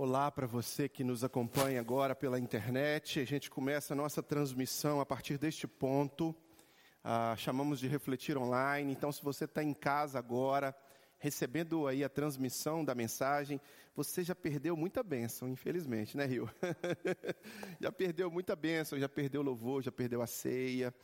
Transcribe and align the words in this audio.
Olá 0.00 0.30
para 0.30 0.46
você 0.46 0.88
que 0.88 1.02
nos 1.02 1.24
acompanha 1.24 1.80
agora 1.80 2.14
pela 2.14 2.38
internet. 2.38 3.18
A 3.18 3.24
gente 3.24 3.50
começa 3.50 3.94
a 3.94 3.96
nossa 3.96 4.22
transmissão 4.22 5.00
a 5.00 5.04
partir 5.04 5.38
deste 5.38 5.66
ponto. 5.66 6.32
Ah, 7.02 7.34
chamamos 7.36 7.80
de 7.80 7.88
refletir 7.88 8.38
online. 8.38 8.92
Então, 8.92 9.10
se 9.10 9.20
você 9.20 9.44
está 9.44 9.60
em 9.60 9.74
casa 9.74 10.16
agora, 10.16 10.72
recebendo 11.18 11.88
aí 11.88 12.04
a 12.04 12.08
transmissão 12.08 12.84
da 12.84 12.94
mensagem, 12.94 13.60
você 13.92 14.22
já 14.22 14.36
perdeu 14.36 14.76
muita 14.76 15.02
bênção, 15.02 15.48
infelizmente, 15.48 16.16
né, 16.16 16.26
Rio? 16.26 16.48
já 17.80 17.90
perdeu 17.90 18.30
muita 18.30 18.54
bênção, 18.54 19.00
já 19.00 19.08
perdeu 19.08 19.40
o 19.40 19.44
louvor, 19.44 19.82
já 19.82 19.90
perdeu 19.90 20.22
a 20.22 20.28
ceia. 20.28 20.94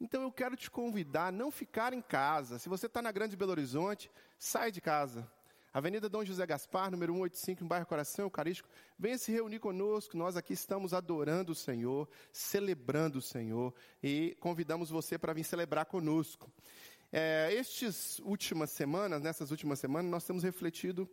Então 0.00 0.22
eu 0.22 0.32
quero 0.32 0.56
te 0.56 0.68
convidar 0.68 1.28
a 1.28 1.32
não 1.32 1.52
ficar 1.52 1.92
em 1.92 2.02
casa. 2.02 2.58
Se 2.58 2.68
você 2.68 2.86
está 2.86 3.00
na 3.00 3.12
Grande 3.12 3.36
Belo 3.36 3.52
Horizonte, 3.52 4.10
sai 4.36 4.72
de 4.72 4.80
casa. 4.80 5.30
Avenida 5.72 6.08
Dom 6.08 6.24
José 6.24 6.44
Gaspar, 6.44 6.90
número 6.90 7.12
185, 7.12 7.62
no 7.62 7.68
bairro 7.68 7.86
Coração 7.86 8.24
Eucarístico. 8.24 8.68
Venha 8.98 9.16
se 9.16 9.30
reunir 9.30 9.60
conosco. 9.60 10.16
Nós 10.16 10.36
aqui 10.36 10.52
estamos 10.52 10.92
adorando 10.92 11.52
o 11.52 11.54
Senhor, 11.54 12.08
celebrando 12.32 13.20
o 13.20 13.22
Senhor 13.22 13.72
e 14.02 14.36
convidamos 14.40 14.90
você 14.90 15.16
para 15.16 15.32
vir 15.32 15.44
celebrar 15.44 15.86
conosco. 15.86 16.50
É, 17.12 17.54
estes 17.54 18.18
últimas 18.24 18.70
semanas, 18.70 19.22
nessas 19.22 19.52
últimas 19.52 19.78
semanas, 19.78 20.10
nós 20.10 20.24
temos 20.24 20.42
refletido 20.42 21.08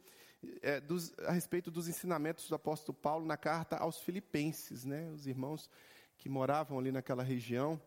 é, 0.63 0.81
dos, 0.81 1.13
a 1.19 1.31
respeito 1.31 1.69
dos 1.69 1.87
ensinamentos 1.87 2.49
do 2.49 2.55
apóstolo 2.55 2.97
Paulo 2.97 3.27
na 3.27 3.37
carta 3.37 3.77
aos 3.77 3.99
Filipenses, 3.99 4.83
né? 4.83 5.07
Os 5.11 5.27
irmãos 5.27 5.69
que 6.17 6.27
moravam 6.29 6.79
ali 6.79 6.91
naquela 6.91 7.21
região. 7.21 7.79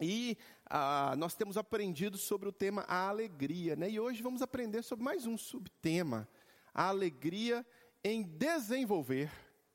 E 0.00 0.36
ah, 0.66 1.14
nós 1.16 1.34
temos 1.34 1.56
aprendido 1.56 2.16
sobre 2.16 2.48
o 2.48 2.52
tema 2.52 2.84
a 2.88 3.08
alegria, 3.08 3.76
né? 3.76 3.90
E 3.90 4.00
hoje 4.00 4.22
vamos 4.22 4.42
aprender 4.42 4.82
sobre 4.82 5.04
mais 5.04 5.26
um 5.26 5.36
subtema, 5.36 6.28
a 6.72 6.88
alegria 6.88 7.64
em 8.02 8.22
desenvolver. 8.22 9.30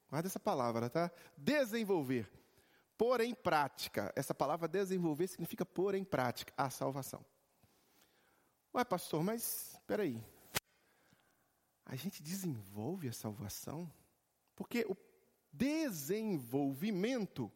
Guarda 0.10 0.28
essa 0.28 0.40
palavra, 0.40 0.90
tá? 0.90 1.12
Desenvolver. 1.38 2.30
Pôr 2.98 3.22
em 3.22 3.36
prática. 3.36 4.12
Essa 4.16 4.34
palavra 4.34 4.68
desenvolver 4.68 5.28
significa 5.28 5.66
pôr 5.66 5.94
em 5.94 6.04
prática 6.04 6.54
a 6.58 6.70
salvação. 6.70 7.24
Ué, 8.74 8.84
pastor, 8.84 9.24
mas 9.24 9.74
espera 9.74 10.04
aí. 10.04 10.24
A 11.86 11.96
gente 11.96 12.22
desenvolve 12.22 13.08
a 13.08 13.14
salvação? 13.14 13.92
Porque 14.56 14.86
o 14.90 14.98
desenvolvimento 15.54 17.52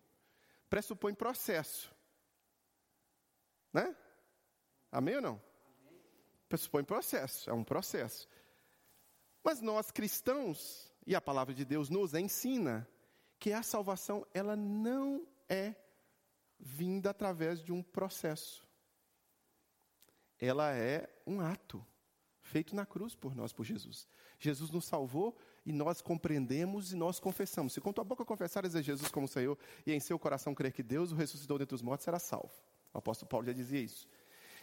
pressupõe 0.69 1.13
processo. 1.13 1.93
Né? 3.73 3.95
Amém 4.91 5.15
ou 5.15 5.21
não? 5.21 5.41
Pressupõe 6.49 6.83
processo, 6.83 7.49
é 7.49 7.53
um 7.53 7.63
processo. 7.63 8.27
Mas 9.43 9.61
nós 9.61 9.89
cristãos, 9.89 10.91
e 11.05 11.15
a 11.15 11.21
palavra 11.21 11.53
de 11.53 11.65
Deus 11.65 11.89
nos 11.89 12.13
ensina, 12.13 12.87
que 13.39 13.53
a 13.53 13.63
salvação 13.63 14.25
ela 14.33 14.55
não 14.55 15.25
é 15.49 15.75
vinda 16.59 17.09
através 17.09 17.63
de 17.63 17.71
um 17.71 17.81
processo. 17.81 18.67
Ela 20.39 20.73
é 20.73 21.09
um 21.25 21.41
ato 21.41 21.85
feito 22.41 22.75
na 22.75 22.85
cruz 22.85 23.15
por 23.15 23.35
nós, 23.35 23.53
por 23.53 23.63
Jesus. 23.63 24.07
Jesus 24.37 24.71
nos 24.71 24.85
salvou 24.85 25.37
e 25.65 25.71
nós 25.71 26.01
compreendemos 26.01 26.91
e 26.91 26.95
nós 26.95 27.19
confessamos. 27.19 27.73
Se 27.73 27.81
com 27.81 27.93
tua 27.93 28.03
boca 28.03 28.25
confessares 28.25 28.75
a 28.75 28.81
Jesus 28.81 29.09
como 29.09 29.27
Senhor 29.27 29.57
e 29.85 29.93
em 29.93 29.99
seu 29.99 30.19
coração 30.19 30.53
crer 30.53 30.73
que 30.73 30.83
Deus 30.83 31.11
o 31.11 31.15
ressuscitou 31.15 31.57
dentre 31.57 31.75
os 31.75 31.81
mortos, 31.81 32.03
será 32.03 32.19
salvo. 32.19 32.53
O 32.93 32.97
apóstolo 32.97 33.29
Paulo 33.29 33.45
já 33.45 33.53
dizia 33.53 33.79
isso. 33.79 34.07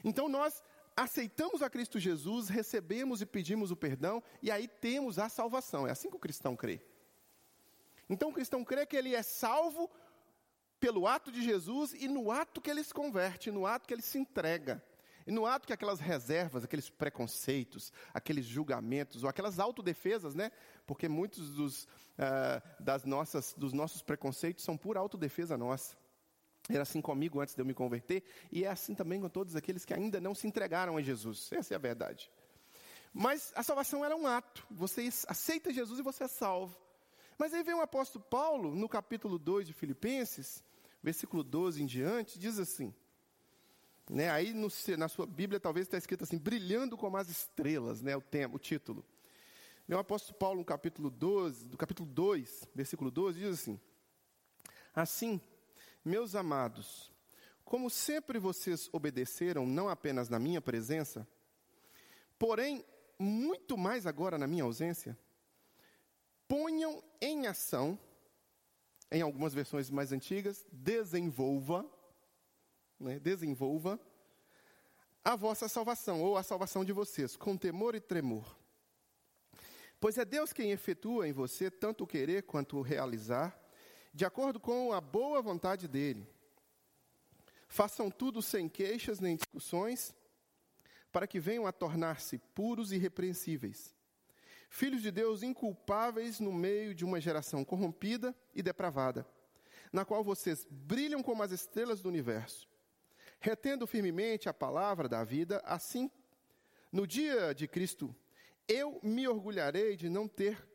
Então 0.05 0.29
nós 0.29 0.63
aceitamos 0.97 1.63
a 1.63 1.71
Cristo 1.71 1.99
Jesus, 1.99 2.49
recebemos 2.49 3.23
e 3.23 3.27
pedimos 3.27 3.71
o 3.71 3.77
perdão, 3.77 4.23
e 4.43 4.51
aí 4.51 4.67
temos 4.67 5.19
a 5.19 5.29
salvação. 5.29 5.87
É 5.87 5.91
assim 5.91 6.11
que 6.11 6.17
o 6.17 6.21
cristão 6.21 6.57
crê. 6.57 6.81
Então 8.09 8.31
o 8.31 8.33
cristão 8.33 8.65
crê 8.65 8.87
que 8.87 8.97
ele 8.97 9.15
é 9.15 9.23
salvo 9.23 9.91
pelo 10.81 11.07
ato 11.07 11.31
de 11.31 11.43
Jesus 11.43 11.93
e 11.93 12.09
no 12.09 12.31
ato 12.31 12.61
que 12.61 12.71
ele 12.71 12.83
se 12.83 12.95
converte, 12.95 13.51
no 13.51 13.67
ato 13.67 13.87
que 13.87 13.95
ele 13.95 14.03
se 14.03 14.19
entrega. 14.19 14.83
E 15.27 15.31
no 15.31 15.45
ato 15.45 15.67
que 15.67 15.75
aquelas 15.75 16.01
reservas, 16.01 16.65
aqueles 16.65 16.89
preconceitos, 16.89 17.93
aqueles 18.15 18.47
julgamentos, 18.47 19.25
ou 19.25 19.29
aquelas 19.29 19.59
autodefesas, 19.59 20.35
né? 20.35 20.51
Porque 20.87 21.07
muitos 21.07 21.51
dos, 21.51 21.85
uh, 21.85 22.83
das 22.83 23.05
nossas, 23.05 23.53
dos 23.53 23.75
nossos 23.75 24.01
preconceitos 24.01 24.65
são 24.65 24.75
por 24.75 24.97
autodefesa 24.97 25.59
nossa. 25.59 25.95
Era 26.69 26.83
assim 26.83 27.01
comigo 27.01 27.41
antes 27.41 27.55
de 27.55 27.63
eu 27.63 27.65
me 27.65 27.73
converter, 27.73 28.23
e 28.53 28.65
é 28.65 28.69
assim 28.69 28.95
também 28.95 29.21
com 29.21 29.29
todos 29.29 29.57
aqueles 29.57 29.85
que 29.85 29.95
ainda 29.95 30.21
não 30.21 30.35
se 30.35 30.47
entregaram 30.47 30.97
a 30.97 31.03
Jesus. 31.03 31.51
Essa 31.53 31.75
é 31.75 31.77
a 31.77 31.79
verdade. 31.79 32.31
Mas 33.13 33.53
a 33.57 33.63
salvação 33.63 34.05
era 34.05 34.15
um 34.15 34.27
ato. 34.27 34.67
Você 34.71 35.09
aceita 35.27 35.73
Jesus 35.73 35.99
e 35.99 36.03
você 36.03 36.25
é 36.25 36.29
salvo. 36.29 36.79
Mas 37.39 37.55
aí 37.55 37.63
vem 37.63 37.75
o 37.75 37.81
apóstolo 37.81 38.25
Paulo, 38.25 38.75
no 38.75 38.89
capítulo 38.89 39.39
2 39.39 39.69
de 39.69 39.73
Filipenses, 39.73 40.63
versículo 41.03 41.43
12 41.43 41.83
em 41.83 41.87
diante, 41.87 42.39
diz 42.39 42.59
assim. 42.59 42.93
Né, 44.11 44.31
aí 44.31 44.55
no, 44.55 44.69
na 44.97 45.09
sua 45.09 45.27
Bíblia 45.27 45.61
talvez 45.61 45.87
está 45.87 45.99
escrito 45.99 46.25
assim, 46.25 46.39
brilhando 46.39 46.97
como 46.97 47.19
as 47.19 47.29
estrelas, 47.29 48.01
né, 48.01 48.17
o, 48.17 48.23
tema, 48.23 48.57
o 48.57 48.59
título. 48.59 49.05
Vem 49.87 49.97
o 49.97 50.01
apóstolo 50.01 50.39
Paulo 50.39 50.59
no 50.61 50.65
capítulo 50.65 51.11
12, 51.11 51.69
do 51.69 51.77
capítulo 51.77 52.09
2, 52.09 52.69
versículo 52.75 53.11
12, 53.11 53.39
diz 53.39 53.55
assim: 53.55 53.81
Assim, 54.95 55.41
meus 56.09 56.35
amados, 56.35 57.13
como 57.65 57.91
sempre 57.91 58.39
vocês 58.39 58.89
obedeceram, 58.93 59.67
não 59.67 59.91
apenas 59.91 60.31
na 60.31 60.39
minha 60.39 60.61
presença, 60.61 61.29
porém, 62.39 62.83
muito 63.19 63.77
mais 63.77 64.07
agora 64.07 64.39
na 64.39 64.47
minha 64.47 64.65
ausência, 64.65 65.17
ponham 66.49 67.05
em 67.21 67.47
ação, 67.47 67.99
em 69.11 69.21
algumas 69.21 69.53
versões 69.53 69.91
mais 69.91 70.13
antigas, 70.13 70.65
desenvolva, 70.73 71.85
né, 72.99 73.19
desenvolva 73.19 74.01
a 75.23 75.37
vossa 75.37 75.69
salvação, 75.69 76.23
ou 76.23 76.39
a 76.39 76.43
salvação 76.43 76.85
de 76.87 76.93
vocês, 76.93 77.37
com 77.37 77.55
temor 77.55 77.95
e 77.95 78.01
tremor. 78.01 78.57
Pois 80.01 80.17
é 80.17 80.25
Deus 80.25 80.55
quem 80.55 80.71
efetua 80.71 81.29
em 81.29 81.33
você 81.33 81.71
tanto 81.71 82.05
o 82.05 82.07
querer 82.07 82.45
quanto 82.45 82.79
o 82.79 82.83
realizar, 82.83 83.59
de 84.13 84.25
acordo 84.25 84.59
com 84.59 84.93
a 84.93 85.01
boa 85.01 85.41
vontade 85.41 85.87
dele. 85.87 86.27
Façam 87.69 88.11
tudo 88.11 88.41
sem 88.41 88.69
queixas 88.69 89.21
nem 89.21 89.37
discussões, 89.37 90.15
para 91.13 91.27
que 91.27 91.41
venham 91.41 91.67
a 91.67 91.73
tornar-se 91.73 92.39
puros 92.55 92.93
e 92.93 92.97
irrepreensíveis. 92.97 93.95
Filhos 94.69 95.03
de 95.03 95.11
Deus 95.11 95.43
inculpáveis 95.43 96.41
no 96.41 96.53
meio 96.53 96.95
de 96.95 97.05
uma 97.05 97.21
geração 97.21 97.65
corrompida 97.65 98.37
e 98.55 98.63
depravada, 98.63 99.27
na 99.93 100.05
qual 100.05 100.23
vocês 100.23 100.67
brilham 100.71 101.23
como 101.23 101.43
as 101.43 101.51
estrelas 101.51 102.03
do 102.03 102.09
universo. 102.09 102.69
Retendo 103.41 103.87
firmemente 103.87 104.49
a 104.49 104.55
palavra 104.55 105.09
da 105.09 105.25
vida, 105.25 105.63
assim, 105.65 106.11
no 106.93 107.07
dia 107.07 107.55
de 107.55 107.67
Cristo, 107.67 108.15
eu 108.67 109.01
me 109.03 109.27
orgulharei 109.27 109.97
de 109.97 110.09
não 110.09 110.29
ter 110.29 110.68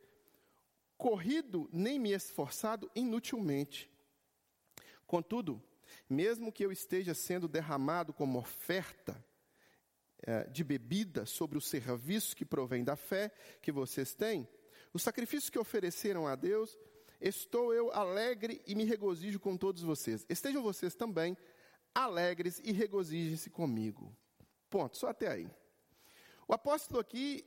corrido 1.03 1.69
nem 1.69 1.99
me 1.99 2.13
esforçado 2.13 2.89
inutilmente. 2.95 3.91
Contudo, 5.05 5.61
mesmo 6.09 6.49
que 6.49 6.63
eu 6.65 6.71
esteja 6.71 7.13
sendo 7.13 7.45
derramado 7.45 8.13
como 8.13 8.39
oferta 8.39 9.13
é, 10.25 10.45
de 10.45 10.63
bebida 10.63 11.25
sobre 11.25 11.57
o 11.57 11.61
serviço 11.61 12.33
que 12.33 12.45
provém 12.45 12.85
da 12.85 12.95
fé 12.95 13.33
que 13.61 13.69
vocês 13.69 14.15
têm, 14.15 14.47
os 14.93 15.03
sacrifícios 15.03 15.49
que 15.49 15.59
ofereceram 15.59 16.25
a 16.25 16.35
Deus, 16.35 16.79
estou 17.19 17.73
eu 17.73 17.91
alegre 17.91 18.61
e 18.65 18.73
me 18.73 18.85
regozijo 18.85 19.41
com 19.41 19.57
todos 19.57 19.81
vocês. 19.81 20.25
Estejam 20.29 20.63
vocês 20.63 20.95
também 20.95 21.35
alegres 21.93 22.61
e 22.63 22.71
regozijem-se 22.71 23.49
comigo. 23.49 24.15
Ponto, 24.69 24.95
só 24.95 25.09
até 25.09 25.27
aí. 25.27 25.51
O 26.47 26.53
apóstolo 26.53 27.01
aqui 27.01 27.45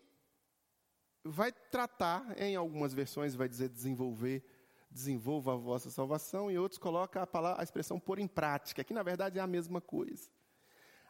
vai 1.31 1.53
tratar, 1.53 2.41
em 2.41 2.57
algumas 2.57 2.95
versões 2.95 3.35
vai 3.35 3.49
dizer 3.49 3.69
desenvolver, 3.69 4.45
desenvolva 4.91 5.53
a 5.53 5.57
vossa 5.57 5.91
salvação, 5.91 6.51
e 6.51 6.59
outros 6.59 6.79
colocam 6.79 7.23
a, 7.23 7.27
palavra, 7.27 7.61
a 7.61 7.65
expressão 7.65 7.99
pôr 7.99 8.19
em 8.19 8.27
prática, 8.27 8.85
que 8.85 8.95
na 8.95 9.03
verdade 9.03 9.39
é 9.39 9.43
a 9.43 9.47
mesma 9.47 9.81
coisa. 9.81 10.29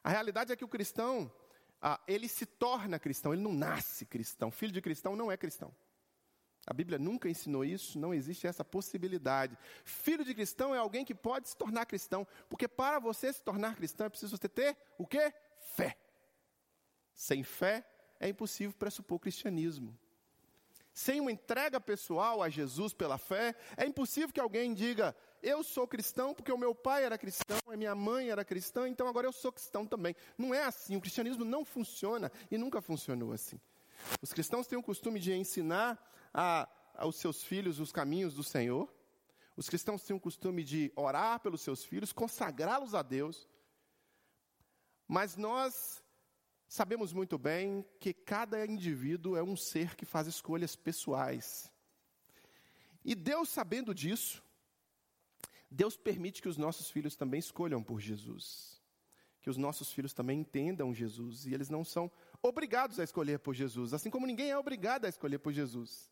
A 0.02 0.10
realidade 0.10 0.52
é 0.52 0.56
que 0.56 0.64
o 0.64 0.68
cristão, 0.68 1.30
ah, 1.80 2.00
ele 2.06 2.28
se 2.28 2.46
torna 2.46 2.98
cristão, 2.98 3.32
ele 3.32 3.42
não 3.42 3.52
nasce 3.52 4.06
cristão. 4.06 4.50
Filho 4.50 4.72
de 4.72 4.80
cristão 4.80 5.16
não 5.16 5.30
é 5.30 5.36
cristão. 5.36 5.74
A 6.66 6.72
Bíblia 6.72 6.98
nunca 6.98 7.28
ensinou 7.28 7.64
isso, 7.64 7.98
não 7.98 8.12
existe 8.12 8.46
essa 8.46 8.64
possibilidade. 8.64 9.56
Filho 9.84 10.24
de 10.24 10.34
cristão 10.34 10.74
é 10.74 10.78
alguém 10.78 11.04
que 11.04 11.14
pode 11.14 11.48
se 11.48 11.56
tornar 11.56 11.86
cristão, 11.86 12.26
porque 12.48 12.66
para 12.66 12.98
você 12.98 13.32
se 13.32 13.42
tornar 13.42 13.76
cristão 13.76 14.06
é 14.06 14.08
preciso 14.08 14.36
você 14.36 14.48
ter 14.48 14.76
o 14.98 15.06
quê? 15.06 15.32
Fé. 15.58 15.96
Sem 17.14 17.44
fé 17.44 17.86
é 18.18 18.28
impossível 18.28 18.76
pressupor 18.76 19.20
cristianismo 19.20 19.96
sem 20.96 21.20
uma 21.20 21.30
entrega 21.30 21.78
pessoal 21.78 22.42
a 22.42 22.48
Jesus 22.48 22.94
pela 22.94 23.18
fé, 23.18 23.54
é 23.76 23.84
impossível 23.84 24.32
que 24.32 24.40
alguém 24.40 24.72
diga: 24.72 25.14
Eu 25.42 25.62
sou 25.62 25.86
cristão 25.86 26.32
porque 26.32 26.50
o 26.50 26.56
meu 26.56 26.74
pai 26.74 27.04
era 27.04 27.18
cristão, 27.18 27.58
a 27.66 27.76
minha 27.76 27.94
mãe 27.94 28.30
era 28.30 28.42
cristã, 28.42 28.88
então 28.88 29.06
agora 29.06 29.26
eu 29.26 29.32
sou 29.32 29.52
cristão 29.52 29.84
também. 29.84 30.16
Não 30.38 30.54
é 30.54 30.64
assim. 30.64 30.96
O 30.96 31.00
cristianismo 31.02 31.44
não 31.44 31.66
funciona 31.66 32.32
e 32.50 32.56
nunca 32.56 32.80
funcionou 32.80 33.30
assim. 33.34 33.60
Os 34.22 34.32
cristãos 34.32 34.66
têm 34.66 34.78
o 34.78 34.82
costume 34.82 35.20
de 35.20 35.34
ensinar 35.34 36.02
a, 36.32 36.66
aos 36.94 37.16
seus 37.16 37.44
filhos 37.44 37.78
os 37.78 37.92
caminhos 37.92 38.32
do 38.32 38.42
Senhor. 38.42 38.90
Os 39.54 39.68
cristãos 39.68 40.02
têm 40.02 40.16
o 40.16 40.20
costume 40.20 40.64
de 40.64 40.90
orar 40.96 41.40
pelos 41.40 41.60
seus 41.60 41.84
filhos, 41.84 42.10
consagrá-los 42.10 42.94
a 42.94 43.02
Deus. 43.02 43.46
Mas 45.06 45.36
nós 45.36 46.02
sabemos 46.68 47.12
muito 47.12 47.38
bem 47.38 47.84
que 48.00 48.12
cada 48.12 48.64
indivíduo 48.66 49.36
é 49.36 49.42
um 49.42 49.56
ser 49.56 49.94
que 49.94 50.04
faz 50.04 50.26
escolhas 50.26 50.74
pessoais. 50.76 51.70
E 53.04 53.14
Deus, 53.14 53.48
sabendo 53.48 53.94
disso, 53.94 54.42
Deus 55.70 55.96
permite 55.96 56.42
que 56.42 56.48
os 56.48 56.56
nossos 56.56 56.90
filhos 56.90 57.14
também 57.14 57.38
escolham 57.38 57.82
por 57.82 58.00
Jesus. 58.00 58.82
Que 59.40 59.50
os 59.50 59.56
nossos 59.56 59.92
filhos 59.92 60.12
também 60.12 60.40
entendam 60.40 60.92
Jesus. 60.92 61.46
E 61.46 61.54
eles 61.54 61.68
não 61.68 61.84
são 61.84 62.10
obrigados 62.42 62.98
a 62.98 63.04
escolher 63.04 63.38
por 63.38 63.54
Jesus, 63.54 63.94
assim 63.94 64.10
como 64.10 64.26
ninguém 64.26 64.50
é 64.50 64.58
obrigado 64.58 65.04
a 65.04 65.08
escolher 65.08 65.38
por 65.38 65.52
Jesus. 65.52 66.10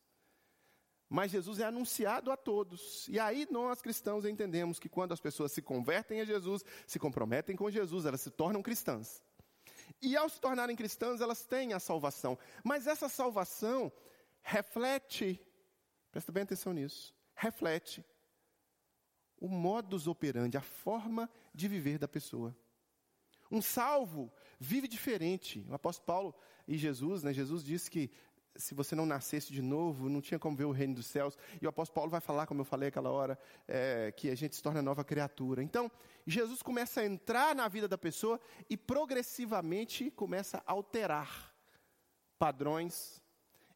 Mas 1.09 1.31
Jesus 1.31 1.59
é 1.59 1.65
anunciado 1.65 2.31
a 2.31 2.37
todos. 2.37 3.07
E 3.09 3.19
aí 3.19 3.47
nós 3.51 3.83
cristãos 3.83 4.25
entendemos 4.25 4.79
que 4.79 4.89
quando 4.89 5.13
as 5.13 5.21
pessoas 5.21 5.53
se 5.53 5.63
convertem 5.63 6.21
a 6.21 6.25
Jesus, 6.25 6.65
se 6.87 6.99
comprometem 6.99 7.57
com 7.57 7.71
Jesus, 7.71 8.07
elas 8.07 8.21
se 8.21 8.31
tornam 8.31 8.63
cristãs. 8.63 9.23
E 10.01 10.17
ao 10.17 10.29
se 10.29 10.41
tornarem 10.41 10.77
cristãs, 10.77 11.21
elas 11.21 11.45
têm 11.45 11.73
a 11.73 11.81
salvação. 11.81 12.39
Mas 12.63 12.87
essa 12.87 13.09
salvação 13.09 13.93
reflete, 14.43 15.41
presta 16.11 16.31
bem 16.31 16.43
atenção 16.43 16.73
nisso, 16.73 17.15
reflete 17.35 18.05
o 19.41 19.49
modus 19.49 20.07
operandi, 20.07 20.57
a 20.57 20.63
forma 20.63 21.29
de 21.55 21.69
viver 21.69 21.99
da 21.99 22.09
pessoa. 22.09 22.57
Um 23.51 23.61
salvo 23.61 24.33
vive 24.59 24.89
diferente. 24.89 25.65
O 25.69 25.75
apóstolo 25.75 26.07
Paulo 26.07 26.35
e 26.67 26.77
Jesus, 26.77 27.23
né, 27.23 27.33
Jesus 27.33 27.63
disse 27.63 27.91
que 27.91 28.11
se 28.57 28.75
você 28.75 28.95
não 28.95 29.07
nascesse 29.07 29.53
de 29.53 29.61
novo, 29.61 30.09
não 30.09 30.21
tinha 30.21 30.39
como 30.39 30.57
ver 30.57 30.65
o 30.65 30.71
reino 30.71 30.95
dos 30.95 31.07
céus. 31.07 31.37
E 31.61 31.67
o 31.67 31.69
apóstolo 31.69 31.95
Paulo 31.95 32.11
vai 32.11 32.21
falar, 32.21 32.47
como 32.47 32.61
eu 32.61 32.65
falei 32.65 32.89
aquela 32.89 33.11
hora, 33.11 33.39
é, 33.67 34.13
que 34.13 34.31
a 34.31 34.35
gente 34.35 34.55
se 34.55 34.63
torna 34.63 34.81
nova 34.81 35.05
criatura. 35.05 35.63
Então, 35.63 35.91
Jesus 36.27 36.63
começa 36.63 37.01
a 37.01 37.07
entrar 37.07 37.55
na 37.55 37.69
vida 37.69 37.89
da 37.89 37.99
pessoa 37.99 38.41
e 38.69 38.77
progressivamente 38.77 40.11
começa 40.11 40.63
a 40.67 40.73
alterar 40.73 41.53
padrões, 42.39 43.23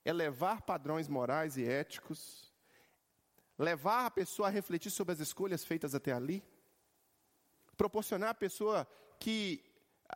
elevar 0.04 0.62
padrões 0.62 1.08
morais 1.08 1.56
e 1.56 1.64
éticos, 1.64 2.52
levar 3.58 4.06
a 4.06 4.10
pessoa 4.10 4.48
a 4.48 4.50
refletir 4.50 4.90
sobre 4.90 5.12
as 5.12 5.20
escolhas 5.20 5.64
feitas 5.64 5.94
até 5.94 6.12
ali, 6.12 6.42
proporcionar 7.76 8.30
à 8.30 8.34
pessoa 8.34 8.86
que 9.18 9.64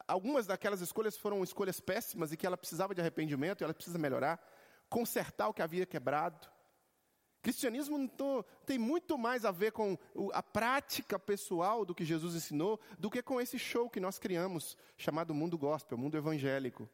algumas 0.07 0.47
daquelas 0.47 0.81
escolhas 0.81 1.17
foram 1.17 1.43
escolhas 1.43 1.81
péssimas 1.81 2.33
e 2.33 2.37
que 2.37 2.47
ela 2.47 2.57
precisava 2.57 2.95
de 2.95 3.01
arrependimento, 3.01 3.63
ela 3.63 3.75
precisa 3.75 3.99
melhorar, 3.99 4.41
consertar 4.93 5.49
o 5.49 5.55
que 5.55 5.63
havia 5.63 5.87
quebrado. 5.87 6.47
Cristianismo 7.41 7.97
tem 8.67 8.79
muito 8.79 9.17
mais 9.17 9.47
a 9.47 9.51
ver 9.51 9.73
com 9.73 9.97
a 10.33 10.43
prática 10.43 11.19
pessoal 11.19 11.85
do 11.85 11.95
que 11.95 12.05
Jesus 12.05 12.35
ensinou, 12.35 12.79
do 12.99 13.11
que 13.11 13.23
com 13.23 13.41
esse 13.41 13.59
show 13.59 13.89
que 13.89 13.99
nós 13.99 14.19
criamos, 14.19 14.77
chamado 14.97 15.35
mundo 15.35 15.57
gospel, 15.57 15.97
mundo 15.97 16.17
evangélico. 16.17 16.89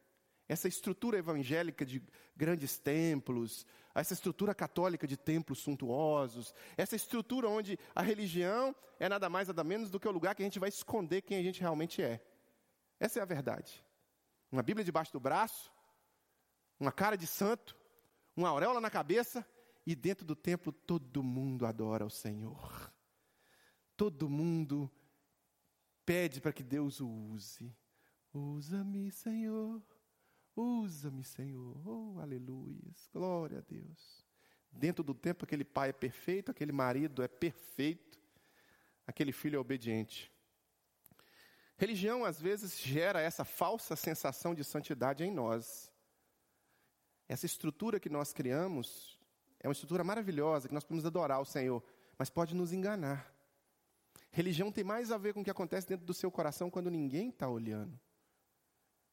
Essa 0.47 0.67
estrutura 0.67 1.19
evangélica 1.19 1.85
de 1.85 2.01
grandes 2.35 2.79
templos, 2.79 3.67
essa 3.93 4.13
estrutura 4.13 4.55
católica 4.55 5.05
de 5.05 5.17
templos 5.17 5.59
suntuosos, 5.59 6.55
essa 6.77 6.95
estrutura 6.95 7.49
onde 7.49 7.77
a 7.93 8.01
religião 8.01 8.73
é 8.97 9.07
nada 9.09 9.29
mais 9.29 9.49
nada 9.49 9.63
menos 9.63 9.91
do 9.91 9.99
que 9.99 10.07
o 10.07 10.11
lugar 10.11 10.33
que 10.33 10.41
a 10.41 10.45
gente 10.45 10.57
vai 10.57 10.69
esconder 10.69 11.21
quem 11.21 11.37
a 11.37 11.43
gente 11.43 11.61
realmente 11.61 12.01
é. 12.01 12.19
Essa 12.99 13.19
é 13.19 13.21
a 13.21 13.25
verdade. 13.25 13.83
Uma 14.51 14.63
Bíblia 14.63 14.83
debaixo 14.83 15.11
do 15.11 15.19
braço, 15.19 15.71
uma 16.79 16.91
cara 16.91 17.15
de 17.15 17.27
santo, 17.27 17.77
uma 18.39 18.49
auréola 18.49 18.79
na 18.79 18.89
cabeça 18.89 19.45
e 19.85 19.95
dentro 19.95 20.25
do 20.25 20.35
templo 20.35 20.71
todo 20.71 21.21
mundo 21.21 21.65
adora 21.65 22.05
o 22.05 22.09
Senhor. 22.09 22.93
Todo 23.97 24.29
mundo 24.29 24.89
pede 26.05 26.39
para 26.39 26.53
que 26.53 26.63
Deus 26.63 27.01
o 27.01 27.07
use. 27.07 27.75
Usa-me, 28.33 29.11
Senhor. 29.11 29.83
Usa-me, 30.55 31.23
Senhor. 31.23 31.87
Oh, 31.87 32.19
aleluia. 32.19 32.95
Glória 33.13 33.59
a 33.59 33.61
Deus. 33.61 34.25
Dentro 34.71 35.03
do 35.03 35.13
templo, 35.13 35.45
aquele 35.45 35.65
pai 35.65 35.89
é 35.89 35.93
perfeito, 35.93 36.51
aquele 36.51 36.71
marido 36.71 37.21
é 37.23 37.27
perfeito, 37.27 38.19
aquele 39.05 39.31
filho 39.31 39.57
é 39.57 39.59
obediente. 39.59 40.31
Religião, 41.77 42.23
às 42.23 42.39
vezes, 42.39 42.79
gera 42.79 43.19
essa 43.19 43.43
falsa 43.43 43.95
sensação 43.95 44.53
de 44.53 44.63
santidade 44.63 45.23
em 45.23 45.31
nós. 45.31 45.88
Essa 47.29 47.45
estrutura 47.45 47.99
que 47.99 48.09
nós 48.09 48.33
criamos 48.33 49.19
é 49.59 49.67
uma 49.67 49.73
estrutura 49.73 50.03
maravilhosa, 50.03 50.67
que 50.67 50.73
nós 50.73 50.83
podemos 50.83 51.05
adorar 51.05 51.39
o 51.39 51.45
Senhor, 51.45 51.83
mas 52.17 52.29
pode 52.29 52.55
nos 52.55 52.73
enganar. 52.73 53.31
Religião 54.31 54.71
tem 54.71 54.83
mais 54.83 55.11
a 55.11 55.17
ver 55.17 55.33
com 55.33 55.41
o 55.41 55.43
que 55.43 55.49
acontece 55.51 55.87
dentro 55.87 56.07
do 56.07 56.13
seu 56.13 56.31
coração 56.31 56.71
quando 56.71 56.89
ninguém 56.89 57.29
está 57.29 57.47
olhando. 57.47 57.99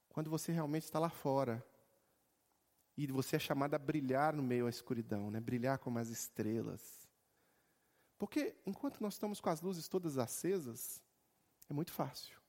Quando 0.08 0.30
você 0.30 0.50
realmente 0.50 0.84
está 0.84 0.98
lá 0.98 1.10
fora. 1.10 1.62
E 2.96 3.06
você 3.06 3.36
é 3.36 3.38
chamado 3.38 3.74
a 3.74 3.78
brilhar 3.78 4.34
no 4.34 4.42
meio 4.42 4.64
da 4.64 4.70
escuridão, 4.70 5.30
né? 5.30 5.38
brilhar 5.38 5.78
como 5.78 5.98
as 5.98 6.08
estrelas. 6.08 7.06
Porque 8.16 8.56
enquanto 8.64 9.02
nós 9.02 9.14
estamos 9.14 9.42
com 9.42 9.50
as 9.50 9.60
luzes 9.60 9.88
todas 9.88 10.16
acesas, 10.16 11.02
é 11.68 11.74
muito 11.74 11.92
fácil 11.92 12.40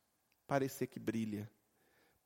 parecer 0.47 0.87
que 0.87 0.97
brilha, 0.97 1.51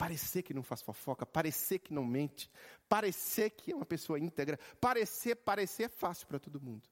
parecer 0.02 0.42
que 0.42 0.52
não 0.52 0.64
faz 0.64 0.82
fofoca, 0.82 1.28
parecer 1.28 1.78
que 1.78 1.94
não 1.94 2.04
mente, 2.04 2.50
parecer 2.90 3.52
que 3.52 3.72
é 3.72 3.76
uma 3.76 3.86
pessoa 3.86 4.20
íntegra, 4.20 4.58
parecer, 4.80 5.36
parecer 5.36 5.84
é 5.84 5.88
fácil 5.88 6.26
para 6.26 6.40
todo 6.40 6.60
mundo. 6.60 6.90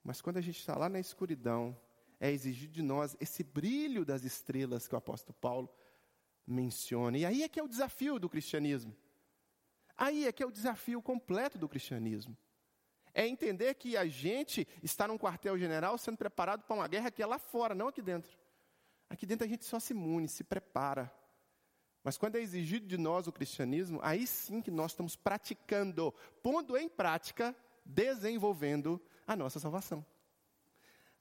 Mas 0.00 0.22
quando 0.22 0.36
a 0.36 0.40
gente 0.40 0.60
está 0.60 0.78
lá 0.78 0.88
na 0.88 1.00
escuridão, 1.00 1.76
é 2.20 2.30
exigido 2.30 2.72
de 2.72 2.82
nós 2.82 3.16
esse 3.18 3.42
brilho 3.42 4.04
das 4.04 4.22
estrelas 4.22 4.86
que 4.86 4.94
o 4.94 4.98
apóstolo 4.98 5.36
Paulo 5.40 5.68
menciona. 6.46 7.18
E 7.18 7.26
aí 7.26 7.42
é 7.42 7.48
que 7.48 7.58
é 7.58 7.62
o 7.64 7.68
desafio 7.68 8.16
do 8.16 8.28
cristianismo. 8.28 8.96
Aí 9.96 10.24
é 10.28 10.30
que 10.30 10.40
é 10.40 10.46
o 10.46 10.52
desafio 10.52 11.02
completo 11.02 11.58
do 11.58 11.68
cristianismo. 11.68 12.38
É 13.12 13.26
entender 13.26 13.74
que 13.74 13.96
a 13.96 14.06
gente 14.06 14.68
está 14.84 15.08
num 15.08 15.18
quartel-general 15.18 15.98
sendo 15.98 16.16
preparado 16.16 16.62
para 16.62 16.76
uma 16.76 16.86
guerra 16.86 17.10
que 17.10 17.24
é 17.24 17.26
lá 17.26 17.40
fora, 17.40 17.74
não 17.74 17.88
aqui 17.88 18.00
dentro. 18.00 18.38
Aqui 19.10 19.26
dentro 19.26 19.44
a 19.44 19.48
gente 19.48 19.64
só 19.64 19.80
se 19.80 19.92
imune, 19.92 20.28
se 20.28 20.44
prepara. 20.44 21.12
Mas 22.04 22.18
quando 22.18 22.36
é 22.36 22.40
exigido 22.40 22.86
de 22.86 22.98
nós 22.98 23.26
o 23.26 23.32
cristianismo, 23.32 24.00
aí 24.02 24.26
sim 24.26 24.60
que 24.60 24.70
nós 24.70 24.92
estamos 24.92 25.14
praticando, 25.14 26.12
pondo 26.42 26.76
em 26.76 26.88
prática, 26.88 27.54
desenvolvendo 27.84 29.00
a 29.26 29.36
nossa 29.36 29.60
salvação. 29.60 30.04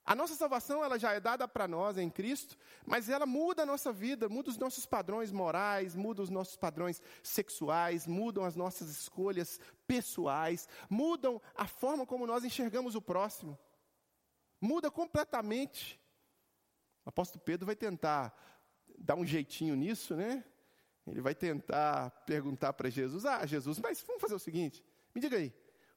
A 0.03 0.15
nossa 0.15 0.33
salvação 0.33 0.83
ela 0.83 0.97
já 0.97 1.13
é 1.13 1.19
dada 1.19 1.47
para 1.47 1.67
nós 1.67 1.97
em 1.97 2.09
Cristo, 2.09 2.57
mas 2.85 3.07
ela 3.07 3.27
muda 3.27 3.61
a 3.61 3.65
nossa 3.65 3.93
vida, 3.93 4.27
muda 4.27 4.49
os 4.49 4.57
nossos 4.57 4.85
padrões 4.85 5.31
morais, 5.31 5.95
muda 5.95 6.23
os 6.23 6.29
nossos 6.29 6.57
padrões 6.57 6.99
sexuais, 7.21 8.07
mudam 8.07 8.43
as 8.43 8.55
nossas 8.55 8.89
escolhas 8.89 9.59
pessoais, 9.85 10.67
mudam 10.89 11.39
a 11.55 11.67
forma 11.67 12.05
como 12.05 12.25
nós 12.25 12.43
enxergamos 12.43 12.95
o 12.95 13.01
próximo. 13.01 13.57
Muda 14.59 14.89
completamente. 14.89 16.01
O 17.05 17.09
apóstolo 17.09 17.43
Pedro 17.43 17.67
vai 17.67 17.75
tentar 17.75 18.35
dar 18.97 19.15
um 19.15 19.25
jeitinho 19.25 19.75
nisso, 19.75 20.15
né? 20.15 20.43
Ele 21.07 21.21
vai 21.21 21.33
tentar 21.33 22.11
perguntar 22.25 22.73
para 22.73 22.89
Jesus: 22.89 23.25
Ah, 23.25 23.45
Jesus, 23.45 23.79
mas 23.79 24.01
vamos 24.01 24.21
fazer 24.21 24.35
o 24.35 24.39
seguinte: 24.39 24.83
me 25.13 25.21
diga 25.21 25.37
aí, 25.37 25.53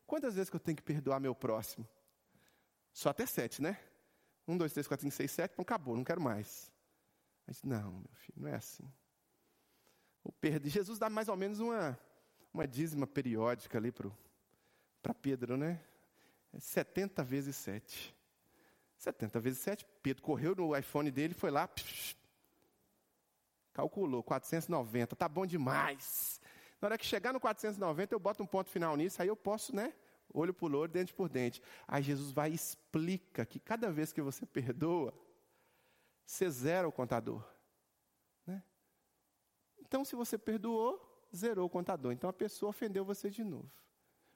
quantas 0.06 0.34
vezes 0.34 0.50
que 0.50 0.56
eu 0.56 0.60
tenho 0.60 0.76
que 0.76 0.82
perdoar 0.82 1.20
meu 1.20 1.34
próximo? 1.34 1.86
Só 2.92 3.10
até 3.10 3.26
sete, 3.26 3.60
né? 3.60 3.78
Um, 4.46 4.56
dois, 4.56 4.72
três, 4.72 4.86
quatro, 4.86 5.02
cinco, 5.02 5.14
seis, 5.14 5.30
sete, 5.30 5.52
Então 5.52 5.62
acabou, 5.62 5.96
não 5.96 6.04
quero 6.04 6.20
mais. 6.20 6.70
Mas 7.46 7.62
não, 7.62 7.92
meu 7.92 8.14
filho, 8.14 8.42
não 8.42 8.48
é 8.48 8.54
assim. 8.54 8.90
O 10.22 10.32
perdi, 10.32 10.70
Jesus 10.70 10.98
dá 10.98 11.10
mais 11.10 11.28
ou 11.28 11.36
menos 11.36 11.60
uma, 11.60 11.98
uma 12.52 12.66
dízima 12.66 13.06
periódica 13.06 13.76
ali 13.76 13.92
para 13.92 15.14
Pedro, 15.14 15.56
né? 15.56 15.80
70 16.58 17.20
é 17.20 17.24
vezes 17.24 17.56
7. 17.56 18.14
70 18.96 19.40
vezes 19.40 19.58
7. 19.60 19.84
Pedro 20.02 20.22
correu 20.22 20.54
no 20.54 20.76
iPhone 20.76 21.10
dele, 21.10 21.34
foi 21.34 21.50
lá, 21.50 21.68
psh, 21.68 22.16
calculou, 23.74 24.22
490, 24.22 25.14
tá 25.14 25.28
bom 25.28 25.44
demais. 25.44 26.40
Na 26.80 26.86
hora 26.86 26.98
que 26.98 27.04
chegar 27.04 27.32
no 27.32 27.40
490, 27.40 28.14
eu 28.14 28.18
boto 28.18 28.42
um 28.42 28.46
ponto 28.46 28.70
final 28.70 28.96
nisso, 28.96 29.20
aí 29.20 29.28
eu 29.28 29.36
posso, 29.36 29.76
né? 29.76 29.92
Olho 30.32 30.54
por 30.54 30.74
olho, 30.74 30.90
dente 30.90 31.12
por 31.12 31.28
dente. 31.28 31.62
Aí 31.86 32.02
Jesus 32.02 32.32
vai 32.32 32.50
e 32.50 32.54
explica 32.54 33.44
que 33.44 33.60
cada 33.60 33.90
vez 33.90 34.12
que 34.12 34.22
você 34.22 34.46
perdoa, 34.46 35.12
você 36.24 36.48
zera 36.48 36.88
o 36.88 36.92
contador. 36.92 37.44
Né? 38.46 38.62
Então, 39.80 40.04
se 40.04 40.16
você 40.16 40.38
perdoou, 40.38 41.28
zerou 41.34 41.66
o 41.66 41.70
contador. 41.70 42.12
Então 42.12 42.30
a 42.30 42.32
pessoa 42.32 42.70
ofendeu 42.70 43.04
você 43.04 43.28
de 43.28 43.44
novo. 43.44 43.70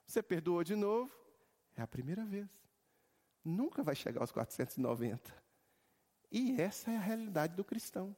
Você 0.07 0.23
perdoou 0.23 0.63
de 0.63 0.77
novo, 0.77 1.11
é 1.75 1.83
a 1.83 1.87
primeira 1.87 2.25
vez 2.25 2.49
nunca 3.49 3.83
vai 3.83 3.95
chegar 3.95 4.21
aos 4.21 4.31
490. 4.31 5.35
E 6.31 6.61
essa 6.61 6.91
é 6.91 6.97
a 6.97 7.01
realidade 7.01 7.55
do 7.55 7.65
cristão. 7.65 8.15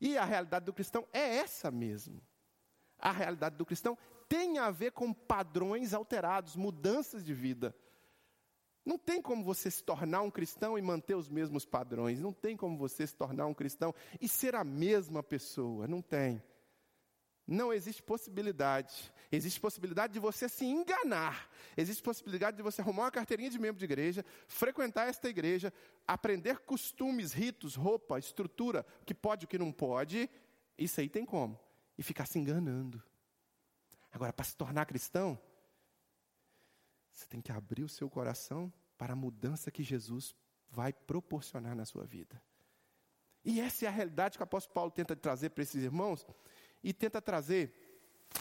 E 0.00 0.16
a 0.16 0.24
realidade 0.24 0.64
do 0.64 0.72
cristão 0.72 1.06
é 1.12 1.36
essa 1.36 1.70
mesmo. 1.70 2.22
A 2.98 3.12
realidade 3.12 3.56
do 3.56 3.66
cristão 3.66 3.98
tem 4.28 4.58
a 4.58 4.70
ver 4.70 4.92
com 4.92 5.12
padrões 5.12 5.92
alterados, 5.92 6.56
mudanças 6.56 7.24
de 7.24 7.34
vida. 7.34 7.74
Não 8.84 8.96
tem 8.96 9.20
como 9.20 9.44
você 9.44 9.70
se 9.70 9.84
tornar 9.84 10.22
um 10.22 10.30
cristão 10.30 10.78
e 10.78 10.82
manter 10.82 11.14
os 11.14 11.28
mesmos 11.28 11.66
padrões. 11.66 12.18
Não 12.18 12.32
tem 12.32 12.56
como 12.56 12.78
você 12.78 13.06
se 13.06 13.14
tornar 13.14 13.46
um 13.46 13.54
cristão 13.54 13.94
e 14.20 14.28
ser 14.28 14.54
a 14.54 14.64
mesma 14.64 15.22
pessoa. 15.22 15.86
Não 15.86 16.00
tem. 16.00 16.42
Não 17.50 17.72
existe 17.72 18.00
possibilidade. 18.00 19.12
Existe 19.32 19.60
possibilidade 19.60 20.12
de 20.12 20.20
você 20.20 20.48
se 20.48 20.64
enganar. 20.64 21.50
Existe 21.76 22.00
possibilidade 22.00 22.56
de 22.56 22.62
você 22.62 22.80
arrumar 22.80 23.02
uma 23.02 23.10
carteirinha 23.10 23.50
de 23.50 23.58
membro 23.58 23.76
de 23.76 23.84
igreja, 23.84 24.24
frequentar 24.46 25.08
esta 25.08 25.28
igreja, 25.28 25.72
aprender 26.06 26.60
costumes, 26.60 27.32
ritos, 27.32 27.74
roupa, 27.74 28.20
estrutura, 28.20 28.86
o 29.02 29.04
que 29.04 29.12
pode 29.12 29.42
e 29.42 29.46
o 29.46 29.48
que 29.48 29.58
não 29.58 29.72
pode. 29.72 30.30
Isso 30.78 31.00
aí 31.00 31.08
tem 31.08 31.26
como. 31.26 31.58
E 31.98 32.04
ficar 32.04 32.24
se 32.24 32.38
enganando. 32.38 33.02
Agora, 34.12 34.32
para 34.32 34.44
se 34.44 34.56
tornar 34.56 34.86
cristão, 34.86 35.36
você 37.10 37.26
tem 37.26 37.40
que 37.40 37.50
abrir 37.50 37.82
o 37.82 37.88
seu 37.88 38.08
coração 38.08 38.72
para 38.96 39.14
a 39.14 39.16
mudança 39.16 39.72
que 39.72 39.82
Jesus 39.82 40.36
vai 40.70 40.92
proporcionar 40.92 41.74
na 41.74 41.84
sua 41.84 42.06
vida. 42.06 42.40
E 43.44 43.60
essa 43.60 43.86
é 43.86 43.88
a 43.88 43.90
realidade 43.90 44.36
que 44.36 44.42
o 44.42 44.44
apóstolo 44.44 44.74
Paulo 44.74 44.90
tenta 44.90 45.16
trazer 45.16 45.50
para 45.50 45.62
esses 45.62 45.82
irmãos 45.82 46.26
e 46.82 46.92
tenta 46.92 47.20
trazer 47.20 47.72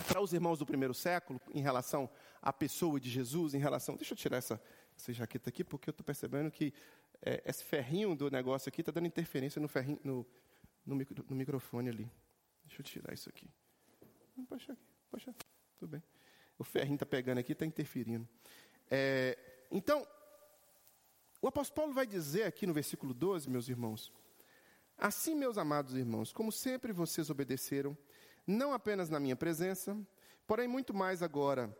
para 0.08 0.22
os 0.22 0.34
irmãos 0.34 0.60
do 0.60 0.65
primeiro 0.65 0.93
século 0.93 1.41
em 1.53 1.62
relação 1.62 2.10
à 2.41 2.53
pessoa 2.53 3.00
de 3.00 3.10
Jesus, 3.10 3.53
em 3.53 3.58
relação. 3.58 3.96
Deixa 3.96 4.13
eu 4.13 4.17
tirar 4.17 4.38
essa, 4.38 4.62
essa 4.96 5.12
jaqueta 5.12 5.50
aqui, 5.50 5.63
porque 5.63 5.89
eu 5.89 5.91
estou 5.91 6.05
percebendo 6.05 6.51
que 6.51 6.74
é, 7.22 7.41
esse 7.46 7.63
ferrinho 7.63 8.15
do 8.15 8.29
negócio 8.29 8.69
aqui 8.69 8.81
está 8.81 8.91
dando 8.91 9.08
interferência 9.08 9.60
no, 9.60 9.67
ferrinho, 9.67 10.00
no, 10.03 10.25
no, 10.86 10.96
micro, 10.96 11.25
no, 11.27 11.36
microfone 11.36 11.89
ali. 11.89 12.12
Deixa 12.65 12.81
eu 12.81 12.86
tirar 12.86 13.13
isso 13.13 13.29
aqui. 13.29 13.50
Puxa 14.48 14.74
aqui, 14.74 14.81
puxa, 15.10 15.36
tudo 15.77 15.89
bem. 15.89 16.03
O 16.58 16.63
ferrinho 16.63 16.96
está 16.96 17.05
pegando 17.05 17.39
aqui, 17.39 17.51
está 17.51 17.65
interferindo. 17.65 18.27
É, 18.89 19.38
então, 19.72 20.08
o 21.41 21.48
apóstolo 21.48 21.75
Paulo 21.75 21.93
vai 21.93 22.05
dizer 22.05 22.43
aqui 22.43 22.65
no 22.65 22.74
versículo 22.74 23.13
12, 23.13 23.50
meus 23.50 23.67
irmãos: 23.67 24.13
Assim, 24.98 25.36
meus 25.36 25.58
amados 25.58 25.96
irmãos, 25.96 26.31
como 26.31 26.51
sempre 26.51 26.91
vocês 26.91 27.29
obedeceram, 27.29 27.98
não 28.50 28.74
apenas 28.74 29.10
na 29.10 29.20
minha 29.20 29.36
presença, 29.36 29.98
porém 30.48 30.68
muito 30.68 30.94
mais 30.94 31.22
agora 31.22 31.75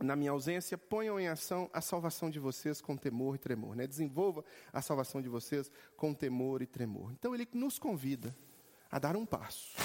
na 0.00 0.16
minha 0.16 0.32
ausência, 0.32 0.76
ponham 0.76 1.20
em 1.20 1.28
ação 1.28 1.70
a 1.72 1.80
salvação 1.80 2.28
de 2.28 2.40
vocês 2.40 2.80
com 2.80 2.96
temor 2.96 3.36
e 3.36 3.38
tremor. 3.38 3.76
Né? 3.76 3.86
Desenvolva 3.86 4.44
a 4.72 4.82
salvação 4.82 5.22
de 5.22 5.28
vocês 5.28 5.70
com 5.96 6.12
temor 6.12 6.62
e 6.62 6.66
tremor. 6.66 7.12
Então 7.12 7.32
ele 7.32 7.48
nos 7.52 7.78
convida 7.78 8.36
a 8.90 8.98
dar 8.98 9.16
um 9.16 9.24
passo. 9.24 9.76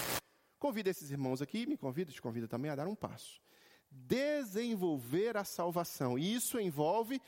Convida 0.58 0.90
esses 0.90 1.12
irmãos 1.12 1.44
aqui, 1.44 1.68
me 1.68 1.78
convida, 1.78 2.12
te 2.12 2.22
convida 2.22 2.48
também 2.48 2.72
a 2.72 2.76
dar 2.76 2.88
um 2.88 2.96
passo 2.96 3.40
desenvolver 3.92 5.36
a 5.38 5.44
salvação. 5.44 6.18
E 6.18 6.34
isso 6.34 6.60
envolve 6.60 7.22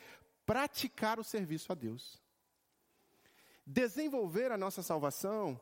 praticar 0.46 1.20
o 1.20 1.24
serviço 1.24 1.72
a 1.72 1.76
Deus. 1.76 2.22
Desenvolver 3.66 4.52
a 4.52 4.58
nossa 4.58 4.82
salvação 4.82 5.60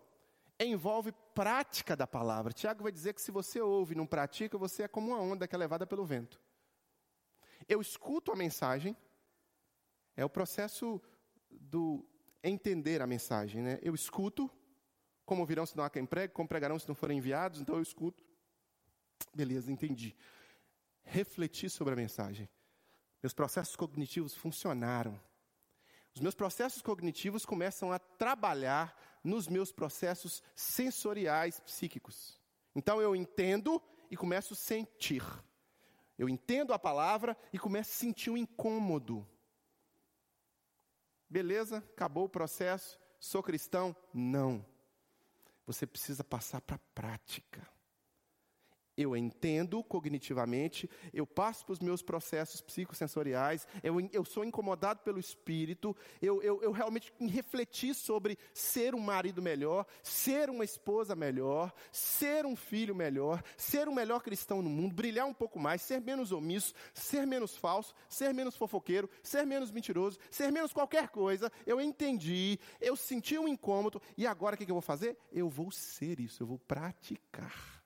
envolve 0.66 1.12
prática 1.34 1.96
da 1.96 2.06
palavra. 2.06 2.54
Tiago 2.54 2.84
vai 2.84 2.92
dizer 2.92 3.13
que 3.13 3.22
se 3.22 3.32
você 3.32 3.62
ouve 3.62 3.94
e 3.94 3.98
não 3.98 4.06
pratica, 4.06 4.58
você 4.58 4.84
é 4.84 4.88
como 4.88 5.12
uma 5.12 5.20
onda 5.20 5.48
que 5.48 5.56
é 5.56 5.58
levada 5.58 5.88
pelo 5.88 6.06
vento. 6.06 6.42
Eu 7.68 7.82
escuto 7.82 8.32
a 8.32 8.36
mensagem, 8.36 8.96
é 10.16 10.25
o 10.25 10.30
processo 10.30 11.01
do 11.50 12.06
entender 12.44 13.01
a 13.01 13.08
mensagem, 13.08 13.62
né? 13.62 13.80
Eu 13.82 13.94
escuto, 13.94 14.50
como 15.25 15.46
virão 15.46 15.66
se 15.66 15.78
não 15.78 15.84
há 15.84 15.89
quem 15.89 16.06
pregue, 16.06 16.34
como 16.34 16.48
pregarão 16.48 16.80
se 16.80 16.88
não 16.88 16.96
forem 16.96 17.18
enviados, 17.18 17.62
então 17.62 17.75
eu 17.75 17.82
escuto. 17.82 18.24
Beleza, 19.34 19.72
entendi 19.72 20.16
refletir 21.10 21.70
sobre 21.70 21.94
a 21.94 21.98
mensagem. 21.98 22.48
Meus 23.22 23.34
processos 23.34 23.75
cognitivos 23.75 24.36
funcionaram. 24.36 25.20
Os 26.16 26.22
meus 26.22 26.36
processos 26.36 26.82
cognitivos 26.82 27.46
começam 27.46 27.92
a 27.92 28.00
trabalhar 28.00 28.96
nos 29.24 29.48
meus 29.48 29.72
processos 29.72 30.42
sensoriais 30.56 31.60
psíquicos. 31.60 32.40
Então 32.76 33.02
eu 33.02 33.16
entendo 33.16 33.82
e 34.10 34.18
começo 34.18 34.54
a 34.54 34.58
sentir. 34.58 35.24
Eu 36.18 36.28
entendo 36.28 36.74
a 36.74 36.80
palavra 36.80 37.38
e 37.54 37.60
começo 37.60 37.92
a 37.92 38.00
sentir 38.00 38.30
um 38.30 38.38
incômodo. 38.38 39.28
Beleza? 41.30 41.78
Acabou 41.78 42.26
o 42.26 42.30
processo? 42.30 43.00
Sou 43.20 43.44
cristão? 43.44 43.96
Não. 44.14 44.66
Você 45.66 45.86
precisa 45.86 46.24
passar 46.24 46.62
para 46.62 46.76
a 46.78 46.82
prática 46.94 47.79
eu 49.00 49.15
entendo 49.15 49.82
cognitivamente, 49.82 50.89
eu 51.13 51.25
passo 51.25 51.65
para 51.65 51.72
os 51.72 51.79
meus 51.79 52.01
processos 52.01 52.60
psicossensoriais, 52.60 53.65
eu, 53.82 53.96
eu 54.12 54.25
sou 54.25 54.44
incomodado 54.44 55.00
pelo 55.00 55.18
espírito, 55.18 55.96
eu, 56.22 56.41
eu, 56.44 56.62
eu 56.62 56.74
realmente 56.74 57.13
refleti 57.18 57.94
sobre 57.94 58.38
ser 58.53 58.94
um 58.94 59.00
marido 59.00 59.41
melhor, 59.41 59.86
ser 60.03 60.50
uma 60.50 60.65
esposa 60.65 61.15
melhor, 61.15 61.74
ser 61.94 62.46
um 62.46 62.58
filho 62.58 62.94
melhor, 62.94 63.41
ser 63.56 63.88
um 63.88 63.94
melhor 63.94 64.22
cristão 64.22 64.62
no 64.62 64.70
mundo, 64.70 64.94
brilhar 64.94 65.25
um 65.25 65.34
pouco 65.34 65.58
mais, 65.58 65.82
ser 65.82 66.01
menos 66.01 66.34
omisso, 66.34 66.74
ser 66.94 67.25
menos 67.25 67.56
falso, 67.56 67.96
ser 68.10 68.34
menos 68.34 68.58
fofoqueiro, 68.58 69.10
ser 69.24 69.46
menos 69.46 69.72
mentiroso, 69.72 70.20
ser 70.29 70.51
menos 70.51 70.74
qualquer 70.74 71.08
coisa. 71.08 71.50
Eu 71.65 71.79
entendi, 71.79 72.60
eu 72.82 72.98
senti 72.98 73.39
um 73.39 73.48
incômodo 73.48 74.01
e 74.18 74.27
agora 74.27 74.56
o 74.56 74.58
que 74.58 74.70
eu 74.70 74.75
vou 74.75 74.82
fazer? 74.82 75.18
Eu 75.32 75.48
vou 75.48 75.72
ser 75.72 76.20
isso, 76.20 76.44
eu 76.44 76.48
vou 76.48 76.60
praticar. 76.60 77.79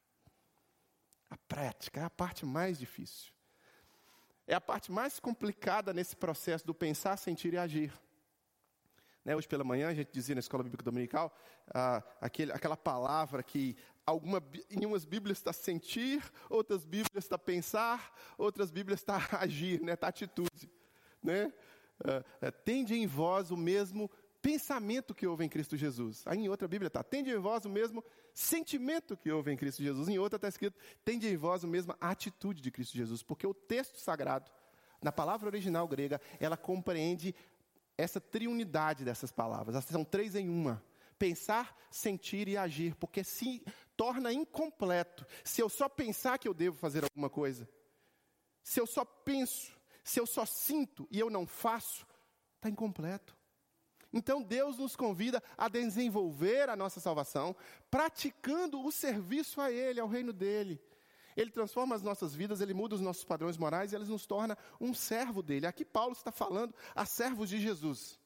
A 1.34 1.38
prática 1.48 2.00
é 2.00 2.04
a 2.04 2.12
parte 2.12 2.46
mais 2.46 2.78
difícil. 2.78 3.34
É 4.46 4.54
a 4.54 4.62
parte 4.62 4.92
mais 4.92 5.20
complicada 5.20 5.92
nesse 5.92 6.16
processo 6.16 6.64
do 6.64 6.76
pensar, 6.76 7.18
sentir 7.18 7.56
e 7.56 7.58
agir. 7.58 7.92
Né, 9.26 9.36
hoje 9.36 9.48
pela 9.48 9.64
manhã 9.64 9.88
a 9.88 9.94
gente 9.96 10.12
dizia 10.12 10.36
na 10.36 10.40
escola 10.40 10.62
bíblica 10.64 10.84
dominical 10.84 11.36
ah, 11.74 12.04
aquele, 12.22 12.52
aquela 12.52 12.78
palavra 12.78 13.42
que 13.42 13.76
alguma, 14.06 14.44
em 14.70 14.86
umas 14.86 15.06
Bíblias 15.06 15.40
está 15.40 15.52
sentir, 15.52 16.22
outras 16.52 16.86
Bíblias 16.86 17.24
está 17.24 17.40
pensar, 17.40 18.14
outras 18.38 18.70
Bíblias 18.70 19.00
está 19.00 19.18
agir, 19.42 19.82
né, 19.82 19.94
está 19.94 20.10
atitude. 20.10 20.70
Né? 21.24 21.52
Ah, 22.06 22.24
ah, 22.44 22.52
tende 22.52 22.94
em 22.94 23.08
vós 23.08 23.50
o 23.50 23.58
mesmo 23.58 24.08
pensamento 24.44 25.16
que 25.16 25.26
houve 25.26 25.46
em 25.46 25.50
Cristo 25.50 25.78
Jesus. 25.78 26.22
Aí 26.28 26.38
em 26.38 26.50
outra 26.50 26.68
Bíblia 26.68 26.88
está, 26.88 27.02
tende 27.02 27.32
em 27.32 27.38
vós 27.38 27.64
o 27.64 27.70
mesmo 27.70 28.04
sentimento 28.34 29.16
que 29.16 29.32
houve 29.32 29.54
em 29.54 29.56
Cristo 29.56 29.82
Jesus. 29.82 30.10
Em 30.10 30.20
outra 30.20 30.36
está 30.36 30.50
escrito, 30.50 30.78
tende 31.06 31.30
em 31.30 31.38
vós 31.38 31.64
a 31.64 31.68
mesma 31.68 31.98
atitude 32.02 32.62
de 32.62 32.70
Cristo 32.70 32.98
Jesus. 32.98 33.24
Porque 33.24 33.48
o 33.48 33.54
texto 33.54 33.98
sagrado, 33.98 34.52
na 35.02 35.14
palavra 35.14 35.48
original 35.48 35.88
grega, 35.88 36.20
ela 36.42 36.58
compreende 36.58 37.34
essa 37.98 38.20
triunidade 38.20 39.06
dessas 39.06 39.32
palavras. 39.32 39.76
Elas 39.76 39.86
são 39.86 40.04
três 40.04 40.36
em 40.36 40.50
uma. 40.50 40.84
Pensar, 41.18 41.74
sentir 41.90 42.50
e 42.50 42.58
agir. 42.58 42.96
Porque 42.96 43.24
se 43.24 43.64
torna 43.96 44.34
incompleto 44.34 45.26
se 45.42 45.62
eu 45.62 45.70
só 45.70 45.88
pensar 45.88 46.38
que 46.38 46.50
eu 46.50 46.54
devo 46.54 46.76
fazer 46.76 47.06
alguma 47.06 47.30
coisa. 47.30 47.68
Se 48.62 48.78
eu 48.78 48.86
só 48.86 49.06
penso, 49.06 49.74
se 50.04 50.20
eu 50.20 50.26
só 50.26 50.46
sinto 50.46 51.08
e 51.10 51.18
eu 51.18 51.30
não 51.30 51.48
faço, 51.48 52.06
está 52.58 52.70
incompleto. 52.70 53.42
Então 54.14 54.44
Deus 54.44 54.78
nos 54.78 54.96
convida 54.96 55.42
a 55.58 55.68
desenvolver 55.68 56.70
a 56.70 56.76
nossa 56.76 57.00
salvação, 57.00 57.56
praticando 57.90 58.80
o 58.86 58.92
serviço 58.92 59.60
a 59.60 59.72
Ele, 59.72 60.00
ao 60.00 60.08
reino 60.08 60.32
dEle. 60.32 60.80
Ele 61.36 61.50
transforma 61.50 61.96
as 61.96 62.04
nossas 62.04 62.36
vidas, 62.36 62.62
ele 62.62 62.76
muda 62.76 62.94
os 62.94 63.02
nossos 63.02 63.24
padrões 63.24 63.58
morais 63.58 63.92
e 63.92 63.96
ele 63.96 64.06
nos 64.06 64.26
torna 64.26 64.56
um 64.80 64.94
servo 64.94 65.42
dele. 65.42 65.66
Aqui 65.66 65.84
Paulo 65.84 66.14
está 66.14 66.32
falando 66.32 66.76
a 66.94 67.06
servos 67.06 67.50
de 67.50 67.60
Jesus. 67.60 68.20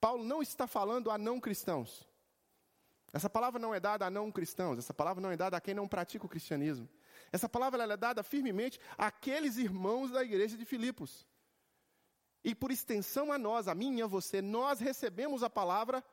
Paulo 0.00 0.24
não 0.24 0.42
está 0.42 0.66
falando 0.66 1.12
a 1.12 1.16
não 1.16 1.40
cristãos. 1.40 2.06
Essa 3.12 3.30
palavra 3.30 3.60
não 3.60 3.72
é 3.72 3.78
dada 3.78 4.04
a 4.04 4.10
não 4.10 4.32
cristãos, 4.32 4.76
essa 4.76 4.92
palavra 4.92 5.22
não 5.22 5.30
é 5.30 5.36
dada 5.36 5.56
a 5.56 5.60
quem 5.60 5.72
não 5.72 5.86
pratica 5.86 6.26
o 6.26 6.28
cristianismo. 6.28 6.88
Essa 7.30 7.48
palavra 7.48 7.84
é 7.84 7.96
dada 7.96 8.24
firmemente 8.24 8.80
àqueles 8.98 9.56
irmãos 9.56 10.10
da 10.10 10.24
igreja 10.24 10.56
de 10.56 10.64
Filipos. 10.64 11.24
E 12.44 12.54
por 12.54 12.70
extensão 12.70 13.32
a 13.32 13.38
nós, 13.38 13.66
a 13.66 13.74
mim 13.74 13.98
e 13.98 14.02
a 14.02 14.06
você, 14.06 14.42
nós 14.42 14.78
recebemos 14.78 15.42
a 15.42 15.48
palavra 15.48 16.04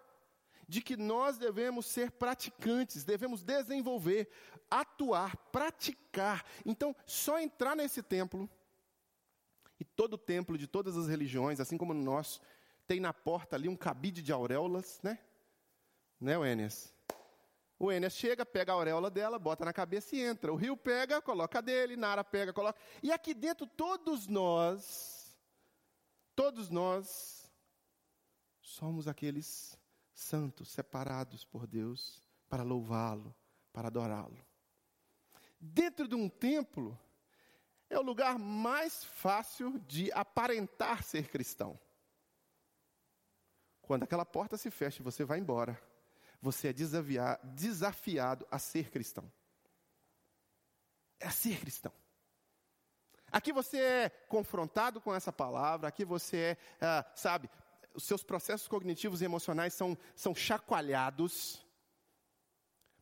de 0.66 0.82
que 0.82 0.96
nós 0.96 1.38
devemos 1.38 1.86
ser 1.86 2.12
praticantes, 2.12 3.04
devemos 3.04 3.44
desenvolver, 3.44 4.30
atuar, 4.70 5.36
praticar. 5.52 6.46
Então, 6.66 6.96
só 7.06 7.38
entrar 7.38 7.76
nesse 7.76 8.02
templo, 8.02 8.50
e 9.78 9.84
todo 9.84 10.18
templo 10.18 10.58
de 10.58 10.68
todas 10.68 10.96
as 10.96 11.08
religiões, 11.10 11.60
assim 11.60 11.78
como 11.78 11.94
no 11.94 12.02
nosso, 12.02 12.40
tem 12.88 13.02
na 13.02 13.12
porta 13.12 13.58
ali 13.58 13.68
um 13.68 13.76
cabide 13.76 14.22
de 14.22 14.32
auréolas, 14.32 15.02
né? 15.04 15.20
Né, 16.18 16.38
o 16.38 16.46
Enes? 16.46 16.94
O 17.78 17.92
Enes 17.92 18.14
chega, 18.14 18.46
pega 18.46 18.72
a 18.72 18.76
auréola 18.76 19.10
dela, 19.10 19.38
bota 19.38 19.66
na 19.66 19.74
cabeça 19.74 20.16
e 20.16 20.22
entra. 20.22 20.54
O 20.54 20.56
rio 20.56 20.78
pega, 20.78 21.22
coloca 21.22 21.58
a 21.58 21.62
dele, 21.62 21.98
Nara 21.98 22.24
pega, 22.24 22.54
coloca. 22.54 22.80
E 23.04 23.12
aqui 23.12 23.34
dentro 23.34 23.66
todos 23.66 24.28
nós 24.28 25.21
Todos 26.36 26.70
nós 26.70 27.50
somos 28.62 29.08
aqueles 29.08 29.78
santos 30.14 30.70
separados 30.70 31.44
por 31.44 31.68
Deus 31.68 32.24
para 32.48 32.64
louvá-lo, 32.64 33.36
para 33.72 33.88
adorá-lo. 33.88 34.38
Dentro 35.60 36.08
de 36.08 36.16
um 36.16 36.28
templo 36.28 37.00
é 37.90 38.00
o 38.00 38.02
lugar 38.02 38.40
mais 38.40 39.04
fácil 39.04 39.78
de 39.80 40.12
aparentar 40.14 41.04
ser 41.04 41.30
cristão. 41.30 41.80
Quando 43.82 44.04
aquela 44.04 44.26
porta 44.26 44.58
se 44.58 44.72
fecha 44.72 45.02
e 45.02 45.04
você 45.04 45.26
vai 45.26 45.40
embora, 45.40 45.82
você 46.42 46.70
é 46.70 46.74
desafiado 46.74 48.48
a 48.50 48.58
ser 48.58 48.90
cristão. 48.90 49.32
É 51.20 51.28
a 51.28 51.32
ser 51.32 51.60
cristão. 51.60 51.94
Aqui 53.32 53.54
você 53.54 53.78
é 53.78 54.10
confrontado 54.28 55.00
com 55.00 55.14
essa 55.14 55.32
palavra, 55.32 55.88
aqui 55.88 56.04
você 56.04 56.58
é, 56.80 56.86
ah, 56.86 57.06
sabe, 57.16 57.50
os 57.94 58.04
seus 58.04 58.24
processos 58.24 58.68
cognitivos 58.68 59.22
e 59.22 59.26
emocionais 59.26 59.74
são, 59.74 59.98
são 60.16 60.36
chacoalhados. 60.36 61.66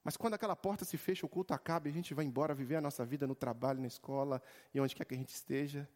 Mas 0.03 0.15
quando 0.15 0.35
aquela 0.35 0.55
porta 0.55 0.85
se 0.85 0.97
fecha, 0.97 1.25
o 1.25 1.29
culto 1.29 1.53
acaba 1.53 1.87
e 1.87 1.91
a 1.91 1.93
gente 1.93 2.13
vai 2.13 2.25
embora 2.25 2.53
viver 2.53 2.75
a 2.75 2.81
nossa 2.81 3.05
vida 3.05 3.27
no 3.27 3.35
trabalho, 3.35 3.81
na 3.81 3.87
escola 3.87 4.41
e 4.73 4.79
onde 4.79 4.95
quer 4.95 5.05
que 5.05 5.13
a 5.13 5.17
gente 5.17 5.29
esteja, 5.29 5.89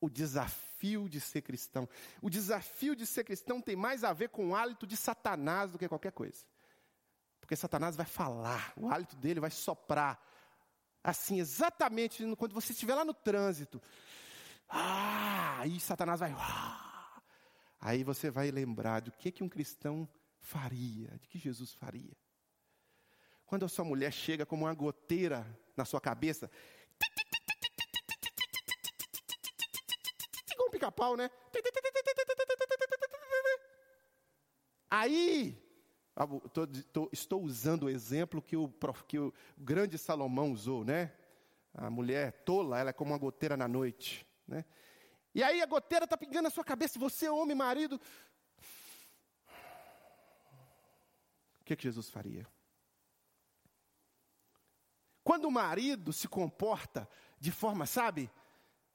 o 0.00 0.08
desafio 0.08 1.08
de 1.08 1.20
ser 1.20 1.42
cristão. 1.42 1.88
O 2.20 2.28
desafio 2.28 2.96
de 2.96 3.06
ser 3.06 3.24
cristão 3.24 3.60
tem 3.60 3.76
mais 3.76 4.02
a 4.04 4.12
ver 4.12 4.30
com 4.30 4.50
o 4.50 4.54
hálito 4.54 4.86
de 4.86 4.96
Satanás 4.96 5.70
do 5.70 5.78
que 5.78 5.88
qualquer 5.88 6.12
coisa. 6.12 6.44
Porque 7.40 7.54
Satanás 7.54 7.94
vai 7.94 8.06
falar, 8.06 8.72
o 8.76 8.88
hálito 8.88 9.16
dele 9.16 9.40
vai 9.40 9.50
soprar. 9.50 10.20
Assim, 11.02 11.40
exatamente 11.40 12.24
quando 12.36 12.52
você 12.52 12.72
estiver 12.72 12.94
lá 12.94 13.04
no 13.04 13.14
trânsito. 13.14 13.82
Ah, 14.68 15.58
aí 15.60 15.78
Satanás 15.80 16.20
vai. 16.20 16.32
Ah, 16.36 17.22
aí 17.80 18.04
você 18.04 18.30
vai 18.30 18.50
lembrar 18.50 19.00
do 19.00 19.12
que, 19.12 19.32
que 19.32 19.42
um 19.42 19.48
cristão 19.48 20.08
faria, 20.38 21.08
de 21.18 21.28
que 21.28 21.38
Jesus 21.38 21.72
faria. 21.74 22.16
Quando 23.46 23.64
a 23.64 23.68
sua 23.68 23.84
mulher 23.84 24.12
chega 24.12 24.46
como 24.46 24.64
uma 24.64 24.74
goteira 24.74 25.46
na 25.76 25.84
sua 25.84 26.00
cabeça, 26.00 26.50
pica-pau, 30.82 31.16
né? 31.16 31.30
Aí, 34.90 35.61
estou 37.12 37.42
usando 37.42 37.84
o 37.84 37.90
exemplo 37.90 38.42
que 38.42 38.56
o, 38.56 38.68
que 39.08 39.18
o 39.18 39.32
grande 39.56 39.96
Salomão 39.96 40.52
usou, 40.52 40.84
né? 40.84 41.12
A 41.74 41.88
mulher 41.88 42.32
tola, 42.44 42.78
ela 42.78 42.90
é 42.90 42.92
como 42.92 43.12
uma 43.12 43.18
goteira 43.18 43.56
na 43.56 43.66
noite, 43.66 44.26
né? 44.46 44.64
E 45.34 45.42
aí 45.42 45.62
a 45.62 45.66
goteira 45.66 46.04
está 46.04 46.16
pingando 46.16 46.42
na 46.42 46.50
sua 46.50 46.64
cabeça, 46.64 46.98
você, 46.98 47.28
homem, 47.28 47.56
marido. 47.56 47.98
O 51.60 51.64
que, 51.64 51.74
que 51.74 51.84
Jesus 51.84 52.10
faria? 52.10 52.46
Quando 55.24 55.46
o 55.46 55.50
marido 55.50 56.12
se 56.12 56.28
comporta 56.28 57.08
de 57.38 57.50
forma, 57.50 57.86
sabe, 57.86 58.30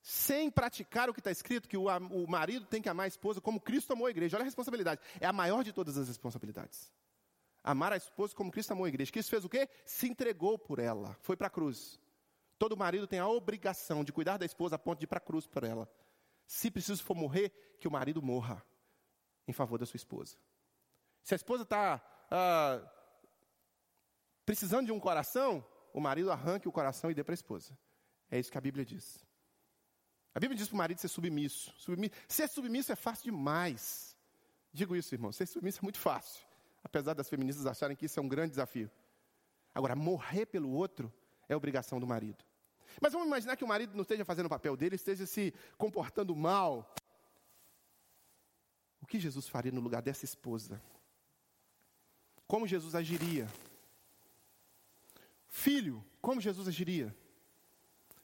sem 0.01 0.51
praticar 0.51 1.09
o 1.09 1.13
que 1.13 1.19
está 1.19 1.31
escrito, 1.31 1.67
que 1.67 1.77
o, 1.77 1.85
o, 1.85 2.29
marido 2.29 2.65
tem 2.65 2.81
que 2.81 2.89
amar 2.89 3.05
a 3.05 3.07
esposa 3.07 3.41
como 3.41 3.59
Cristo 3.59 3.93
amou 3.93 4.07
a 4.07 4.11
igreja. 4.11 4.37
Olha 4.37 4.43
a 4.43 4.45
responsabilidade. 4.45 5.01
É 5.19 5.25
a 5.25 5.33
maior 5.33 5.63
de 5.63 5.73
todas 5.73 5.97
as 5.97 6.07
responsabilidades. 6.07 6.91
Amar 7.67 7.91
a 7.91 7.97
esposa 7.97 8.33
como 8.33 8.49
Cristo 8.49 8.71
amou 8.71 8.85
a 8.85 8.87
igreja. 8.87 9.11
Cristo 9.11 9.29
fez 9.29 9.43
o 9.43 9.49
quê? 9.49 9.67
Se 9.83 10.07
entregou 10.07 10.57
por 10.57 10.79
ela. 10.79 11.17
Foi 11.19 11.35
para 11.35 11.47
a 11.47 11.49
cruz. 11.49 11.99
Todo 12.57 12.77
marido 12.77 13.05
tem 13.05 13.19
a 13.19 13.27
obrigação 13.27 14.05
de 14.05 14.13
cuidar 14.13 14.37
da 14.37 14.45
esposa 14.45 14.77
a 14.77 14.79
ponto 14.79 14.99
de 14.99 15.03
ir 15.03 15.07
para 15.07 15.17
a 15.17 15.21
cruz 15.21 15.45
por 15.45 15.65
ela. 15.65 15.91
Se 16.45 16.71
preciso 16.71 17.03
for 17.03 17.13
morrer, 17.13 17.49
que 17.77 17.85
o 17.85 17.91
marido 17.91 18.21
morra 18.21 18.65
em 19.45 19.51
favor 19.51 19.77
da 19.77 19.85
sua 19.85 19.97
esposa. 19.97 20.37
Se 21.21 21.33
a 21.33 21.35
esposa 21.35 21.63
está 21.63 22.01
ah, 22.31 22.89
precisando 24.45 24.85
de 24.85 24.93
um 24.93 24.99
coração, 24.99 25.61
o 25.93 25.99
marido 25.99 26.31
arranque 26.31 26.69
o 26.69 26.71
coração 26.71 27.11
e 27.11 27.13
dê 27.13 27.21
para 27.21 27.33
a 27.33 27.35
esposa. 27.35 27.77
É 28.31 28.39
isso 28.39 28.49
que 28.49 28.57
a 28.57 28.61
Bíblia 28.61 28.85
diz. 28.85 29.27
A 30.33 30.39
Bíblia 30.39 30.57
diz 30.57 30.69
para 30.69 30.75
o 30.75 30.77
marido 30.77 30.99
ser 30.99 31.09
submisso. 31.09 31.73
submisso. 31.77 32.15
Ser 32.29 32.47
submisso 32.47 32.93
é 32.93 32.95
fácil 32.95 33.25
demais. 33.25 34.15
Digo 34.71 34.95
isso, 34.95 35.13
irmão. 35.13 35.33
Ser 35.33 35.47
submisso 35.47 35.79
é 35.79 35.83
muito 35.83 35.99
fácil. 35.99 36.46
Apesar 36.87 37.13
das 37.13 37.27
feministas 37.27 37.65
acharem 37.65 37.97
que 37.97 38.05
isso 38.05 38.17
é 38.17 38.23
um 38.23 38.29
grande 38.29 38.51
desafio. 38.51 38.89
Agora, 39.75 39.93
morrer 39.93 40.45
pelo 40.45 40.71
outro 40.71 41.13
é 41.49 41.53
obrigação 41.53 41.99
do 41.99 42.07
marido. 42.07 42.45
Mas 43.01 43.11
vamos 43.11 43.27
imaginar 43.27 43.57
que 43.57 43.63
o 43.65 43.67
marido 43.67 43.93
não 43.93 44.03
esteja 44.03 44.23
fazendo 44.23 44.45
o 44.45 44.49
papel 44.49 44.77
dele, 44.77 44.95
esteja 44.95 45.25
se 45.25 45.53
comportando 45.77 46.33
mal. 46.33 46.95
O 49.01 49.05
que 49.05 49.19
Jesus 49.19 49.49
faria 49.49 49.71
no 49.71 49.81
lugar 49.81 50.01
dessa 50.01 50.23
esposa? 50.23 50.81
Como 52.47 52.65
Jesus 52.65 52.95
agiria? 52.95 53.49
Filho, 55.49 56.01
como 56.21 56.39
Jesus 56.39 56.69
agiria? 56.69 57.13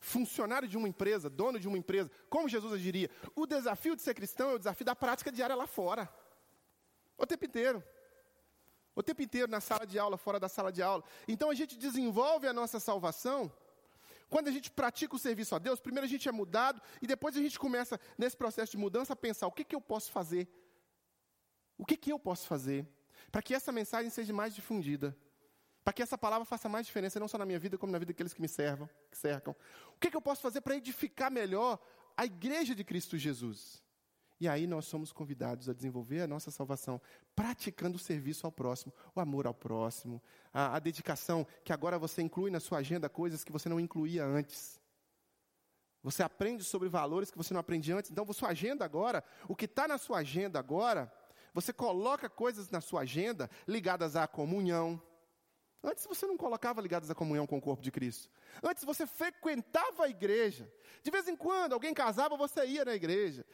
funcionário 0.04 0.68
de 0.68 0.78
uma 0.78 0.88
empresa, 0.88 1.30
dono 1.30 1.58
de 1.58 1.66
uma 1.66 1.78
empresa, 1.78 2.12
como 2.30 2.50
Jesus 2.50 2.74
agiria? 2.74 3.10
O 3.34 3.48
desafio 3.48 3.96
de 3.96 4.02
ser 4.02 4.14
cristão 4.14 4.50
é 4.50 4.54
o 4.56 4.58
desafio 4.58 4.86
da 4.86 4.94
prática 4.94 5.32
diária 5.32 5.56
lá 5.56 5.66
fora. 5.66 6.14
O 7.18 7.26
tempo 7.26 7.46
inteiro. 7.46 7.82
O 8.96 9.02
tempo 9.02 9.22
inteiro 9.22 9.50
na 9.50 9.60
sala 9.60 9.86
de 9.86 9.98
aula, 9.98 10.18
fora 10.18 10.40
da 10.40 10.48
sala 10.48 10.72
de 10.72 10.82
aula. 10.82 11.04
Então 11.28 11.50
a 11.50 11.56
gente 11.56 11.78
desenvolve 11.78 12.48
a 12.48 12.54
nossa 12.54 12.80
salvação. 12.80 13.52
Quando 14.30 14.48
a 14.48 14.52
gente 14.52 14.70
pratica 14.72 15.16
o 15.16 15.20
serviço 15.20 15.56
a 15.56 15.60
Deus, 15.60 15.80
primeiro 15.80 16.06
a 16.06 16.10
gente 16.10 16.28
é 16.28 16.32
mudado 16.32 16.82
e 17.02 17.08
depois 17.08 17.36
a 17.36 17.40
gente 17.40 17.60
começa, 17.60 18.00
nesse 18.18 18.36
processo 18.36 18.72
de 18.72 18.78
mudança, 18.78 19.14
a 19.14 19.16
pensar: 19.16 19.48
o 19.48 19.52
que, 19.52 19.64
que 19.64 19.76
eu 19.76 19.82
posso 19.82 20.12
fazer? 20.12 20.48
O 21.78 21.86
que, 21.86 21.98
que 21.98 22.12
eu 22.12 22.20
posso 22.20 22.48
fazer 22.48 22.88
para 23.32 23.42
que 23.42 23.54
essa 23.54 23.72
mensagem 23.72 24.10
seja 24.10 24.32
mais 24.34 24.54
difundida? 24.54 25.16
Para 25.84 25.92
que 25.92 26.02
essa 26.02 26.18
palavra 26.18 26.46
faça 26.46 26.70
mais 26.70 26.86
diferença, 26.86 27.20
não 27.20 27.28
só 27.28 27.38
na 27.38 27.46
minha 27.46 27.60
vida, 27.60 27.78
como 27.78 27.92
na 27.92 28.00
vida 28.00 28.14
daqueles 28.14 28.34
que 28.34 28.42
me 28.42 28.48
servam, 28.48 28.90
que 29.12 29.18
cercam. 29.18 29.56
O 29.96 30.00
que, 30.00 30.10
que 30.10 30.16
eu 30.16 30.22
posso 30.22 30.42
fazer 30.42 30.62
para 30.62 30.78
edificar 30.78 31.30
melhor 31.30 31.78
a 32.16 32.26
igreja 32.26 32.74
de 32.74 32.84
Cristo 32.84 33.18
Jesus? 33.18 33.84
E 34.44 34.48
aí 34.50 34.68
nós 34.68 34.84
somos 34.88 35.14
convidados 35.14 35.70
a 35.70 35.74
desenvolver 35.74 36.20
a 36.20 36.28
nossa 36.28 36.52
salvação, 36.52 37.00
praticando 37.34 37.96
o 37.96 38.00
serviço 38.00 38.46
ao 38.46 38.52
próximo, 38.52 38.92
o 39.16 39.22
amor 39.22 39.48
ao 39.48 39.54
próximo, 39.54 40.22
a, 40.54 40.76
a 40.76 40.80
dedicação, 40.80 41.48
que 41.64 41.72
agora 41.72 41.98
você 41.98 42.22
inclui 42.22 42.52
na 42.52 42.60
sua 42.60 42.80
agenda 42.80 43.08
coisas 43.08 43.42
que 43.46 43.54
você 43.54 43.70
não 43.70 43.80
incluía 43.80 44.26
antes. 44.26 44.82
Você 46.04 46.22
aprende 46.22 46.62
sobre 46.62 46.90
valores 46.90 47.32
que 47.32 47.38
você 47.38 47.54
não 47.54 47.62
aprendia 47.62 47.96
antes. 47.96 48.12
Então, 48.12 48.26
sua 48.34 48.50
agenda 48.50 48.84
agora, 48.84 49.24
o 49.48 49.56
que 49.56 49.64
está 49.64 49.88
na 49.88 49.98
sua 49.98 50.18
agenda 50.18 50.60
agora, 50.60 51.10
você 51.54 51.72
coloca 51.72 52.30
coisas 52.30 52.70
na 52.70 52.82
sua 52.82 53.04
agenda 53.04 53.50
ligadas 53.66 54.18
à 54.18 54.28
comunhão, 54.28 55.02
Antes 55.84 56.06
você 56.06 56.26
não 56.26 56.38
colocava 56.38 56.80
ligadas 56.80 57.12
à 57.12 57.16
comunhão 57.16 57.46
com 57.46 57.58
o 57.58 57.62
corpo 57.62 57.84
de 57.84 57.92
Cristo. 57.92 58.30
Antes 58.64 58.86
você 58.86 59.06
frequentava 59.06 60.06
a 60.06 60.10
igreja. 60.10 60.72
De 61.04 61.12
vez 61.12 61.28
em 61.28 61.36
quando 61.36 61.74
alguém 61.74 61.94
casava, 61.94 62.38
você 62.38 62.66
ia 62.66 62.86
na 62.86 62.96
igreja. 62.96 63.46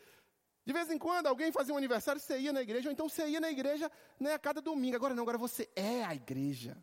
De 0.70 0.74
vez 0.74 0.92
em 0.92 1.00
quando 1.00 1.26
alguém 1.26 1.52
fazia 1.52 1.74
um 1.74 1.78
aniversário, 1.78 2.22
você 2.22 2.38
ia 2.38 2.54
na 2.54 2.62
igreja. 2.62 2.90
Ou 2.90 2.94
então 2.94 3.10
você 3.10 3.28
ia 3.28 3.40
na 3.40 3.50
igreja 3.50 3.92
né, 4.20 4.36
a 4.36 4.38
cada 4.38 4.62
domingo. 4.62 4.96
Agora 4.96 5.16
não, 5.16 5.24
agora 5.24 5.36
você 5.36 5.68
é 5.76 6.04
a 6.06 6.14
igreja. 6.14 6.78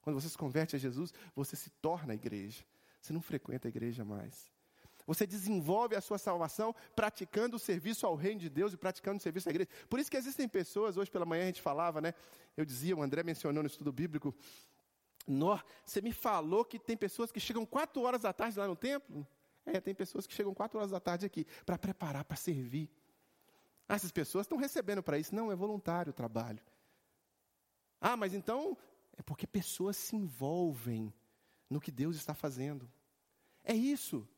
Quando 0.00 0.14
você 0.20 0.28
se 0.28 0.38
converte 0.38 0.76
a 0.76 0.78
Jesus, 0.78 1.12
você 1.34 1.56
se 1.56 1.70
torna 1.70 2.12
a 2.12 2.14
igreja. 2.14 2.64
Você 3.00 3.12
não 3.12 3.20
frequenta 3.20 3.66
a 3.66 3.68
igreja 3.68 4.04
mais. 4.04 4.48
Você 5.08 5.26
desenvolve 5.26 5.96
a 5.96 6.00
sua 6.00 6.18
salvação 6.18 6.72
praticando 6.94 7.56
o 7.56 7.58
serviço 7.58 8.06
ao 8.06 8.14
reino 8.14 8.38
de 8.38 8.48
Deus 8.48 8.74
e 8.74 8.76
praticando 8.76 9.18
o 9.18 9.20
serviço 9.20 9.48
à 9.48 9.50
igreja. 9.50 9.68
Por 9.88 9.98
isso 9.98 10.08
que 10.08 10.16
existem 10.16 10.48
pessoas, 10.48 10.96
hoje 10.96 11.10
pela 11.10 11.26
manhã 11.26 11.42
a 11.42 11.46
gente 11.46 11.62
falava, 11.62 12.00
né? 12.00 12.14
Eu 12.56 12.64
dizia, 12.64 12.96
o 12.96 13.02
André 13.02 13.24
mencionou 13.24 13.60
no 13.60 13.66
estudo 13.66 13.92
bíblico, 13.92 14.32
Nó, 15.26 15.58
você 15.84 16.00
me 16.00 16.12
falou 16.12 16.64
que 16.64 16.78
tem 16.78 16.96
pessoas 16.96 17.32
que 17.32 17.40
chegam 17.40 17.66
quatro 17.66 18.02
horas 18.02 18.22
da 18.22 18.32
tarde 18.32 18.56
lá 18.56 18.68
no 18.68 18.76
templo? 18.76 19.26
É, 19.66 19.80
tem 19.80 19.96
pessoas 19.96 20.28
que 20.28 20.32
chegam 20.32 20.54
quatro 20.54 20.78
horas 20.78 20.92
da 20.92 21.00
tarde 21.00 21.26
aqui 21.26 21.44
para 21.66 21.76
preparar, 21.76 22.24
para 22.24 22.36
servir. 22.36 22.88
Ah, 23.90 23.96
essas 23.96 24.12
pessoas 24.12 24.44
estão 24.44 24.56
recebendo 24.56 25.02
para 25.02 25.18
isso. 25.18 25.34
Não, 25.34 25.50
é 25.50 25.56
voluntário 25.56 26.10
o 26.10 26.14
trabalho. 26.14 26.62
Ah, 28.00 28.16
mas 28.16 28.32
então 28.32 28.78
é 29.16 29.20
porque 29.20 29.48
pessoas 29.48 29.96
se 29.96 30.14
envolvem 30.14 31.12
no 31.68 31.80
que 31.80 31.90
Deus 31.90 32.14
está 32.14 32.32
fazendo. 32.32 32.88
É 33.64 33.74
isso. 33.74 34.28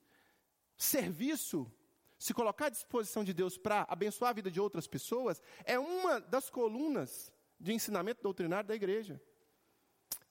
Serviço, 0.74 1.70
se 2.18 2.32
colocar 2.32 2.66
à 2.66 2.70
disposição 2.70 3.22
de 3.22 3.34
Deus 3.34 3.58
para 3.58 3.84
abençoar 3.90 4.30
a 4.30 4.32
vida 4.32 4.50
de 4.50 4.58
outras 4.58 4.86
pessoas, 4.86 5.42
é 5.66 5.78
uma 5.78 6.18
das 6.18 6.48
colunas 6.48 7.30
de 7.60 7.74
ensinamento 7.74 8.22
doutrinário 8.22 8.66
da 8.66 8.74
igreja. 8.74 9.20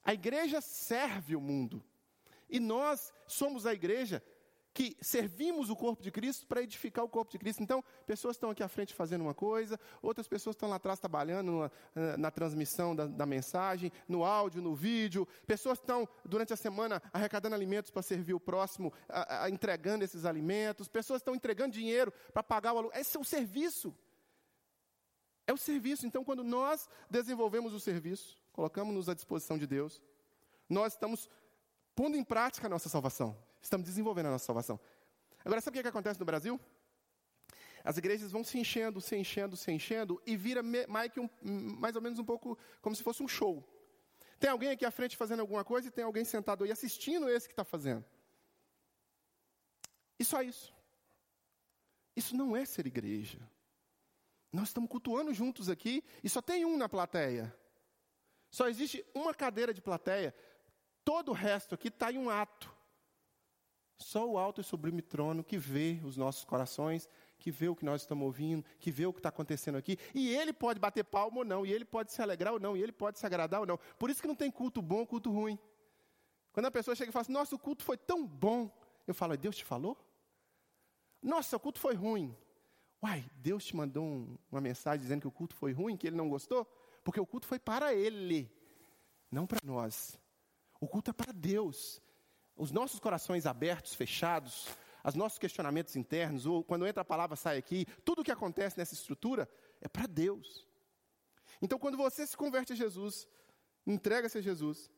A 0.04 0.16
igreja 0.16 0.62
serve 0.62 1.36
o 1.36 1.42
mundo. 1.42 1.84
E 2.50 2.60
nós 2.60 3.14
somos 3.28 3.68
a 3.68 3.74
igreja 3.74 4.24
que 4.74 4.96
servimos 5.02 5.70
o 5.70 5.76
corpo 5.76 6.02
de 6.02 6.12
Cristo 6.12 6.48
para 6.48 6.62
edificar 6.62 7.04
o 7.04 7.10
corpo 7.10 7.32
de 7.32 7.38
Cristo. 7.38 7.62
Então, 7.62 7.84
pessoas 8.06 8.36
estão 8.36 8.50
aqui 8.50 8.64
à 8.64 8.68
frente 8.68 8.94
fazendo 8.94 9.22
uma 9.22 9.34
coisa, 9.34 9.80
outras 10.02 10.28
pessoas 10.28 10.56
estão 10.56 10.70
lá 10.70 10.78
atrás 10.78 11.00
trabalhando 11.00 11.52
na, 11.52 11.72
eh, 11.96 12.18
na 12.18 12.32
transmissão 12.32 12.96
da, 12.96 13.06
da, 13.06 13.26
mensagem, 13.26 13.92
no 14.08 14.24
áudio, 14.24 14.62
no 14.62 14.74
vídeo. 14.74 15.28
Pessoas 15.46 15.78
estão, 15.78 16.08
durante 16.24 16.54
a 16.54 16.56
semana, 16.56 17.02
arrecadando 17.12 17.56
alimentos 17.56 17.92
para 17.92 18.02
servir 18.02 18.34
o 18.34 18.40
próximo, 18.40 18.94
a, 19.10 19.44
a, 19.44 19.50
entregando 19.50 20.06
esses 20.06 20.24
alimentos. 20.24 20.88
Pessoas 20.88 21.20
estão 21.22 21.36
entregando 21.36 21.74
dinheiro 21.74 22.14
para 22.34 22.42
pagar 22.42 22.74
o 22.74 22.78
aluno. 22.78 22.94
Esse 22.96 23.18
é 23.18 23.20
o 23.20 23.26
serviço. 23.26 23.94
É 25.46 25.52
o 25.52 25.58
serviço. 25.58 26.06
Então, 26.06 26.24
quando 26.24 26.44
nós 26.44 26.88
desenvolvemos 27.10 27.74
o 27.74 27.80
serviço, 27.80 28.42
colocamos-nos 28.54 29.10
à 29.10 29.14
disposição 29.14 29.58
de 29.58 29.68
Deus, 29.68 30.02
nós 30.70 30.94
estamos 30.94 31.30
pondo 31.94 32.16
em 32.16 32.24
prática 32.24 32.68
a 32.68 32.70
nossa 32.70 32.88
salvação. 32.88 33.51
Estamos 33.62 33.86
desenvolvendo 33.86 34.28
a 34.28 34.32
nossa 34.32 34.46
salvação. 34.46 34.80
Agora, 35.44 35.62
sabe 35.62 35.76
o 35.76 35.80
que, 35.80 35.84
que 35.84 35.90
acontece 35.90 36.20
no 36.20 36.26
Brasil? 36.26 36.60
As 37.84 37.98
igrejas 37.98 38.32
vão 38.32 38.44
se 38.44 38.60
enchendo, 38.60 39.02
se 39.02 39.16
enchendo, 39.16 39.58
se 39.58 39.72
enchendo, 39.72 40.22
e 40.26 40.38
vira 40.38 40.62
mais 40.64 41.96
ou 41.96 42.02
menos 42.02 42.20
um 42.20 42.26
pouco 42.26 42.58
como 42.82 42.96
se 42.96 43.04
fosse 43.04 43.24
um 43.24 43.28
show. 43.28 43.64
Tem 44.40 44.50
alguém 44.50 44.70
aqui 44.70 44.86
à 44.86 44.92
frente 44.92 45.18
fazendo 45.18 45.40
alguma 45.40 45.64
coisa 45.64 45.88
e 45.88 45.92
tem 45.92 46.04
alguém 46.04 46.26
sentado 46.26 46.64
aí 46.64 46.72
assistindo 46.72 47.30
esse 47.30 47.48
que 47.48 47.54
está 47.54 47.64
fazendo. 47.64 48.04
E 50.20 50.26
só 50.26 50.42
isso. 50.42 50.74
Isso 52.16 52.36
não 52.36 52.56
é 52.56 52.66
ser 52.66 52.86
igreja. 52.86 53.40
Nós 54.52 54.70
estamos 54.70 54.90
cultuando 54.90 55.34
juntos 55.34 55.70
aqui 55.70 56.04
e 56.24 56.30
só 56.30 56.42
tem 56.42 56.66
um 56.66 56.78
na 56.78 56.90
plateia. 56.90 57.56
Só 58.50 58.68
existe 58.68 59.06
uma 59.14 59.34
cadeira 59.34 59.74
de 59.74 59.82
plateia. 59.82 60.36
Todo 61.06 61.30
o 61.30 61.34
resto 61.34 61.74
aqui 61.74 61.88
está 61.88 62.12
em 62.12 62.18
um 62.18 62.30
ato. 62.30 62.72
Só 64.02 64.28
o 64.28 64.38
alto 64.38 64.62
e 64.62 64.64
sublime 64.64 65.02
trono 65.02 65.44
que 65.44 65.58
vê 65.58 66.02
os 66.04 66.18
nossos 66.18 66.44
corações, 66.44 67.08
que 67.38 67.52
vê 67.52 67.68
o 67.68 67.76
que 67.76 67.86
nós 67.86 68.02
estamos 68.02 68.26
ouvindo, 68.26 68.66
que 68.80 68.92
vê 68.92 69.06
o 69.06 69.14
que 69.14 69.20
está 69.20 69.30
acontecendo 69.30 69.78
aqui. 69.78 69.98
E 70.14 70.34
ele 70.36 70.52
pode 70.52 70.80
bater 70.80 71.04
palma 71.04 71.40
ou 71.40 71.46
não, 71.46 71.66
e 71.66 71.72
ele 71.72 71.86
pode 71.86 72.12
se 72.12 72.22
alegrar 72.22 72.54
ou 72.54 72.60
não, 72.60 72.76
e 72.76 72.82
ele 72.82 72.92
pode 72.92 73.20
se 73.20 73.26
agradar 73.26 73.62
ou 73.62 73.66
não. 73.66 73.80
Por 74.00 74.10
isso 74.10 74.22
que 74.22 74.28
não 74.28 74.36
tem 74.36 74.50
culto 74.50 74.82
bom, 74.82 75.06
culto 75.06 75.32
ruim. 75.32 75.58
Quando 76.52 76.66
a 76.66 76.72
pessoa 76.72 76.96
chega 76.96 77.10
e 77.10 77.14
fala 77.14 77.22
assim, 77.22 77.32
nossa, 77.32 77.56
o 77.56 77.60
culto 77.60 77.84
foi 77.84 77.98
tão 77.98 78.26
bom. 78.26 78.70
Eu 79.08 79.14
falo, 79.14 79.38
Deus 79.38 79.56
te 79.56 79.64
falou? 79.64 79.98
Nossa, 81.22 81.56
o 81.56 81.60
culto 81.60 81.80
foi 81.80 81.94
ruim. 81.94 82.36
Uai, 83.04 83.24
Deus 83.36 83.66
te 83.66 83.76
mandou 83.76 84.04
um, 84.04 84.38
uma 84.52 84.62
mensagem 84.62 85.02
dizendo 85.02 85.22
que 85.22 85.28
o 85.28 85.32
culto 85.32 85.56
foi 85.56 85.72
ruim, 85.72 85.96
que 85.96 86.08
ele 86.08 86.16
não 86.16 86.30
gostou? 86.30 86.66
Porque 87.04 87.20
o 87.20 87.26
culto 87.26 87.48
foi 87.48 87.60
para 87.60 87.94
ele, 87.94 88.52
não 89.32 89.48
para 89.48 89.60
nós. 89.64 90.20
O 90.80 90.88
culto 90.88 91.12
é 91.12 91.14
para 91.14 91.32
Deus. 91.32 92.02
Os 92.62 92.70
nossos 92.70 93.00
corações 93.00 93.48
abertos, 93.48 93.96
fechados, 93.96 94.68
os 95.04 95.16
nossos 95.16 95.40
questionamentos 95.40 95.96
internos, 95.96 96.46
ou 96.46 96.64
quando 96.64 96.86
entra 96.86 97.02
a 97.02 97.04
palavra, 97.04 97.36
sai 97.36 97.58
aqui, 97.58 97.88
tudo 98.06 98.22
o 98.22 98.24
que 98.24 98.32
acontece 98.32 98.78
nessa 98.78 98.94
estrutura 98.94 99.50
é 99.82 99.88
para 99.88 100.06
Deus. 100.06 100.68
Então, 101.60 101.80
quando 101.80 101.98
você 101.98 102.28
se 102.28 102.38
converte 102.38 102.74
a 102.74 102.76
Jesus, 102.76 103.28
entrega-se 103.84 104.38
a 104.38 104.42
Jesus 104.42 104.92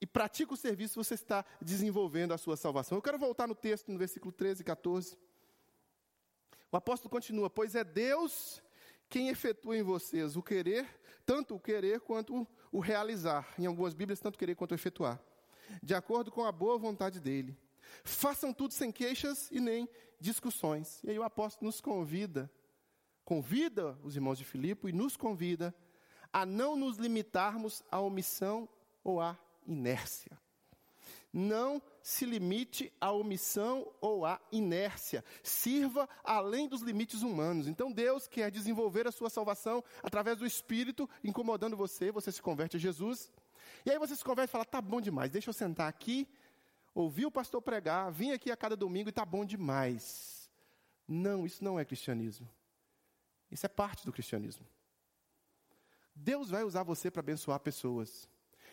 e 0.00 0.06
pratica 0.06 0.54
o 0.54 0.56
serviço, 0.56 1.02
você 1.02 1.14
está 1.14 1.44
desenvolvendo 1.60 2.34
a 2.34 2.38
sua 2.38 2.56
salvação. 2.56 2.96
Eu 2.96 3.02
quero 3.02 3.18
voltar 3.18 3.48
no 3.48 3.54
texto, 3.56 3.90
no 3.90 3.98
versículo 3.98 4.30
13 4.30 4.62
e 4.62 4.64
14. 4.64 5.18
O 6.70 6.76
apóstolo 6.76 7.10
continua: 7.10 7.50
Pois 7.50 7.74
é 7.74 7.82
Deus 7.82 8.62
quem 9.08 9.28
efetua 9.28 9.76
em 9.76 9.82
vocês 9.82 10.36
o 10.36 10.42
querer, 10.42 10.86
tanto 11.26 11.56
o 11.56 11.60
querer 11.60 12.00
quanto 12.00 12.46
o 12.70 12.78
realizar. 12.78 13.52
Em 13.58 13.66
algumas 13.66 13.92
Bíblias, 13.92 14.20
tanto 14.20 14.38
querer 14.38 14.54
quanto 14.54 14.72
efetuar. 14.72 15.20
De 15.82 15.94
acordo 15.94 16.30
com 16.30 16.44
a 16.44 16.52
boa 16.52 16.76
vontade 16.78 17.20
dele. 17.20 17.56
Façam 18.04 18.52
tudo 18.52 18.74
sem 18.74 18.90
queixas 18.90 19.50
e 19.50 19.60
nem 19.60 19.88
discussões. 20.18 21.02
E 21.04 21.10
aí 21.10 21.18
o 21.18 21.22
apóstolo 21.22 21.66
nos 21.66 21.80
convida, 21.80 22.50
convida 23.24 23.98
os 24.02 24.16
irmãos 24.16 24.38
de 24.38 24.44
Filipe 24.44 24.88
e 24.88 24.92
nos 24.92 25.16
convida 25.16 25.74
a 26.32 26.46
não 26.46 26.74
nos 26.74 26.96
limitarmos 26.96 27.82
à 27.90 28.00
omissão 28.00 28.68
ou 29.04 29.20
à 29.20 29.38
inércia. 29.66 30.40
Não 31.32 31.80
se 32.02 32.26
limite 32.26 32.92
à 33.00 33.10
omissão 33.10 33.90
ou 34.00 34.26
à 34.26 34.40
inércia. 34.50 35.24
Sirva 35.42 36.08
além 36.22 36.68
dos 36.68 36.82
limites 36.82 37.22
humanos. 37.22 37.66
Então 37.66 37.90
Deus 37.90 38.28
quer 38.28 38.50
desenvolver 38.50 39.06
a 39.06 39.12
sua 39.12 39.30
salvação 39.30 39.82
através 40.02 40.38
do 40.38 40.46
Espírito, 40.46 41.08
incomodando 41.24 41.76
você, 41.76 42.12
você 42.12 42.30
se 42.30 42.42
converte 42.42 42.76
a 42.76 42.80
Jesus. 42.80 43.30
E 43.84 43.90
aí 43.90 43.98
você 43.98 44.14
se 44.14 44.24
converte 44.24 44.50
e 44.50 44.52
fala: 44.52 44.64
tá 44.64 44.80
bom 44.80 45.00
demais, 45.00 45.30
deixa 45.30 45.50
eu 45.50 45.54
sentar 45.54 45.88
aqui, 45.88 46.28
ouvir 46.94 47.26
o 47.26 47.30
pastor 47.30 47.60
pregar, 47.60 48.10
vim 48.10 48.32
aqui 48.32 48.50
a 48.50 48.56
cada 48.56 48.76
domingo 48.76 49.08
e 49.08 49.12
tá 49.12 49.24
bom 49.24 49.44
demais. 49.44 50.50
Não, 51.06 51.44
isso 51.44 51.62
não 51.62 51.78
é 51.78 51.84
cristianismo. 51.84 52.48
Isso 53.50 53.66
é 53.66 53.68
parte 53.68 54.04
do 54.06 54.12
cristianismo. 54.12 54.66
Deus 56.14 56.50
vai 56.50 56.62
usar 56.62 56.82
você 56.82 57.10
para 57.10 57.20
abençoar 57.20 57.60
pessoas. 57.60 58.28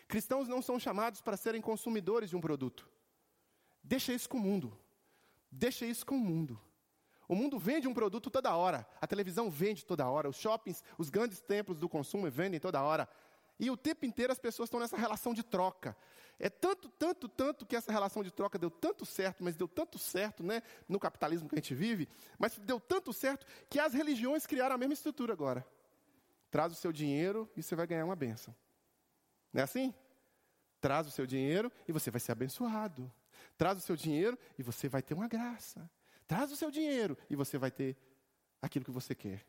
Cristãos 0.08 0.48
não 0.48 0.62
são 0.62 0.78
chamados 0.78 1.20
para 1.20 1.36
serem 1.36 1.60
consumidores 1.60 2.30
de 2.30 2.36
um 2.36 2.40
produto. 2.40 2.88
Deixa 3.82 4.12
isso 4.12 4.28
com 4.28 4.38
o 4.38 4.40
mundo. 4.40 4.76
Deixa 5.50 5.84
isso 5.84 6.04
com 6.04 6.16
o 6.16 6.20
mundo. 6.20 6.60
O 7.28 7.34
mundo 7.34 7.58
vende 7.58 7.86
um 7.86 7.94
produto 7.94 8.30
toda 8.30 8.56
hora. 8.56 8.86
A 9.00 9.06
televisão 9.06 9.50
vende 9.50 9.84
toda 9.84 10.08
hora. 10.08 10.28
Os 10.28 10.36
shoppings, 10.36 10.82
os 10.98 11.10
grandes 11.10 11.40
templos 11.40 11.78
do 11.78 11.88
consumo 11.88 12.30
vendem 12.30 12.58
toda 12.58 12.82
hora. 12.82 13.08
E 13.60 13.70
o 13.70 13.76
tempo 13.76 14.06
inteiro 14.06 14.32
as 14.32 14.38
pessoas 14.38 14.68
estão 14.68 14.80
nessa 14.80 14.96
relação 14.96 15.34
de 15.34 15.42
troca. 15.42 15.94
É 16.38 16.48
tanto, 16.48 16.88
tanto, 16.88 17.28
tanto 17.28 17.66
que 17.66 17.76
essa 17.76 17.92
relação 17.92 18.22
de 18.22 18.30
troca 18.30 18.58
deu 18.58 18.70
tanto 18.70 19.04
certo, 19.04 19.44
mas 19.44 19.54
deu 19.54 19.68
tanto 19.68 19.98
certo, 19.98 20.42
né, 20.42 20.62
no 20.88 20.98
capitalismo 20.98 21.46
que 21.46 21.54
a 21.54 21.58
gente 21.58 21.74
vive, 21.74 22.08
mas 22.38 22.56
deu 22.56 22.80
tanto 22.80 23.12
certo 23.12 23.44
que 23.68 23.78
as 23.78 23.92
religiões 23.92 24.46
criaram 24.46 24.76
a 24.76 24.78
mesma 24.78 24.94
estrutura 24.94 25.34
agora. 25.34 25.66
Traz 26.50 26.72
o 26.72 26.74
seu 26.74 26.90
dinheiro 26.90 27.46
e 27.54 27.62
você 27.62 27.76
vai 27.76 27.86
ganhar 27.86 28.06
uma 28.06 28.16
benção. 28.16 28.56
Não 29.52 29.60
é 29.60 29.64
assim? 29.64 29.92
Traz 30.80 31.06
o 31.06 31.10
seu 31.10 31.26
dinheiro 31.26 31.70
e 31.86 31.92
você 31.92 32.10
vai 32.10 32.18
ser 32.18 32.32
abençoado. 32.32 33.12
Traz 33.58 33.76
o 33.76 33.82
seu 33.82 33.94
dinheiro 33.94 34.38
e 34.58 34.62
você 34.62 34.88
vai 34.88 35.02
ter 35.02 35.12
uma 35.12 35.28
graça. 35.28 35.88
Traz 36.26 36.50
o 36.50 36.56
seu 36.56 36.70
dinheiro 36.70 37.16
e 37.28 37.36
você 37.36 37.58
vai 37.58 37.70
ter 37.70 37.94
aquilo 38.62 38.86
que 38.86 38.90
você 38.90 39.14
quer. 39.14 39.46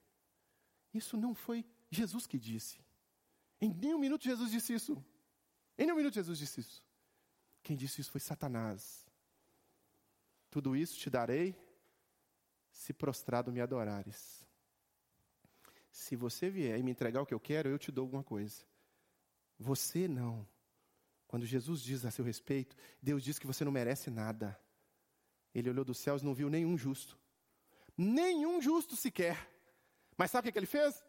Isso 0.93 1.15
não 1.15 1.33
foi 1.33 1.65
Jesus 1.89 2.27
que 2.27 2.37
disse. 2.37 2.90
Em 3.61 3.69
nenhum 3.69 3.99
minuto 3.99 4.23
Jesus 4.23 4.49
disse 4.51 4.73
isso. 4.73 4.93
Em 5.77 5.85
nenhum 5.85 5.97
minuto 5.97 6.15
Jesus 6.15 6.37
disse 6.37 6.59
isso. 6.59 6.83
Quem 7.61 7.77
disse 7.77 8.01
isso 8.01 8.11
foi 8.11 8.19
Satanás. 8.19 9.05
Tudo 10.49 10.75
isso 10.75 10.97
te 10.97 11.09
darei 11.09 11.55
se 12.71 12.91
prostrado 12.91 13.51
me 13.51 13.61
adorares. 13.61 14.45
Se 15.91 16.15
você 16.15 16.49
vier 16.49 16.79
e 16.79 16.83
me 16.83 16.91
entregar 16.91 17.21
o 17.21 17.25
que 17.25 17.33
eu 17.33 17.39
quero, 17.39 17.69
eu 17.69 17.77
te 17.77 17.91
dou 17.91 18.03
alguma 18.03 18.23
coisa. 18.23 18.65
Você 19.59 20.07
não. 20.07 20.47
Quando 21.27 21.45
Jesus 21.45 21.81
diz 21.81 22.03
a 22.03 22.11
seu 22.11 22.25
respeito, 22.25 22.75
Deus 23.01 23.23
diz 23.23 23.37
que 23.37 23.47
você 23.47 23.63
não 23.63 23.71
merece 23.71 24.09
nada. 24.09 24.59
Ele 25.53 25.69
olhou 25.69 25.85
dos 25.85 25.99
céus 25.99 26.21
e 26.21 26.25
não 26.25 26.33
viu 26.33 26.49
nenhum 26.49 26.77
justo. 26.77 27.17
Nenhum 27.97 28.61
justo 28.61 28.95
sequer. 28.95 29.49
Mas 30.17 30.31
sabe 30.31 30.49
o 30.49 30.51
que 30.51 30.59
ele 30.59 30.65
fez? 30.65 31.03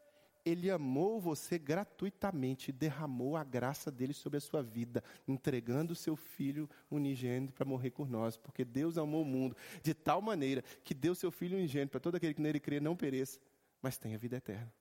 Ele 0.45 0.71
amou 0.71 1.21
você 1.21 1.59
gratuitamente, 1.59 2.73
derramou 2.73 3.37
a 3.37 3.45
graça 3.45 3.91
dele 3.91 4.13
sobre 4.13 4.39
a 4.39 4.41
sua 4.41 4.63
vida, 4.63 5.03
entregando 5.27 5.93
o 5.93 5.97
seu 5.97 6.17
filho 6.17 6.69
unigênito 6.91 7.53
para 7.53 7.65
morrer 7.65 7.91
por 7.91 8.09
nós, 8.09 8.37
porque 8.37 8.65
Deus 8.65 8.99
amou 8.99 9.23
o 9.23 9.25
mundo 9.25 9.57
de 9.83 9.95
tal 9.95 10.21
maneira 10.21 10.63
que 10.83 10.95
deu 10.95 11.15
seu 11.15 11.31
filho 11.31 11.57
unigênito 11.57 11.93
para 11.93 12.01
todo 12.01 12.17
aquele 12.17 12.35
que 12.35 12.43
nele 12.43 12.59
crê 12.59 12.81
não 12.81 12.97
pereça, 12.97 13.39
mas 13.81 13.99
tenha 13.99 14.19
vida 14.19 14.37
eterna. 14.37 14.73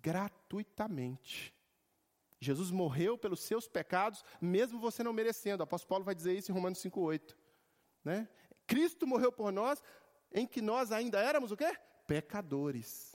Gratuitamente. 0.00 1.52
Jesus 2.40 2.70
morreu 2.70 3.18
pelos 3.18 3.40
seus 3.40 3.66
pecados, 3.66 4.24
mesmo 4.40 4.78
você 4.78 5.02
não 5.02 5.12
merecendo. 5.12 5.62
O 5.62 5.64
apóstolo 5.64 5.88
Paulo 5.88 6.04
vai 6.04 6.14
dizer 6.14 6.36
isso 6.36 6.50
em 6.50 6.54
Romanos 6.54 6.78
5,8. 6.78 7.34
Né? 8.04 8.28
Cristo 8.66 9.06
morreu 9.06 9.32
por 9.32 9.50
nós, 9.50 9.82
em 10.32 10.46
que 10.46 10.62
nós 10.62 10.92
ainda 10.92 11.18
éramos 11.20 11.50
o 11.50 11.56
quê? 11.56 11.76
Pecadores. 12.06 13.07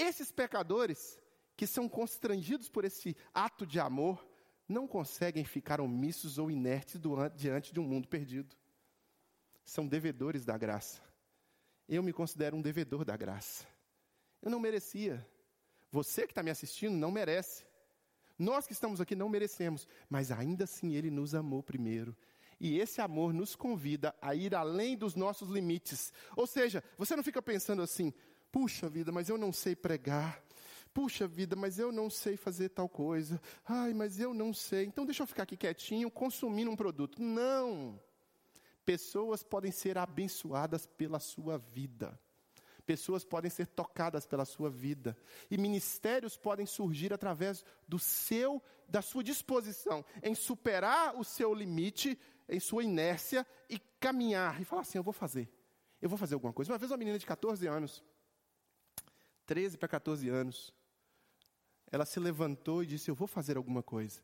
Esses 0.00 0.32
pecadores, 0.32 1.20
que 1.54 1.66
são 1.66 1.86
constrangidos 1.86 2.70
por 2.70 2.86
esse 2.86 3.14
ato 3.34 3.66
de 3.66 3.78
amor, 3.78 4.26
não 4.66 4.86
conseguem 4.86 5.44
ficar 5.44 5.78
omissos 5.78 6.38
ou 6.38 6.50
inertes 6.50 6.98
diante 7.36 7.70
de 7.70 7.78
um 7.78 7.84
mundo 7.84 8.08
perdido. 8.08 8.56
São 9.62 9.86
devedores 9.86 10.44
da 10.44 10.56
graça. 10.56 11.02
Eu 11.86 12.02
me 12.02 12.14
considero 12.14 12.56
um 12.56 12.62
devedor 12.62 13.04
da 13.04 13.14
graça. 13.14 13.66
Eu 14.40 14.50
não 14.50 14.58
merecia. 14.58 15.26
Você 15.90 16.22
que 16.22 16.32
está 16.32 16.42
me 16.42 16.50
assistindo 16.50 16.94
não 16.94 17.10
merece. 17.10 17.66
Nós 18.38 18.66
que 18.66 18.72
estamos 18.72 19.02
aqui 19.02 19.14
não 19.14 19.28
merecemos, 19.28 19.86
mas 20.08 20.32
ainda 20.32 20.64
assim 20.64 20.94
Ele 20.94 21.10
nos 21.10 21.34
amou 21.34 21.62
primeiro. 21.62 22.16
E 22.58 22.78
esse 22.78 23.00
amor 23.00 23.34
nos 23.34 23.56
convida 23.56 24.14
a 24.20 24.34
ir 24.34 24.54
além 24.54 24.96
dos 24.96 25.14
nossos 25.14 25.50
limites. 25.50 26.12
Ou 26.36 26.46
seja, 26.46 26.82
você 26.96 27.16
não 27.16 27.22
fica 27.22 27.42
pensando 27.42 27.82
assim: 27.82 28.14
puxa 28.50 28.88
vida, 28.88 29.10
mas 29.12 29.28
eu 29.28 29.38
não 29.38 29.52
sei 29.52 29.74
pregar. 29.74 30.42
Puxa 30.92 31.26
vida, 31.26 31.54
mas 31.54 31.78
eu 31.78 31.92
não 31.92 32.10
sei 32.10 32.36
fazer 32.36 32.70
tal 32.70 32.88
coisa. 32.88 33.40
Ai, 33.64 33.94
mas 33.94 34.18
eu 34.18 34.34
não 34.34 34.52
sei. 34.52 34.86
Então 34.86 35.04
deixa 35.04 35.22
eu 35.22 35.26
ficar 35.26 35.44
aqui 35.44 35.56
quietinho, 35.56 36.10
consumindo 36.10 36.70
um 36.70 36.76
produto. 36.76 37.22
Não! 37.22 38.00
Pessoas 38.84 39.42
podem 39.42 39.70
ser 39.70 39.96
abençoadas 39.96 40.86
pela 40.86 41.20
sua 41.20 41.58
vida. 41.58 42.18
Pessoas 42.84 43.24
podem 43.24 43.48
ser 43.48 43.68
tocadas 43.68 44.26
pela 44.26 44.44
sua 44.44 44.68
vida. 44.68 45.16
E 45.48 45.56
ministérios 45.56 46.36
podem 46.36 46.66
surgir 46.66 47.12
através 47.12 47.64
do 47.86 48.00
seu, 48.00 48.60
da 48.88 49.00
sua 49.00 49.22
disposição 49.22 50.04
em 50.22 50.34
superar 50.34 51.14
o 51.16 51.22
seu 51.22 51.54
limite, 51.54 52.18
em 52.48 52.58
sua 52.58 52.82
inércia 52.82 53.46
e 53.68 53.78
caminhar 54.00 54.60
e 54.60 54.64
falar 54.64 54.82
assim: 54.82 54.98
eu 54.98 55.04
vou 55.04 55.12
fazer. 55.12 55.48
Eu 56.02 56.08
vou 56.08 56.18
fazer 56.18 56.34
alguma 56.34 56.52
coisa. 56.52 56.72
Uma 56.72 56.78
vez 56.78 56.90
uma 56.90 56.96
menina 56.96 57.18
de 57.18 57.26
14 57.26 57.64
anos, 57.68 58.02
13 59.50 59.76
para 59.76 59.88
14 59.88 60.28
anos, 60.28 60.72
ela 61.90 62.04
se 62.04 62.20
levantou 62.20 62.84
e 62.84 62.86
disse: 62.86 63.10
Eu 63.10 63.16
vou 63.16 63.26
fazer 63.26 63.56
alguma 63.56 63.82
coisa. 63.82 64.22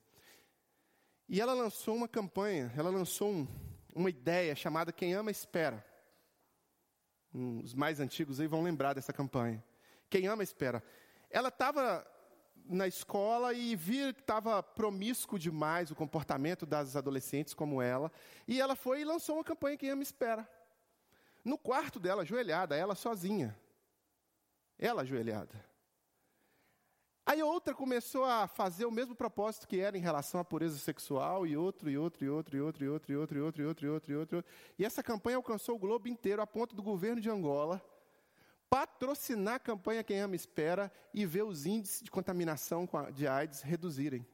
E 1.29 1.41
ela 1.41 1.53
lançou 1.53 1.97
uma 1.97 2.07
campanha, 2.07 2.73
ela 2.77 2.91
lançou 2.91 3.33
um, 3.33 3.49
uma 3.93 4.09
ideia 4.09 4.55
chamada 4.55 4.93
Quem 4.93 5.15
Ama 5.15 5.33
Espera. 5.33 5.85
Hum, 7.35 7.61
os 7.65 7.75
mais 7.75 7.99
antigos 7.99 8.39
aí 8.39 8.47
vão 8.47 8.63
lembrar 8.63 8.95
dessa 8.95 9.13
campanha. 9.13 9.65
Quem 10.09 10.29
ama 10.29 10.45
espera. 10.45 10.81
Ela 11.29 11.49
estava 11.49 12.07
na 12.65 12.87
escola 12.87 13.53
e 13.53 13.75
via 13.75 14.15
que 14.15 14.21
estava 14.21 14.63
promíscuo 14.63 15.41
demais 15.41 15.91
o 15.91 15.97
comportamento 15.97 16.65
das 16.65 16.95
adolescentes 16.95 17.53
como 17.53 17.83
ela, 17.83 18.13
e 18.47 18.61
ela 18.61 18.77
foi 18.77 19.01
e 19.01 19.05
lançou 19.05 19.35
uma 19.35 19.45
campanha 19.45 19.77
Quem 19.77 19.91
ama 19.91 20.05
espera. 20.05 20.49
No 21.45 21.59
quarto 21.59 21.99
dela, 21.99 22.23
ajoelhada, 22.23 22.77
ela 22.77 22.95
sozinha. 22.95 23.59
Ela 24.79 25.03
ajoelhada. 25.03 25.65
Aí 27.25 27.43
outra 27.43 27.75
começou 27.75 28.25
a 28.25 28.47
fazer 28.47 28.85
o 28.85 28.91
mesmo 28.91 29.15
propósito 29.15 29.67
que 29.67 29.81
era 29.81 29.99
em 29.99 30.01
relação 30.01 30.39
à 30.39 30.45
pureza 30.45 30.79
sexual, 30.79 31.45
e 31.47 31.57
outro, 31.57 31.91
e 31.91 31.99
outro, 31.99 32.25
e 32.25 32.31
outro, 32.31 32.57
e 32.57 32.61
outro, 32.61 32.85
e 32.85 32.89
outro, 32.89 33.13
e 33.13 33.17
outro, 33.17 33.39
e 33.39 33.41
outro, 33.41 33.63
e 33.63 33.67
outro, 33.67 33.87
e 33.87 33.89
outro, 33.91 34.13
e 34.13 34.17
outro. 34.17 34.45
E 34.79 34.85
essa 34.85 35.03
campanha 35.03 35.37
alcançou 35.37 35.75
o 35.75 35.79
globo 35.79 36.07
inteiro, 36.07 36.41
a 36.41 36.47
ponto 36.47 36.77
do 36.77 36.83
governo 36.83 37.21
de 37.21 37.29
Angola 37.29 37.83
patrocinar 38.69 39.55
a 39.55 39.59
campanha 39.59 40.05
Quem 40.05 40.21
Ama 40.21 40.37
Espera 40.37 40.93
e 41.15 41.25
ver 41.25 41.45
os 41.45 41.67
índices 41.67 42.03
de 42.03 42.11
contaminação 42.11 42.89
de 43.15 43.27
AIDS 43.27 43.63
reduzirem. 43.63 44.27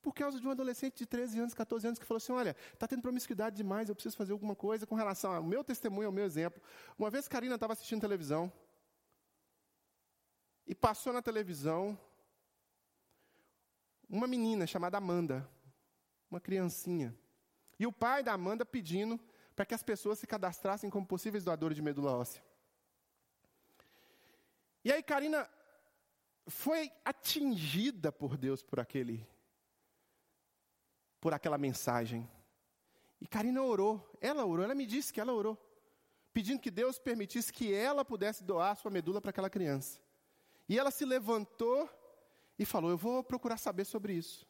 Por 0.00 0.12
causa 0.12 0.40
de 0.40 0.46
um 0.46 0.50
adolescente 0.50 0.96
de 0.96 1.06
13 1.06 1.38
anos, 1.38 1.54
14 1.54 1.86
anos, 1.86 1.98
que 1.98 2.04
falou 2.04 2.18
assim: 2.18 2.32
olha, 2.32 2.56
está 2.72 2.88
tendo 2.88 3.02
promiscuidade 3.02 3.56
demais, 3.56 3.88
eu 3.88 3.94
preciso 3.94 4.16
fazer 4.16 4.32
alguma 4.32 4.56
coisa 4.56 4.84
com 4.84 4.96
relação 4.96 5.32
ao 5.32 5.42
meu 5.42 5.62
testemunho, 5.62 6.08
ao 6.08 6.12
meu 6.12 6.24
exemplo. 6.24 6.60
Uma 6.98 7.08
vez 7.08 7.28
Karina 7.28 7.54
estava 7.54 7.72
assistindo 7.72 8.00
televisão, 8.00 8.52
e 10.72 10.74
passou 10.74 11.12
na 11.12 11.20
televisão 11.20 11.98
uma 14.08 14.26
menina 14.26 14.66
chamada 14.66 14.96
Amanda, 14.96 15.46
uma 16.30 16.40
criancinha. 16.40 17.14
E 17.78 17.86
o 17.86 17.92
pai 17.92 18.22
da 18.22 18.32
Amanda 18.32 18.64
pedindo 18.64 19.20
para 19.54 19.66
que 19.66 19.74
as 19.74 19.82
pessoas 19.82 20.18
se 20.18 20.26
cadastrassem 20.26 20.88
como 20.88 21.06
possíveis 21.06 21.44
doadores 21.44 21.76
de 21.76 21.82
medula 21.82 22.12
óssea. 22.12 22.42
E 24.82 24.90
aí 24.90 25.02
Karina 25.02 25.46
foi 26.46 26.90
atingida 27.04 28.10
por 28.10 28.38
Deus 28.38 28.62
por 28.62 28.80
aquele 28.80 29.28
por 31.20 31.34
aquela 31.34 31.58
mensagem. 31.58 32.26
E 33.20 33.26
Karina 33.26 33.62
orou, 33.62 34.10
ela 34.22 34.46
orou, 34.46 34.64
ela 34.64 34.74
me 34.74 34.86
disse 34.86 35.12
que 35.12 35.20
ela 35.20 35.34
orou, 35.34 35.58
pedindo 36.32 36.60
que 36.60 36.70
Deus 36.70 36.98
permitisse 36.98 37.52
que 37.52 37.74
ela 37.74 38.06
pudesse 38.06 38.42
doar 38.42 38.74
sua 38.74 38.90
medula 38.90 39.20
para 39.20 39.28
aquela 39.28 39.50
criança. 39.50 40.00
E 40.68 40.78
ela 40.78 40.90
se 40.90 41.04
levantou 41.04 41.88
e 42.58 42.64
falou: 42.64 42.90
Eu 42.90 42.98
vou 42.98 43.22
procurar 43.22 43.56
saber 43.56 43.84
sobre 43.84 44.14
isso. 44.14 44.46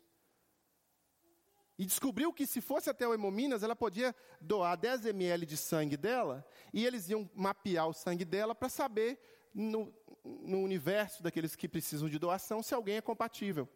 E 1.78 1.84
descobriu 1.84 2.32
que 2.32 2.46
se 2.46 2.60
fosse 2.60 2.90
até 2.90 3.08
o 3.08 3.14
Hemominas, 3.14 3.62
ela 3.62 3.74
podia 3.74 4.14
doar 4.40 4.76
10 4.76 5.06
ml 5.06 5.46
de 5.46 5.56
sangue 5.56 5.96
dela, 5.96 6.46
e 6.72 6.84
eles 6.86 7.08
iam 7.08 7.28
mapear 7.34 7.88
o 7.88 7.92
sangue 7.92 8.24
dela 8.24 8.54
para 8.54 8.68
saber, 8.68 9.18
no, 9.54 9.92
no 10.24 10.62
universo 10.62 11.22
daqueles 11.22 11.56
que 11.56 11.68
precisam 11.68 12.08
de 12.08 12.18
doação, 12.18 12.62
se 12.62 12.74
alguém 12.74 12.96
é 12.96 13.00
compatível. 13.00 13.68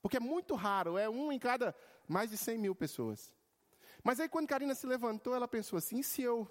Porque 0.00 0.16
é 0.16 0.20
muito 0.20 0.54
raro, 0.54 0.96
é 0.96 1.08
um 1.08 1.32
em 1.32 1.38
cada 1.38 1.74
mais 2.06 2.30
de 2.30 2.36
100 2.36 2.58
mil 2.58 2.74
pessoas. 2.74 3.34
Mas 4.02 4.20
aí, 4.20 4.28
quando 4.28 4.46
Karina 4.46 4.74
se 4.74 4.86
levantou, 4.86 5.34
ela 5.34 5.48
pensou 5.48 5.76
assim: 5.76 5.98
e 5.98 6.04
se 6.04 6.22
eu. 6.22 6.48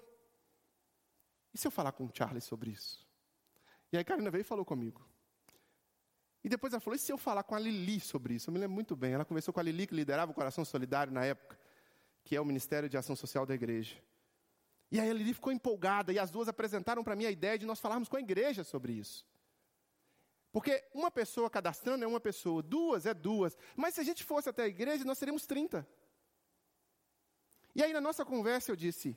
E 1.54 1.58
se 1.58 1.66
eu 1.66 1.70
falar 1.70 1.92
com 1.92 2.04
o 2.04 2.10
Charles 2.12 2.44
sobre 2.44 2.70
isso? 2.70 3.06
E 3.90 3.96
aí, 3.96 4.04
Karina 4.04 4.30
veio 4.30 4.42
e 4.42 4.44
falou 4.44 4.64
comigo. 4.64 5.08
E 6.42 6.48
depois 6.48 6.72
ela 6.72 6.80
falou: 6.80 6.96
e 6.96 6.98
se 6.98 7.12
eu 7.12 7.18
falar 7.18 7.42
com 7.42 7.54
a 7.54 7.58
Lili 7.58 8.00
sobre 8.00 8.34
isso? 8.34 8.48
Eu 8.48 8.52
me 8.54 8.60
lembro 8.60 8.74
muito 8.74 8.94
bem. 8.94 9.12
Ela 9.12 9.24
conversou 9.24 9.52
com 9.52 9.60
a 9.60 9.62
Lili, 9.62 9.86
que 9.86 9.94
liderava 9.94 10.30
o 10.30 10.34
Coração 10.34 10.64
Solidário 10.64 11.12
na 11.12 11.24
época, 11.24 11.58
que 12.24 12.36
é 12.36 12.40
o 12.40 12.44
Ministério 12.44 12.88
de 12.88 12.96
Ação 12.96 13.16
Social 13.16 13.44
da 13.44 13.54
igreja. 13.54 13.96
E 14.90 14.98
aí 14.98 15.10
a 15.10 15.12
Lili 15.12 15.34
ficou 15.34 15.52
empolgada 15.52 16.12
e 16.12 16.18
as 16.18 16.30
duas 16.30 16.48
apresentaram 16.48 17.04
para 17.04 17.14
mim 17.14 17.26
a 17.26 17.30
ideia 17.30 17.58
de 17.58 17.66
nós 17.66 17.80
falarmos 17.80 18.08
com 18.08 18.16
a 18.16 18.20
igreja 18.20 18.64
sobre 18.64 18.92
isso. 18.92 19.26
Porque 20.50 20.82
uma 20.94 21.10
pessoa 21.10 21.50
cadastrando 21.50 22.04
é 22.04 22.06
uma 22.06 22.20
pessoa, 22.20 22.62
duas 22.62 23.04
é 23.04 23.12
duas. 23.12 23.56
Mas 23.76 23.94
se 23.94 24.00
a 24.00 24.04
gente 24.04 24.24
fosse 24.24 24.48
até 24.48 24.62
a 24.62 24.68
igreja, 24.68 25.04
nós 25.04 25.18
seríamos 25.18 25.46
30. 25.46 25.86
E 27.74 27.82
aí 27.82 27.92
na 27.92 28.00
nossa 28.00 28.24
conversa 28.24 28.72
eu 28.72 28.76
disse: 28.76 29.16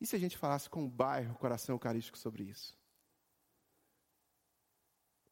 e 0.00 0.06
se 0.06 0.16
a 0.16 0.18
gente 0.18 0.36
falasse 0.36 0.68
com 0.68 0.84
o 0.84 0.88
bairro 0.88 1.36
Coração 1.36 1.74
Eucarístico 1.74 2.18
sobre 2.18 2.42
isso? 2.42 2.76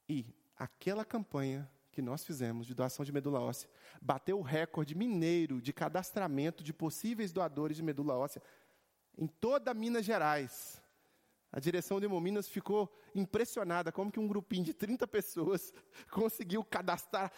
E 0.09 0.25
aquela 0.61 1.07
campanha 1.07 1.67
que 1.91 2.03
nós 2.03 2.23
fizemos 2.23 2.67
de 2.67 2.75
doação 2.75 3.03
de 3.03 3.11
medula 3.11 3.41
óssea 3.41 3.69
bateu 4.01 4.39
o 4.39 4.43
recorde 4.43 4.95
mineiro 4.95 5.61
de 5.61 5.73
cadastramento 5.73 6.63
de 6.63 6.71
possíveis 6.71 7.33
doadores 7.33 7.79
de 7.79 7.83
medula 7.83 8.15
óssea 8.15 8.43
em 9.17 9.27
toda 9.27 9.73
Minas 9.73 10.05
Gerais. 10.05 10.83
A 11.51 11.59
direção 11.59 11.99
de 11.99 12.05
Hemominas 12.05 12.47
ficou 12.47 12.95
impressionada 13.15 13.91
como 13.91 14.13
que 14.13 14.21
um 14.21 14.29
grupinho 14.29 14.63
de 14.63 14.75
30 14.75 15.09
pessoas 15.09 15.73
conseguiu 16.13 16.63
cadastrar 16.63 17.33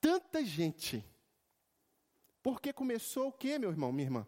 tanta 0.00 0.44
gente. 0.44 1.04
Porque 2.40 2.72
começou 2.72 3.28
o 3.28 3.32
quê, 3.32 3.58
meu 3.58 3.70
irmão, 3.70 3.90
minha 3.90 4.06
irmã? 4.06 4.26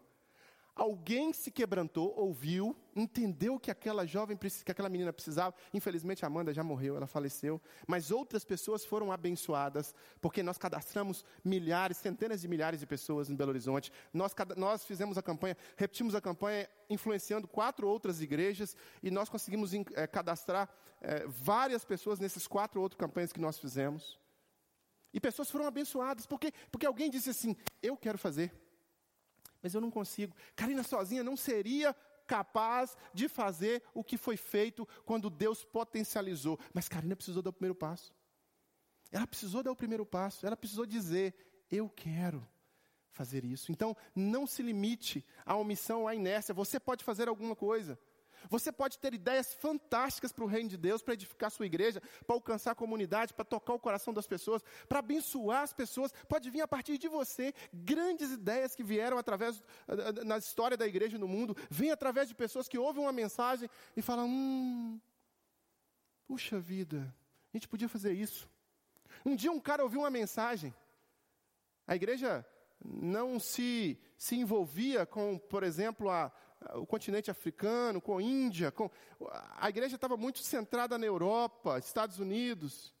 Alguém 0.73 1.33
se 1.33 1.51
quebrantou, 1.51 2.13
ouviu, 2.17 2.75
entendeu 2.95 3.59
que 3.59 3.69
aquela 3.69 4.05
jovem, 4.05 4.37
que 4.37 4.71
aquela 4.71 4.87
menina 4.87 5.11
precisava. 5.11 5.53
Infelizmente, 5.73 6.23
a 6.23 6.27
Amanda 6.27 6.53
já 6.53 6.63
morreu, 6.63 6.95
ela 6.95 7.05
faleceu. 7.05 7.61
Mas 7.85 8.09
outras 8.09 8.45
pessoas 8.45 8.85
foram 8.85 9.11
abençoadas, 9.11 9.93
porque 10.21 10.41
nós 10.41 10.57
cadastramos 10.57 11.25
milhares, 11.43 11.97
centenas 11.97 12.41
de 12.41 12.47
milhares 12.47 12.79
de 12.79 12.85
pessoas 12.85 13.29
em 13.29 13.35
Belo 13.35 13.49
Horizonte. 13.51 13.91
Nós, 14.13 14.33
nós 14.55 14.85
fizemos 14.85 15.17
a 15.17 15.21
campanha, 15.21 15.57
repetimos 15.75 16.15
a 16.15 16.21
campanha, 16.21 16.69
influenciando 16.89 17.49
quatro 17.49 17.85
outras 17.87 18.21
igrejas, 18.21 18.75
e 19.03 19.11
nós 19.11 19.27
conseguimos 19.27 19.73
é, 19.73 20.07
cadastrar 20.07 20.69
é, 21.01 21.27
várias 21.27 21.83
pessoas 21.83 22.17
nessas 22.17 22.47
quatro 22.47 22.81
outras 22.81 22.97
campanhas 22.97 23.33
que 23.33 23.41
nós 23.41 23.59
fizemos. 23.59 24.17
E 25.13 25.19
pessoas 25.19 25.51
foram 25.51 25.65
abençoadas, 25.65 26.25
porque, 26.25 26.53
porque 26.71 26.85
alguém 26.85 27.09
disse 27.09 27.29
assim: 27.29 27.57
Eu 27.81 27.97
quero 27.97 28.17
fazer 28.17 28.53
mas 29.61 29.73
eu 29.73 29.81
não 29.81 29.91
consigo. 29.91 30.35
Karina 30.55 30.83
sozinha 30.83 31.23
não 31.23 31.37
seria 31.37 31.95
capaz 32.25 32.95
de 33.13 33.27
fazer 33.27 33.83
o 33.93 34.03
que 34.03 34.17
foi 34.17 34.37
feito 34.37 34.87
quando 35.05 35.29
Deus 35.29 35.63
potencializou. 35.63 36.59
Mas 36.73 36.87
Karina 36.87 37.15
precisou 37.15 37.41
dar 37.41 37.49
o 37.49 37.53
primeiro 37.53 37.75
passo. 37.75 38.13
Ela 39.11 39.27
precisou 39.27 39.61
dar 39.61 39.71
o 39.71 39.75
primeiro 39.75 40.05
passo. 40.05 40.45
Ela 40.45 40.55
precisou 40.55 40.85
dizer: 40.85 41.35
Eu 41.69 41.89
quero 41.89 42.47
fazer 43.11 43.43
isso. 43.43 43.71
Então, 43.71 43.95
não 44.15 44.47
se 44.47 44.63
limite 44.63 45.25
à 45.45 45.55
omissão, 45.55 46.07
à 46.07 46.15
inércia. 46.15 46.53
Você 46.53 46.79
pode 46.79 47.03
fazer 47.03 47.27
alguma 47.27 47.55
coisa. 47.55 47.99
Você 48.49 48.71
pode 48.71 48.99
ter 48.99 49.13
ideias 49.13 49.53
fantásticas 49.53 50.31
para 50.31 50.43
o 50.43 50.47
reino 50.47 50.69
de 50.69 50.77
Deus, 50.77 51.01
para 51.01 51.13
edificar 51.13 51.51
sua 51.51 51.65
igreja, 51.65 52.01
para 52.25 52.35
alcançar 52.35 52.71
a 52.71 52.75
comunidade, 52.75 53.33
para 53.33 53.45
tocar 53.45 53.73
o 53.73 53.79
coração 53.79 54.13
das 54.13 54.27
pessoas, 54.27 54.63
para 54.87 54.99
abençoar 54.99 55.63
as 55.63 55.73
pessoas. 55.73 56.11
Pode 56.27 56.49
vir 56.49 56.61
a 56.61 56.67
partir 56.67 56.97
de 56.97 57.07
você 57.07 57.53
grandes 57.73 58.31
ideias 58.31 58.75
que 58.75 58.83
vieram 58.83 59.17
através 59.17 59.61
na 60.25 60.37
história 60.37 60.77
da 60.77 60.87
igreja 60.87 61.17
no 61.17 61.27
mundo, 61.27 61.55
vêm 61.69 61.91
através 61.91 62.27
de 62.27 62.35
pessoas 62.35 62.67
que 62.67 62.77
ouvem 62.77 63.03
uma 63.03 63.11
mensagem 63.11 63.69
e 63.95 64.01
falam: 64.01 64.27
"Hum, 64.27 64.99
puxa 66.27 66.59
vida, 66.59 67.13
a 67.53 67.57
gente 67.57 67.67
podia 67.67 67.89
fazer 67.89 68.13
isso". 68.13 68.49
Um 69.25 69.35
dia 69.35 69.51
um 69.51 69.59
cara 69.59 69.83
ouviu 69.83 70.01
uma 70.01 70.09
mensagem. 70.09 70.73
A 71.85 71.95
igreja 71.95 72.45
não 72.83 73.39
se, 73.39 73.99
se 74.17 74.35
envolvia 74.35 75.05
com, 75.05 75.37
por 75.37 75.63
exemplo, 75.63 76.09
a, 76.09 76.31
o 76.75 76.85
continente 76.85 77.31
africano, 77.31 78.01
com 78.01 78.17
a 78.17 78.21
Índia. 78.21 78.71
Com... 78.71 78.89
A 79.55 79.69
igreja 79.69 79.95
estava 79.95 80.15
muito 80.15 80.39
centrada 80.39 80.97
na 80.97 81.05
Europa, 81.05 81.79
Estados 81.79 82.19
Unidos. 82.19 82.93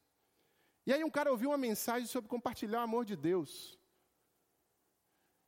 E 0.85 0.93
aí 0.93 1.03
um 1.03 1.09
cara 1.09 1.31
ouviu 1.31 1.51
uma 1.51 1.57
mensagem 1.57 2.07
sobre 2.07 2.29
compartilhar 2.29 2.79
o 2.79 2.83
amor 2.83 3.05
de 3.05 3.15
Deus. 3.15 3.79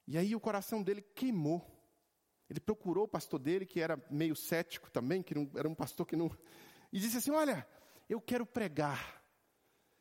E 0.08 0.18
aí 0.18 0.36
o 0.36 0.40
coração 0.40 0.84
dele 0.84 1.02
queimou. 1.02 1.70
Ele 2.50 2.60
procurou 2.60 3.06
o 3.06 3.08
pastor 3.08 3.40
dele, 3.40 3.66
que 3.66 3.80
era 3.80 4.02
meio 4.10 4.36
cético 4.36 4.92
também, 4.92 5.24
que 5.24 5.34
não, 5.34 5.50
era 5.56 5.68
um 5.68 5.74
pastor 5.74 6.06
que 6.06 6.16
não. 6.16 6.30
E 6.92 7.00
disse 7.00 7.18
assim: 7.18 7.32
Olha, 7.32 7.68
eu 8.08 8.22
quero 8.22 8.46
pregar. 8.46 9.24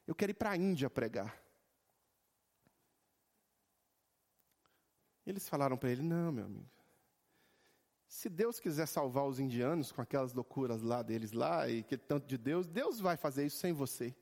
Eu 0.06 0.14
quero 0.14 0.32
ir 0.32 0.34
para 0.34 0.50
a 0.50 0.56
Índia 0.56 0.90
pregar. 0.90 1.40
Eles 5.24 5.48
falaram 5.48 5.78
para 5.78 5.90
ele: 5.90 6.02
Não, 6.02 6.32
meu 6.32 6.44
amigo. 6.44 6.81
Se 8.12 8.28
Deus 8.28 8.60
quiser 8.60 8.84
salvar 8.84 9.24
os 9.24 9.40
indianos 9.40 9.90
com 9.90 10.02
aquelas 10.02 10.34
loucuras 10.34 10.82
lá 10.82 11.00
deles 11.00 11.32
lá 11.32 11.66
e 11.66 11.82
que 11.82 11.96
tanto 11.96 12.26
de 12.26 12.36
Deus, 12.36 12.66
Deus 12.66 13.00
vai 13.00 13.16
fazer 13.16 13.46
isso 13.46 13.56
sem 13.56 13.72
você. 13.72 14.14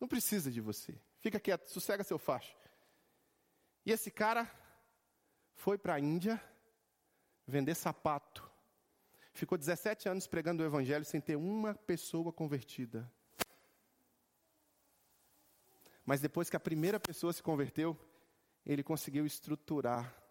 Não 0.00 0.08
precisa 0.08 0.50
de 0.50 0.58
você. 0.58 0.98
Fica 1.20 1.38
quieto, 1.38 1.68
sossega 1.68 2.02
seu 2.02 2.18
facho. 2.18 2.56
E 3.84 3.92
esse 3.92 4.10
cara 4.10 4.50
foi 5.52 5.76
para 5.76 5.96
a 5.96 6.00
Índia 6.00 6.42
vender 7.46 7.74
sapato. 7.74 8.50
Ficou 9.34 9.58
17 9.58 10.08
anos 10.08 10.26
pregando 10.26 10.62
o 10.62 10.66
evangelho 10.66 11.04
sem 11.04 11.20
ter 11.20 11.36
uma 11.36 11.74
pessoa 11.74 12.32
convertida. 12.32 13.12
Mas 16.06 16.22
depois 16.22 16.48
que 16.48 16.56
a 16.56 16.60
primeira 16.60 16.98
pessoa 16.98 17.34
se 17.34 17.42
converteu, 17.42 17.94
ele 18.64 18.82
conseguiu 18.82 19.26
estruturar 19.26 20.21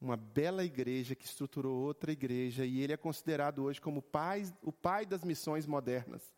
uma 0.00 0.16
bela 0.16 0.64
igreja 0.64 1.14
que 1.14 1.24
estruturou 1.24 1.76
outra 1.82 2.12
igreja 2.12 2.64
e 2.64 2.80
ele 2.80 2.92
é 2.92 2.96
considerado 2.96 3.62
hoje 3.62 3.80
como 3.80 4.02
pai, 4.02 4.44
o 4.62 4.72
pai 4.72 5.06
das 5.06 5.24
missões 5.24 5.66
modernas. 5.66 6.34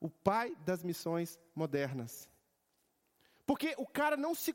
O 0.00 0.08
pai 0.08 0.54
das 0.64 0.82
missões 0.82 1.38
modernas. 1.54 2.28
Porque 3.46 3.74
o 3.78 3.86
cara 3.86 4.16
não 4.16 4.34
se, 4.34 4.54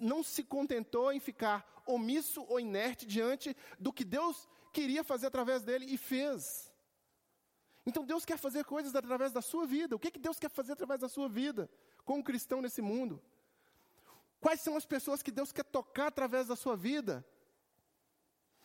não 0.00 0.22
se 0.22 0.42
contentou 0.42 1.12
em 1.12 1.20
ficar 1.20 1.82
omisso 1.86 2.44
ou 2.48 2.58
inerte 2.58 3.06
diante 3.06 3.56
do 3.78 3.92
que 3.92 4.04
Deus 4.04 4.48
queria 4.72 5.04
fazer 5.04 5.26
através 5.26 5.62
dele 5.62 5.86
e 5.86 5.96
fez. 5.96 6.70
Então 7.84 8.04
Deus 8.04 8.24
quer 8.24 8.38
fazer 8.38 8.64
coisas 8.64 8.94
através 8.94 9.32
da 9.32 9.42
sua 9.42 9.66
vida. 9.66 9.96
O 9.96 9.98
que, 9.98 10.10
que 10.10 10.18
Deus 10.18 10.38
quer 10.38 10.50
fazer 10.50 10.72
através 10.72 11.00
da 11.00 11.08
sua 11.08 11.28
vida, 11.28 11.68
como 12.04 12.24
cristão 12.24 12.62
nesse 12.62 12.80
mundo? 12.80 13.22
Quais 14.40 14.60
são 14.60 14.76
as 14.76 14.86
pessoas 14.86 15.22
que 15.22 15.30
Deus 15.30 15.52
quer 15.52 15.64
tocar 15.64 16.06
através 16.06 16.46
da 16.46 16.56
sua 16.56 16.76
vida? 16.76 17.24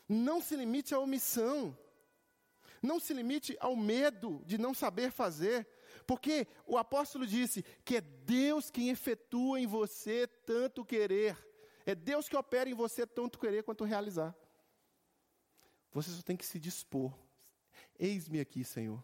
Não 0.08 0.42
se 0.42 0.56
limite 0.56 0.94
à 0.94 1.00
omissão. 1.00 1.78
Não 2.82 3.00
se 3.00 3.14
limite 3.14 3.58
ao 3.60 3.76
medo 3.76 4.42
de 4.46 4.58
não 4.58 4.74
saber 4.74 5.12
fazer. 5.12 5.68
Porque 6.08 6.48
o 6.66 6.78
apóstolo 6.78 7.26
disse 7.26 7.64
que 7.84 7.98
é 7.98 8.02
Deus 8.02 8.72
quem 8.72 8.90
efetua 8.90 9.60
em 9.60 9.68
você 9.68 10.28
tanto 10.28 10.86
querer. 10.86 11.38
É 11.86 11.94
Deus 11.94 12.30
que 12.30 12.38
opera 12.38 12.70
em 12.70 12.74
você 12.74 13.06
tanto 13.06 13.38
querer 13.38 13.64
quanto 13.64 13.84
realizar. 13.84 14.36
Você 15.92 16.10
só 16.12 16.22
tem 16.22 16.38
que 16.38 16.46
se 16.46 16.60
dispor. 16.60 17.14
Eis-me 17.98 18.40
aqui, 18.40 18.64
Senhor. 18.64 19.04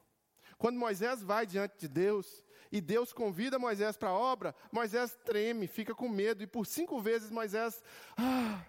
Quando 0.57 0.79
Moisés 0.79 1.21
vai 1.21 1.45
diante 1.45 1.77
de 1.77 1.87
Deus 1.87 2.45
e 2.71 2.79
Deus 2.79 3.11
convida 3.11 3.59
Moisés 3.59 3.97
para 3.97 4.09
a 4.09 4.17
obra, 4.17 4.55
Moisés 4.71 5.17
treme, 5.25 5.67
fica 5.67 5.93
com 5.93 6.07
medo 6.07 6.43
e 6.43 6.47
por 6.47 6.65
cinco 6.65 7.01
vezes 7.01 7.29
Moisés, 7.29 7.83
ah, 8.17 8.65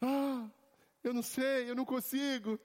ah, 0.00 0.50
eu 1.02 1.14
não 1.14 1.22
sei, 1.22 1.70
eu 1.70 1.74
não 1.74 1.84
consigo. 1.84 2.58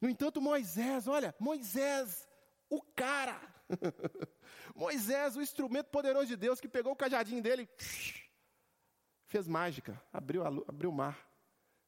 No 0.00 0.08
entanto, 0.08 0.40
Moisés, 0.40 1.06
olha, 1.06 1.34
Moisés, 1.38 2.28
o 2.68 2.82
cara, 2.82 3.40
Moisés, 4.74 5.36
o 5.36 5.42
instrumento 5.42 5.86
poderoso 5.86 6.26
de 6.26 6.36
Deus 6.36 6.60
que 6.60 6.68
pegou 6.68 6.92
o 6.92 6.96
cajadinho 6.96 7.42
dele, 7.42 7.68
fez 9.26 9.46
mágica, 9.46 10.00
abriu, 10.12 10.42
a, 10.42 10.48
abriu 10.48 10.90
o 10.90 10.94
mar, 10.94 11.18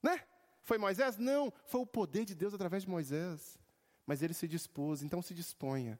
né? 0.02 0.24
Foi 0.62 0.78
Moisés? 0.78 1.18
Não, 1.18 1.52
foi 1.66 1.80
o 1.80 1.86
poder 1.86 2.24
de 2.24 2.34
Deus 2.34 2.54
através 2.54 2.84
de 2.84 2.88
Moisés 2.88 3.58
mas 4.06 4.22
ele 4.22 4.34
se 4.34 4.46
dispôs, 4.46 5.02
então 5.02 5.22
se 5.22 5.34
disponha. 5.34 5.98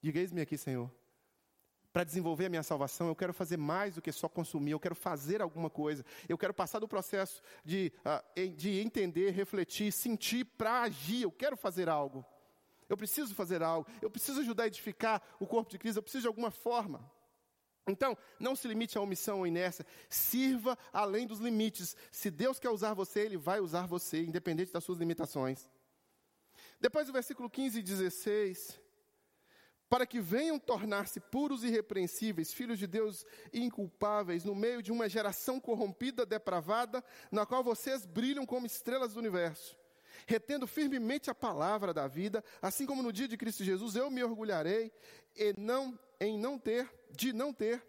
Diga, 0.00 0.20
eis-me 0.20 0.40
aqui, 0.40 0.56
Senhor. 0.56 0.90
Para 1.92 2.04
desenvolver 2.04 2.46
a 2.46 2.48
minha 2.48 2.62
salvação, 2.62 3.08
eu 3.08 3.16
quero 3.16 3.32
fazer 3.32 3.56
mais 3.56 3.94
do 3.94 4.02
que 4.02 4.12
só 4.12 4.28
consumir, 4.28 4.72
eu 4.72 4.80
quero 4.80 4.94
fazer 4.94 5.40
alguma 5.40 5.70
coisa. 5.70 6.04
Eu 6.28 6.38
quero 6.38 6.54
passar 6.54 6.78
do 6.78 6.86
processo 6.86 7.42
de, 7.64 7.92
uh, 8.04 8.56
de 8.56 8.78
entender, 8.78 9.30
refletir, 9.30 9.90
sentir 9.90 10.44
para 10.44 10.82
agir. 10.82 11.22
Eu 11.22 11.32
quero 11.32 11.56
fazer 11.56 11.88
algo. 11.88 12.24
Eu 12.88 12.96
preciso 12.96 13.34
fazer 13.34 13.62
algo. 13.62 13.88
Eu 14.00 14.10
preciso 14.10 14.40
ajudar 14.40 14.64
a 14.64 14.66
edificar 14.66 15.22
o 15.40 15.46
corpo 15.46 15.70
de 15.70 15.78
Cristo. 15.78 15.98
Eu 15.98 16.02
preciso 16.02 16.22
de 16.22 16.28
alguma 16.28 16.50
forma. 16.50 17.10
Então, 17.86 18.16
não 18.38 18.54
se 18.54 18.68
limite 18.68 18.98
à 18.98 19.00
omissão 19.00 19.38
ou 19.38 19.46
inércia. 19.46 19.84
Sirva 20.08 20.76
além 20.92 21.26
dos 21.26 21.40
limites. 21.40 21.96
Se 22.10 22.30
Deus 22.30 22.58
quer 22.58 22.70
usar 22.70 22.94
você, 22.94 23.20
Ele 23.20 23.36
vai 23.36 23.60
usar 23.60 23.86
você, 23.86 24.22
independente 24.22 24.72
das 24.72 24.84
suas 24.84 24.98
limitações. 24.98 25.68
Depois 26.80 27.08
o 27.08 27.12
versículo 27.12 27.50
15 27.50 27.78
e 27.78 27.82
16. 27.82 28.87
Para 29.88 30.06
que 30.06 30.20
venham 30.20 30.58
tornar-se 30.58 31.18
puros 31.18 31.64
e 31.64 31.68
irrepreensíveis, 31.68 32.52
filhos 32.52 32.78
de 32.78 32.86
Deus 32.86 33.24
inculpáveis, 33.52 34.44
no 34.44 34.54
meio 34.54 34.82
de 34.82 34.92
uma 34.92 35.08
geração 35.08 35.58
corrompida, 35.58 36.26
depravada, 36.26 37.02
na 37.30 37.46
qual 37.46 37.64
vocês 37.64 38.04
brilham 38.04 38.44
como 38.44 38.66
estrelas 38.66 39.14
do 39.14 39.20
universo. 39.20 39.78
Retendo 40.26 40.66
firmemente 40.66 41.30
a 41.30 41.34
palavra 41.34 41.94
da 41.94 42.06
vida, 42.06 42.44
assim 42.60 42.84
como 42.84 43.02
no 43.02 43.12
dia 43.12 43.28
de 43.28 43.36
Cristo 43.36 43.64
Jesus, 43.64 43.96
eu 43.96 44.10
me 44.10 44.22
orgulharei 44.22 44.92
e 45.34 45.54
não, 45.56 45.98
em 46.20 46.38
não 46.38 46.58
ter, 46.58 46.90
de 47.10 47.32
não 47.32 47.52
ter 47.52 47.82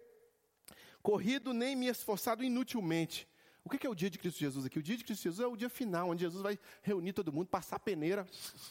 corrido 1.01 1.53
nem 1.53 1.75
me 1.75 1.87
esforçado 1.87 2.43
inutilmente, 2.43 3.27
o 3.63 3.69
que 3.69 3.85
é 3.85 3.89
o 3.89 3.95
dia 3.95 4.09
de 4.09 4.17
Cristo 4.17 4.39
Jesus 4.39 4.65
aqui? 4.65 4.79
O 4.79 4.83
dia 4.83 4.97
de 4.97 5.03
Cristo 5.03 5.23
Jesus 5.23 5.39
é 5.39 5.47
o 5.47 5.55
dia 5.55 5.69
final, 5.69 6.09
onde 6.09 6.23
Jesus 6.23 6.41
vai 6.41 6.57
reunir 6.81 7.13
todo 7.13 7.31
mundo, 7.31 7.47
passar 7.47 7.75
a 7.75 7.79
peneira 7.79 8.27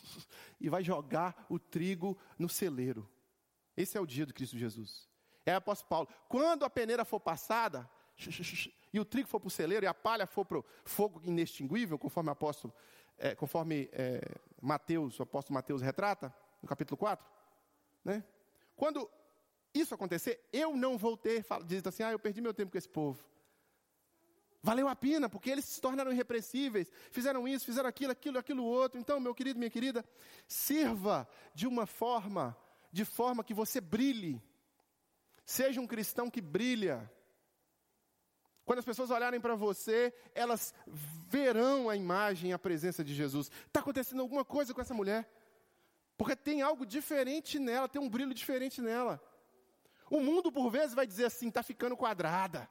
e 0.60 0.68
vai 0.68 0.82
jogar 0.82 1.46
o 1.48 1.58
trigo 1.58 2.18
no 2.38 2.48
celeiro. 2.48 3.08
Esse 3.80 3.96
é 3.96 4.00
o 4.00 4.06
dia 4.06 4.26
de 4.26 4.32
Cristo 4.32 4.58
Jesus. 4.58 5.08
É 5.46 5.54
o 5.54 5.58
apóstolo 5.58 5.88
Paulo. 5.88 6.08
Quando 6.28 6.64
a 6.64 6.70
peneira 6.70 7.04
for 7.04 7.20
passada, 7.20 7.88
e 8.92 8.98
o 8.98 9.04
trigo 9.04 9.28
for 9.28 9.38
para 9.38 9.46
o 9.46 9.50
celeiro, 9.50 9.84
e 9.84 9.86
a 9.86 9.94
palha 9.94 10.26
for 10.26 10.44
para 10.44 10.58
o 10.58 10.64
fogo 10.84 11.20
inextinguível, 11.22 11.96
conforme 11.96 12.28
o 12.28 12.32
apóstolo, 12.32 12.74
é, 13.16 13.36
conforme 13.36 13.88
é, 13.92 14.20
Mateus, 14.60 15.20
o 15.20 15.22
apóstolo 15.22 15.54
Mateus 15.54 15.80
retrata, 15.80 16.34
no 16.60 16.68
capítulo 16.68 16.96
4, 16.96 17.24
né? 18.04 18.24
Quando 18.74 19.08
isso 19.72 19.94
acontecer, 19.94 20.48
eu 20.52 20.76
não 20.76 20.98
vou 20.98 21.16
ter, 21.16 21.46
diz 21.64 21.86
assim, 21.86 22.02
ah, 22.02 22.10
eu 22.10 22.18
perdi 22.18 22.40
meu 22.40 22.52
tempo 22.52 22.72
com 22.72 22.78
esse 22.78 22.88
povo. 22.88 23.24
Valeu 24.60 24.88
a 24.88 24.96
pena, 24.96 25.28
porque 25.28 25.50
eles 25.50 25.64
se 25.64 25.80
tornaram 25.80 26.12
irrepreensíveis, 26.12 26.90
fizeram 27.12 27.46
isso, 27.46 27.64
fizeram 27.64 27.88
aquilo, 27.88 28.10
aquilo, 28.10 28.38
aquilo 28.38 28.64
outro. 28.64 28.98
Então, 28.98 29.20
meu 29.20 29.34
querido, 29.34 29.56
minha 29.56 29.70
querida, 29.70 30.04
sirva 30.48 31.28
de 31.54 31.66
uma 31.66 31.86
forma, 31.86 32.56
de 32.90 33.04
forma 33.04 33.44
que 33.44 33.54
você 33.54 33.80
brilhe. 33.80 34.42
Seja 35.44 35.80
um 35.80 35.86
cristão 35.86 36.30
que 36.30 36.40
brilha. 36.40 37.10
Quando 38.64 38.80
as 38.80 38.84
pessoas 38.84 39.10
olharem 39.10 39.40
para 39.40 39.54
você, 39.54 40.12
elas 40.34 40.74
verão 40.86 41.88
a 41.88 41.96
imagem, 41.96 42.52
a 42.52 42.58
presença 42.58 43.02
de 43.02 43.14
Jesus. 43.14 43.50
Está 43.66 43.80
acontecendo 43.80 44.20
alguma 44.20 44.44
coisa 44.44 44.74
com 44.74 44.80
essa 44.80 44.94
mulher. 44.94 45.30
Porque 46.16 46.36
tem 46.36 46.62
algo 46.62 46.84
diferente 46.84 47.58
nela, 47.58 47.88
tem 47.88 48.00
um 48.00 48.10
brilho 48.10 48.34
diferente 48.34 48.82
nela. 48.82 49.22
O 50.10 50.20
mundo, 50.20 50.50
por 50.50 50.68
vezes, 50.70 50.94
vai 50.94 51.06
dizer 51.06 51.26
assim: 51.26 51.48
está 51.48 51.62
ficando 51.62 51.96
quadrada 51.96 52.68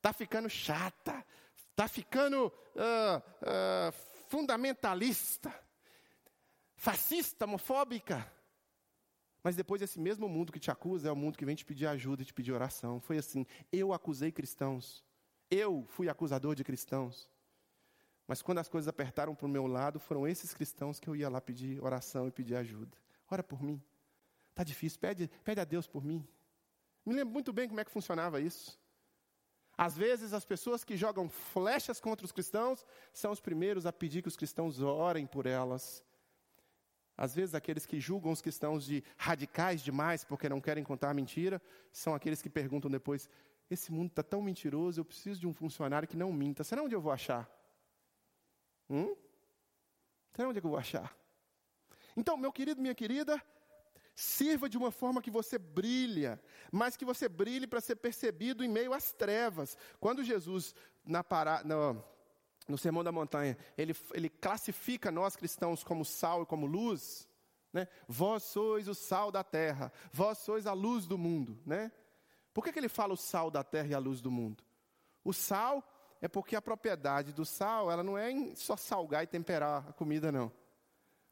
está 0.00 0.14
ficando 0.14 0.48
chata, 0.48 1.24
está 1.70 1.86
ficando 1.86 2.46
uh, 2.46 3.18
uh, 3.18 3.92
fundamentalista, 4.28 5.54
fascista, 6.74 7.44
homofóbica. 7.44 8.26
Mas 9.42 9.56
depois 9.56 9.80
esse 9.80 9.98
mesmo 9.98 10.28
mundo 10.28 10.52
que 10.52 10.60
te 10.60 10.70
acusa 10.70 11.08
é 11.08 11.12
o 11.12 11.16
mundo 11.16 11.38
que 11.38 11.44
vem 11.44 11.56
te 11.56 11.64
pedir 11.64 11.86
ajuda 11.86 12.22
e 12.22 12.24
te 12.24 12.34
pedir 12.34 12.52
oração. 12.52 13.00
Foi 13.00 13.18
assim, 13.18 13.46
eu 13.72 13.92
acusei 13.92 14.30
cristãos, 14.30 15.04
eu 15.50 15.84
fui 15.88 16.08
acusador 16.08 16.54
de 16.54 16.62
cristãos. 16.62 17.28
Mas 18.26 18.42
quando 18.42 18.58
as 18.58 18.68
coisas 18.68 18.86
apertaram 18.86 19.34
para 19.34 19.46
o 19.46 19.48
meu 19.48 19.66
lado, 19.66 19.98
foram 19.98 20.28
esses 20.28 20.54
cristãos 20.54 21.00
que 21.00 21.08
eu 21.08 21.16
ia 21.16 21.28
lá 21.28 21.40
pedir 21.40 21.82
oração 21.82 22.28
e 22.28 22.30
pedir 22.30 22.54
ajuda. 22.54 22.96
Ora 23.28 23.42
por 23.42 23.62
mim. 23.62 23.82
Está 24.50 24.62
difícil, 24.62 25.00
pede, 25.00 25.28
pede 25.42 25.60
a 25.60 25.64
Deus 25.64 25.86
por 25.86 26.04
mim. 26.04 26.24
Me 27.04 27.14
lembro 27.14 27.32
muito 27.32 27.52
bem 27.52 27.66
como 27.66 27.80
é 27.80 27.84
que 27.84 27.90
funcionava 27.90 28.40
isso. 28.40 28.78
Às 29.76 29.96
vezes, 29.96 30.34
as 30.34 30.44
pessoas 30.44 30.84
que 30.84 30.96
jogam 30.96 31.28
flechas 31.28 31.98
contra 31.98 32.26
os 32.26 32.32
cristãos 32.32 32.84
são 33.12 33.32
os 33.32 33.40
primeiros 33.40 33.86
a 33.86 33.92
pedir 33.92 34.20
que 34.20 34.28
os 34.28 34.36
cristãos 34.36 34.80
orem 34.80 35.26
por 35.26 35.46
elas. 35.46 36.04
Às 37.24 37.34
vezes, 37.34 37.54
aqueles 37.54 37.84
que 37.84 38.00
julgam 38.00 38.32
os 38.32 38.40
cristãos 38.40 38.86
de 38.86 39.04
radicais 39.18 39.82
demais 39.82 40.24
porque 40.24 40.48
não 40.48 40.60
querem 40.60 40.82
contar 40.82 41.12
mentira, 41.12 41.60
são 41.92 42.14
aqueles 42.14 42.40
que 42.40 42.48
perguntam 42.48 42.90
depois: 42.90 43.28
esse 43.70 43.92
mundo 43.92 44.08
está 44.08 44.22
tão 44.22 44.40
mentiroso, 44.40 44.98
eu 44.98 45.04
preciso 45.04 45.38
de 45.38 45.46
um 45.46 45.52
funcionário 45.52 46.08
que 46.08 46.16
não 46.16 46.32
minta. 46.32 46.64
Será 46.64 46.82
onde 46.82 46.94
eu 46.94 47.00
vou 47.00 47.12
achar? 47.12 47.46
Hum? 48.88 49.14
Será 50.32 50.48
onde 50.48 50.58
é 50.58 50.64
eu 50.64 50.70
vou 50.70 50.78
achar? 50.78 51.14
Então, 52.16 52.38
meu 52.38 52.50
querido, 52.50 52.80
minha 52.80 52.94
querida, 52.94 53.38
Sirva 54.14 54.68
de 54.68 54.76
uma 54.76 54.90
forma 54.90 55.22
que 55.22 55.30
você 55.30 55.56
brilha, 55.58 56.38
mas 56.70 56.94
que 56.94 57.06
você 57.06 57.26
brilhe 57.26 57.66
para 57.66 57.80
ser 57.80 57.96
percebido 57.96 58.62
em 58.62 58.68
meio 58.68 58.92
às 58.92 59.12
trevas. 59.12 59.78
Quando 59.98 60.22
Jesus, 60.22 60.74
na 61.06 61.24
para, 61.24 61.62
no, 61.64 62.04
no 62.70 62.78
Sermão 62.78 63.04
da 63.04 63.12
Montanha, 63.12 63.56
ele, 63.76 63.94
ele 64.12 64.28
classifica 64.28 65.10
nós 65.10 65.36
cristãos 65.36 65.82
como 65.82 66.04
sal 66.04 66.42
e 66.42 66.46
como 66.46 66.66
luz, 66.66 67.28
né? 67.72 67.88
vós 68.08 68.44
sois 68.44 68.88
o 68.88 68.94
sal 68.94 69.30
da 69.30 69.44
terra, 69.44 69.92
vós 70.12 70.38
sois 70.38 70.66
a 70.66 70.72
luz 70.72 71.06
do 71.06 71.18
mundo. 71.18 71.58
Né? 71.66 71.92
Por 72.54 72.64
que, 72.64 72.72
que 72.72 72.78
ele 72.78 72.88
fala 72.88 73.14
o 73.14 73.16
sal 73.16 73.50
da 73.50 73.62
terra 73.62 73.88
e 73.88 73.94
a 73.94 73.98
luz 73.98 74.20
do 74.20 74.30
mundo? 74.30 74.64
O 75.22 75.32
sal 75.32 75.84
é 76.20 76.28
porque 76.28 76.56
a 76.56 76.62
propriedade 76.62 77.32
do 77.32 77.44
sal, 77.44 77.90
ela 77.90 78.02
não 78.02 78.16
é 78.16 78.32
só 78.54 78.76
salgar 78.76 79.24
e 79.24 79.26
temperar 79.26 79.88
a 79.88 79.92
comida, 79.92 80.30
não. 80.32 80.52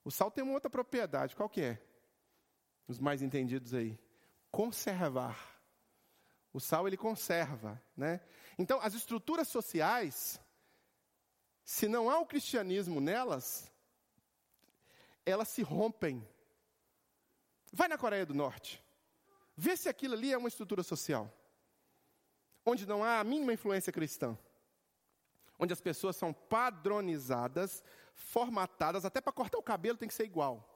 O 0.04 0.10
sal 0.10 0.30
tem 0.30 0.44
uma 0.44 0.54
outra 0.54 0.70
propriedade, 0.70 1.36
qual 1.36 1.48
que 1.48 1.60
é? 1.60 1.82
os 2.88 2.98
mais 2.98 3.22
entendidos 3.22 3.74
aí. 3.74 3.96
Conservar. 4.50 5.38
O 6.52 6.58
sal 6.58 6.88
ele 6.88 6.96
conserva, 6.96 7.80
né? 7.94 8.20
Então, 8.58 8.80
as 8.80 8.94
estruturas 8.94 9.46
sociais, 9.46 10.40
se 11.70 11.86
não 11.86 12.08
há 12.08 12.18
o 12.18 12.24
cristianismo 12.24 12.98
nelas, 12.98 13.70
elas 15.26 15.48
se 15.48 15.60
rompem. 15.60 16.26
Vai 17.70 17.88
na 17.88 17.98
Coreia 17.98 18.24
do 18.24 18.32
Norte. 18.32 18.82
Vê 19.54 19.76
se 19.76 19.86
aquilo 19.86 20.14
ali 20.14 20.32
é 20.32 20.38
uma 20.38 20.48
estrutura 20.48 20.82
social. 20.82 21.30
Onde 22.64 22.86
não 22.86 23.04
há 23.04 23.20
a 23.20 23.24
mínima 23.24 23.52
influência 23.52 23.92
cristã. 23.92 24.34
onde 25.58 25.74
as 25.74 25.80
pessoas 25.80 26.16
são 26.16 26.32
padronizadas, 26.32 27.84
formatadas, 28.14 29.04
até 29.04 29.20
para 29.20 29.32
cortar 29.32 29.58
o 29.58 29.62
cabelo 29.62 29.98
tem 29.98 30.08
que 30.08 30.14
ser 30.14 30.24
igual. 30.24 30.66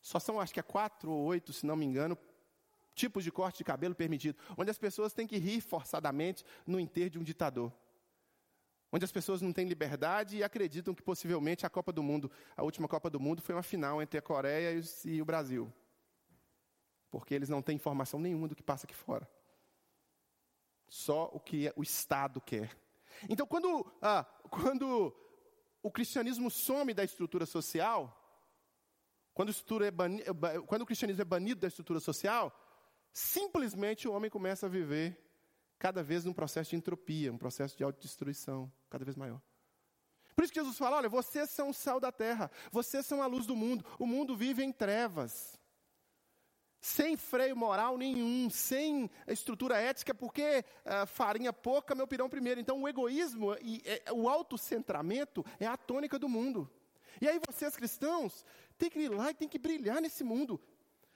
Só 0.00 0.20
são, 0.20 0.38
acho 0.38 0.54
que 0.54 0.60
é 0.60 0.62
quatro 0.62 1.10
ou 1.10 1.24
oito, 1.24 1.52
se 1.52 1.66
não 1.66 1.74
me 1.74 1.84
engano, 1.84 2.16
tipos 2.94 3.24
de 3.24 3.32
corte 3.32 3.58
de 3.58 3.64
cabelo 3.64 3.94
permitido, 3.96 4.38
onde 4.56 4.70
as 4.70 4.78
pessoas 4.78 5.12
têm 5.12 5.26
que 5.26 5.36
rir 5.36 5.60
forçadamente 5.60 6.44
no 6.64 6.78
enterro 6.78 7.10
de 7.10 7.18
um 7.18 7.24
ditador. 7.24 7.72
Onde 8.94 9.04
as 9.04 9.10
pessoas 9.10 9.42
não 9.42 9.52
têm 9.52 9.66
liberdade 9.66 10.36
e 10.36 10.44
acreditam 10.44 10.94
que 10.94 11.02
possivelmente 11.02 11.66
a 11.66 11.68
Copa 11.68 11.92
do 11.92 12.00
Mundo, 12.00 12.30
a 12.56 12.62
última 12.62 12.86
Copa 12.86 13.10
do 13.10 13.18
Mundo, 13.18 13.42
foi 13.42 13.52
uma 13.52 13.60
final 13.60 14.00
entre 14.00 14.16
a 14.16 14.22
Coreia 14.22 14.80
e 15.04 15.20
o 15.20 15.24
Brasil. 15.24 15.68
Porque 17.10 17.34
eles 17.34 17.48
não 17.48 17.60
têm 17.60 17.74
informação 17.74 18.20
nenhuma 18.20 18.46
do 18.46 18.54
que 18.54 18.62
passa 18.62 18.86
aqui 18.86 18.94
fora. 18.94 19.28
Só 20.88 21.28
o 21.32 21.40
que 21.40 21.72
o 21.74 21.82
Estado 21.82 22.40
quer. 22.40 22.70
Então, 23.28 23.44
quando, 23.48 23.84
ah, 24.00 24.24
quando 24.48 25.12
o 25.82 25.90
cristianismo 25.90 26.48
some 26.48 26.94
da 26.94 27.02
estrutura 27.02 27.46
social, 27.46 28.16
quando, 29.32 29.52
é 29.84 29.90
bani, 29.90 30.22
quando 30.68 30.82
o 30.82 30.86
cristianismo 30.86 31.22
é 31.22 31.24
banido 31.24 31.62
da 31.62 31.66
estrutura 31.66 31.98
social, 31.98 32.56
simplesmente 33.12 34.06
o 34.06 34.12
homem 34.12 34.30
começa 34.30 34.66
a 34.66 34.68
viver 34.68 35.20
cada 35.84 36.02
vez 36.02 36.24
num 36.24 36.32
processo 36.32 36.70
de 36.70 36.76
entropia, 36.76 37.30
um 37.30 37.36
processo 37.36 37.76
de 37.76 37.84
autodestruição 37.84 38.72
cada 38.88 39.04
vez 39.04 39.18
maior. 39.18 39.38
Por 40.34 40.42
isso 40.42 40.50
que 40.50 40.58
Jesus 40.58 40.78
fala: 40.78 40.96
olha, 40.96 41.10
vocês 41.10 41.50
são 41.50 41.68
o 41.68 41.74
sal 41.74 42.00
da 42.00 42.10
terra, 42.10 42.50
vocês 42.72 43.04
são 43.04 43.22
a 43.22 43.26
luz 43.26 43.44
do 43.44 43.54
mundo, 43.54 43.84
o 43.98 44.06
mundo 44.06 44.34
vive 44.34 44.64
em 44.64 44.72
trevas 44.72 45.60
sem 46.80 47.18
freio 47.18 47.54
moral 47.54 47.98
nenhum, 47.98 48.48
sem 48.48 49.10
estrutura 49.26 49.78
ética, 49.78 50.14
porque 50.14 50.64
uh, 50.86 51.06
farinha 51.06 51.52
pouca, 51.52 51.94
meu 51.94 52.06
pirão 52.06 52.30
primeiro. 52.30 52.60
Então, 52.60 52.80
o 52.80 52.88
egoísmo 52.88 53.54
e 53.60 53.82
é, 53.84 54.10
o 54.10 54.26
autocentramento 54.26 55.44
é 55.60 55.66
a 55.66 55.76
tônica 55.76 56.18
do 56.18 56.30
mundo. 56.30 56.70
E 57.20 57.28
aí, 57.28 57.38
vocês 57.46 57.76
cristãos, 57.76 58.44
tem 58.78 58.88
que 58.88 59.00
ir 59.00 59.08
lá 59.10 59.30
e 59.30 59.34
tem 59.34 59.48
que 59.48 59.58
brilhar 59.58 60.00
nesse 60.00 60.24
mundo. 60.24 60.58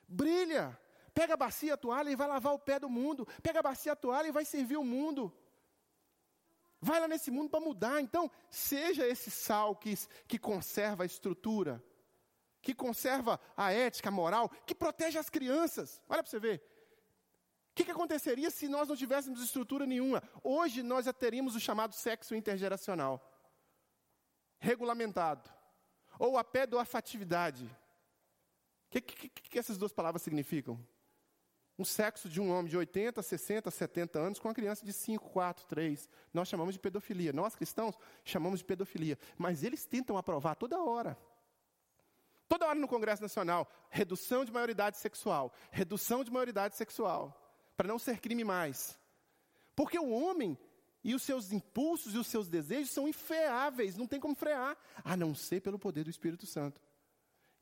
Brilha! 0.06 0.78
Pega 1.18 1.34
a 1.34 1.42
bacia, 1.44 1.74
a 1.74 1.82
toalha 1.84 2.10
e 2.10 2.16
vai 2.20 2.28
lavar 2.28 2.52
o 2.54 2.58
pé 2.68 2.76
do 2.78 2.90
mundo. 2.98 3.26
Pega 3.42 3.58
a 3.60 3.66
bacia, 3.70 3.92
a 3.92 3.96
toalha 4.04 4.28
e 4.28 4.36
vai 4.38 4.44
servir 4.44 4.76
o 4.76 4.84
mundo. 4.84 5.22
Vai 6.80 6.98
lá 7.00 7.08
nesse 7.08 7.30
mundo 7.36 7.50
para 7.50 7.66
mudar. 7.68 8.00
Então, 8.00 8.30
seja 8.50 9.04
esse 9.14 9.30
sal 9.30 9.74
que, 9.74 9.94
que 10.28 10.38
conserva 10.38 11.02
a 11.02 11.06
estrutura 11.06 11.74
que 12.60 12.74
conserva 12.74 13.40
a 13.56 13.72
ética, 13.72 14.08
a 14.08 14.12
moral, 14.12 14.50
que 14.66 14.74
protege 14.74 15.18
as 15.18 15.30
crianças. 15.30 16.02
Olha 16.08 16.22
para 16.22 16.30
você 16.30 16.38
ver. 16.38 16.58
O 17.70 17.74
que, 17.74 17.84
que 17.84 17.90
aconteceria 17.90 18.50
se 18.50 18.68
nós 18.68 18.88
não 18.88 18.96
tivéssemos 18.96 19.40
estrutura 19.42 19.86
nenhuma? 19.86 20.22
Hoje 20.42 20.82
nós 20.82 21.04
já 21.06 21.12
teríamos 21.12 21.54
o 21.54 21.60
chamado 21.60 21.94
sexo 21.94 22.34
intergeracional 22.34 23.24
regulamentado, 24.60 25.48
ou 26.18 26.36
a 26.36 26.42
pedoafetividade. 26.42 27.64
O 27.64 28.90
que, 28.90 29.00
que, 29.00 29.28
que 29.28 29.58
essas 29.58 29.78
duas 29.78 29.92
palavras 29.92 30.20
significam? 30.22 30.84
Um 31.78 31.84
sexo 31.84 32.28
de 32.28 32.40
um 32.40 32.50
homem 32.50 32.68
de 32.68 32.76
80, 32.76 33.22
60, 33.22 33.70
70 33.70 34.18
anos 34.18 34.38
com 34.40 34.48
uma 34.48 34.54
criança 34.54 34.84
de 34.84 34.92
5, 34.92 35.30
4, 35.30 35.64
3. 35.66 36.08
Nós 36.34 36.48
chamamos 36.48 36.74
de 36.74 36.80
pedofilia. 36.80 37.32
Nós 37.32 37.54
cristãos 37.54 37.96
chamamos 38.24 38.58
de 38.58 38.64
pedofilia. 38.64 39.16
Mas 39.36 39.62
eles 39.62 39.86
tentam 39.86 40.18
aprovar 40.18 40.56
toda 40.56 40.82
hora. 40.82 41.16
Toda 42.48 42.66
hora 42.66 42.78
no 42.78 42.88
Congresso 42.88 43.22
Nacional, 43.22 43.70
redução 43.90 44.44
de 44.44 44.50
maioridade 44.50 44.96
sexual, 44.96 45.52
redução 45.70 46.24
de 46.24 46.32
maioridade 46.32 46.76
sexual, 46.76 47.38
para 47.76 47.86
não 47.86 47.98
ser 47.98 48.20
crime 48.20 48.42
mais. 48.42 48.98
Porque 49.76 49.98
o 49.98 50.08
homem 50.08 50.58
e 51.04 51.14
os 51.14 51.22
seus 51.22 51.52
impulsos 51.52 52.14
e 52.14 52.18
os 52.18 52.26
seus 52.26 52.48
desejos 52.48 52.90
são 52.90 53.06
infreáveis, 53.06 53.96
não 53.96 54.06
tem 54.06 54.18
como 54.18 54.34
frear, 54.34 54.76
a 55.04 55.16
não 55.16 55.34
ser 55.34 55.60
pelo 55.60 55.78
poder 55.78 56.04
do 56.04 56.10
Espírito 56.10 56.46
Santo. 56.46 56.80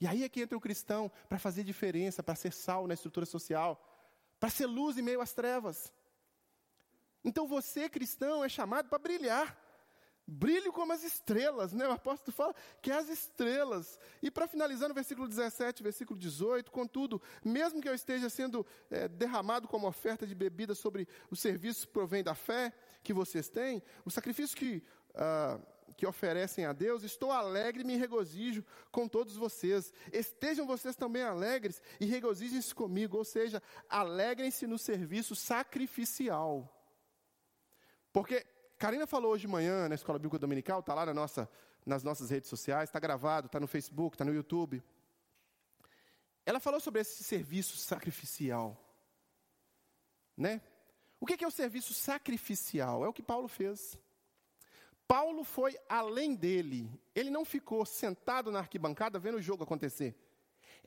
E 0.01 0.07
aí 0.07 0.23
é 0.23 0.29
que 0.29 0.41
entra 0.41 0.57
o 0.57 0.61
cristão 0.61 1.11
para 1.29 1.39
fazer 1.39 1.65
diferença, 1.65 2.23
para 2.23 2.35
ser 2.35 2.53
sal 2.53 2.87
na 2.87 2.95
estrutura 2.95 3.27
social, 3.27 3.83
para 4.47 4.51
ser 4.51 4.67
luz 4.67 4.97
em 4.97 5.03
meio 5.03 5.21
às 5.21 5.33
trevas. 5.33 5.93
Então 7.25 7.49
você, 7.49 7.89
cristão, 7.89 8.45
é 8.45 8.49
chamado 8.49 8.89
para 8.89 8.97
brilhar. 8.97 9.61
Brilho 10.25 10.73
como 10.73 10.93
as 10.93 11.03
estrelas, 11.03 11.73
né? 11.73 11.89
O 11.89 11.91
apóstolo 11.91 12.33
fala 12.33 12.55
que 12.81 12.93
é 12.93 12.95
as 12.95 13.09
estrelas. 13.09 13.99
E 14.23 14.31
para 14.31 14.47
finalizar 14.47 14.89
no 14.89 14.95
versículo 14.95 15.27
17, 15.27 15.83
versículo 15.83 16.17
18, 16.17 16.71
contudo, 16.71 17.21
mesmo 17.45 17.83
que 17.83 17.89
eu 17.89 17.95
esteja 17.95 18.31
sendo 18.31 18.65
é, 18.89 19.09
derramado 19.09 19.67
como 19.67 19.89
oferta 19.89 20.25
de 20.25 20.35
bebida 20.35 20.77
sobre 20.77 21.09
os 21.29 21.41
serviços 21.41 21.85
que 21.85 21.91
provém 21.91 22.23
da 22.23 22.37
fé 22.37 22.73
que 23.03 23.13
vocês 23.13 23.49
têm, 23.49 23.83
o 24.05 24.13
sacrifício 24.13 24.57
que, 24.57 24.81
uh, 25.11 25.61
que 25.97 26.07
oferecem 26.07 26.65
a 26.65 26.73
Deus, 26.73 27.03
estou 27.03 27.31
alegre 27.31 27.83
e 27.83 27.87
me 27.87 27.97
regozijo 27.97 28.65
com 28.91 29.09
todos 29.09 29.37
vocês. 29.37 29.93
Estejam 30.13 30.67
vocês 30.67 30.97
também 30.97 31.23
alegres 31.23 31.81
e 32.01 32.07
regozijem-se 32.07 32.75
comigo, 32.75 33.17
ou 33.17 33.25
seja, 33.25 33.63
alegrem-se 33.89 34.67
no 34.67 34.79
serviço 34.79 35.35
sacrificial. 35.35 36.73
Porque 38.13 38.47
Karina 38.79 39.07
falou 39.07 39.33
hoje 39.33 39.43
de 39.43 39.49
manhã 39.49 39.89
na 39.89 39.95
Escola 39.95 40.19
Bíblica 40.19 40.39
Dominical, 40.39 40.81
está 40.81 40.95
lá 40.95 41.07
na 41.07 41.15
nossa, 41.15 41.49
nas 41.85 42.03
nossas 42.03 42.31
redes 42.31 42.49
sociais, 42.49 42.89
está 42.89 42.99
gravado, 42.99 43.47
está 43.47 43.59
no 43.59 43.67
Facebook, 43.67 44.15
está 44.15 44.25
no 44.25 44.35
YouTube. 44.35 44.83
Ela 46.45 46.61
falou 46.61 46.79
sobre 46.79 47.01
esse 47.01 47.25
serviço 47.25 47.77
sacrificial. 47.77 48.81
Né? 50.37 50.61
O 51.19 51.27
que 51.27 51.43
é 51.43 51.47
o 51.47 51.51
serviço 51.51 51.95
sacrificial? 51.95 53.05
É 53.05 53.09
o 53.09 53.13
que 53.13 53.23
Paulo 53.23 53.49
fez. 53.49 53.99
Paulo 55.07 55.45
foi 55.45 55.79
além 55.89 56.35
dele. 56.35 56.91
Ele 57.15 57.31
não 57.31 57.45
ficou 57.45 57.85
sentado 57.85 58.51
na 58.51 58.59
arquibancada 58.59 59.19
vendo 59.19 59.37
o 59.37 59.43
jogo 59.43 59.65
acontecer. 59.65 60.17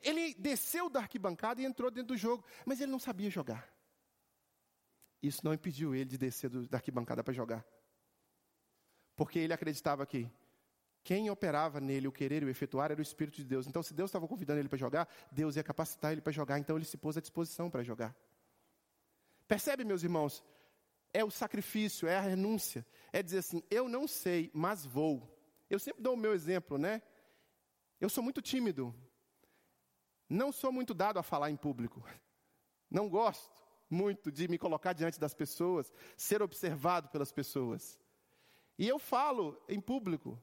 Ele 0.02 0.34
desceu 0.34 0.88
da 0.88 1.00
arquibancada 1.00 1.60
e 1.60 1.64
entrou 1.64 1.90
dentro 1.90 2.14
do 2.14 2.16
jogo, 2.16 2.44
mas 2.64 2.80
ele 2.80 2.90
não 2.90 2.98
sabia 2.98 3.30
jogar. 3.30 3.68
Isso 5.22 5.40
não 5.44 5.52
impediu 5.52 5.94
ele 5.94 6.06
de 6.06 6.18
descer 6.18 6.48
do, 6.48 6.68
da 6.68 6.78
arquibancada 6.78 7.22
para 7.22 7.34
jogar 7.34 7.64
porque 9.20 9.38
ele 9.38 9.52
acreditava 9.52 10.06
que 10.06 10.32
quem 11.04 11.28
operava 11.28 11.78
nele 11.78 12.08
o 12.08 12.12
querer 12.12 12.42
e 12.42 12.46
o 12.46 12.48
efetuar 12.48 12.90
era 12.90 12.98
o 12.98 13.02
Espírito 13.02 13.36
de 13.36 13.44
Deus. 13.44 13.66
Então, 13.66 13.82
se 13.82 13.92
Deus 13.92 14.08
estava 14.08 14.26
convidando 14.26 14.58
ele 14.58 14.68
para 14.70 14.78
jogar, 14.78 15.06
Deus 15.30 15.56
ia 15.56 15.62
capacitar 15.62 16.12
ele 16.12 16.22
para 16.22 16.32
jogar, 16.32 16.58
então 16.58 16.74
ele 16.74 16.86
se 16.86 16.96
pôs 16.96 17.18
à 17.18 17.20
disposição 17.20 17.68
para 17.68 17.82
jogar. 17.82 18.16
Percebe, 19.46 19.84
meus 19.84 20.02
irmãos? 20.02 20.42
É 21.12 21.24
o 21.24 21.30
sacrifício, 21.30 22.06
é 22.06 22.16
a 22.16 22.20
renúncia, 22.20 22.86
é 23.12 23.22
dizer 23.22 23.38
assim: 23.38 23.62
eu 23.70 23.88
não 23.88 24.06
sei, 24.06 24.50
mas 24.54 24.84
vou. 24.86 25.36
Eu 25.68 25.78
sempre 25.78 26.02
dou 26.02 26.14
o 26.14 26.16
meu 26.16 26.32
exemplo, 26.32 26.78
né? 26.78 27.02
Eu 28.00 28.08
sou 28.08 28.22
muito 28.22 28.40
tímido, 28.40 28.94
não 30.28 30.52
sou 30.52 30.72
muito 30.72 30.94
dado 30.94 31.18
a 31.18 31.22
falar 31.22 31.50
em 31.50 31.56
público, 31.56 32.02
não 32.90 33.08
gosto 33.08 33.60
muito 33.90 34.30
de 34.30 34.46
me 34.46 34.56
colocar 34.56 34.92
diante 34.92 35.18
das 35.18 35.34
pessoas, 35.34 35.92
ser 36.16 36.40
observado 36.42 37.08
pelas 37.08 37.32
pessoas. 37.32 38.00
E 38.78 38.88
eu 38.88 38.98
falo 38.98 39.60
em 39.68 39.80
público 39.80 40.40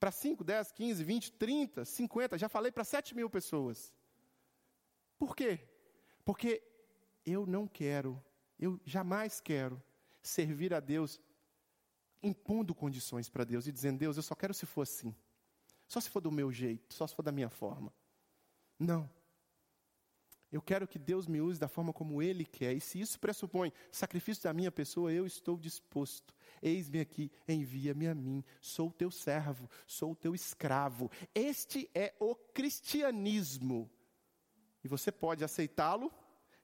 para 0.00 0.10
5, 0.10 0.42
10, 0.42 0.72
15, 0.72 1.04
20, 1.04 1.32
30, 1.32 1.84
50, 1.84 2.38
já 2.38 2.48
falei 2.48 2.72
para 2.72 2.84
7 2.84 3.14
mil 3.14 3.28
pessoas. 3.28 3.94
Por 5.18 5.36
quê? 5.36 5.60
Porque 6.24 6.62
eu 7.24 7.46
não 7.46 7.66
quero, 7.66 8.22
eu 8.58 8.80
jamais 8.84 9.40
quero 9.40 9.82
servir 10.28 10.74
a 10.74 10.80
Deus 10.80 11.20
impondo 12.22 12.74
condições 12.74 13.28
para 13.28 13.44
Deus 13.44 13.66
e 13.66 13.72
dizendo: 13.72 13.98
Deus, 13.98 14.16
eu 14.16 14.22
só 14.22 14.34
quero 14.34 14.54
se 14.54 14.66
for 14.66 14.82
assim. 14.82 15.14
Só 15.88 16.00
se 16.00 16.10
for 16.10 16.20
do 16.20 16.32
meu 16.32 16.50
jeito, 16.50 16.92
só 16.94 17.06
se 17.06 17.14
for 17.14 17.22
da 17.22 17.32
minha 17.32 17.48
forma. 17.48 17.92
Não. 18.78 19.08
Eu 20.50 20.62
quero 20.62 20.86
que 20.86 20.98
Deus 20.98 21.26
me 21.26 21.40
use 21.40 21.58
da 21.58 21.68
forma 21.68 21.92
como 21.92 22.22
Ele 22.22 22.44
quer. 22.44 22.74
E 22.74 22.80
se 22.80 23.00
isso 23.00 23.18
pressupõe 23.18 23.72
sacrifício 23.90 24.44
da 24.44 24.52
minha 24.52 24.70
pessoa, 24.70 25.12
eu 25.12 25.26
estou 25.26 25.58
disposto. 25.58 26.34
Eis-me 26.62 27.00
aqui, 27.00 27.30
envia-me 27.48 28.06
a 28.06 28.14
mim. 28.14 28.44
Sou 28.60 28.90
teu 28.90 29.10
servo, 29.10 29.68
sou 29.86 30.14
teu 30.14 30.34
escravo. 30.34 31.10
Este 31.34 31.90
é 31.94 32.14
o 32.18 32.34
cristianismo. 32.34 33.90
E 34.84 34.88
você 34.88 35.10
pode 35.10 35.42
aceitá-lo, 35.42 36.12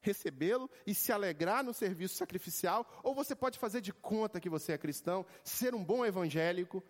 recebê-lo 0.02 0.68
e 0.86 0.94
se 0.94 1.12
alegrar 1.12 1.64
no 1.64 1.72
serviço 1.72 2.16
sacrificial, 2.16 2.86
ou 3.02 3.14
você 3.14 3.34
pode 3.34 3.58
fazer 3.58 3.80
de 3.80 3.92
conta 3.92 4.40
que 4.40 4.50
você 4.50 4.72
é 4.72 4.78
cristão, 4.78 5.24
ser 5.42 5.74
um 5.74 5.82
bom 5.82 6.04
evangélico 6.04 6.82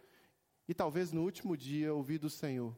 e 0.66 0.74
talvez 0.74 1.12
no 1.12 1.22
último 1.22 1.56
dia 1.56 1.94
ouvir 1.94 2.18
do 2.18 2.30
Senhor: 2.30 2.76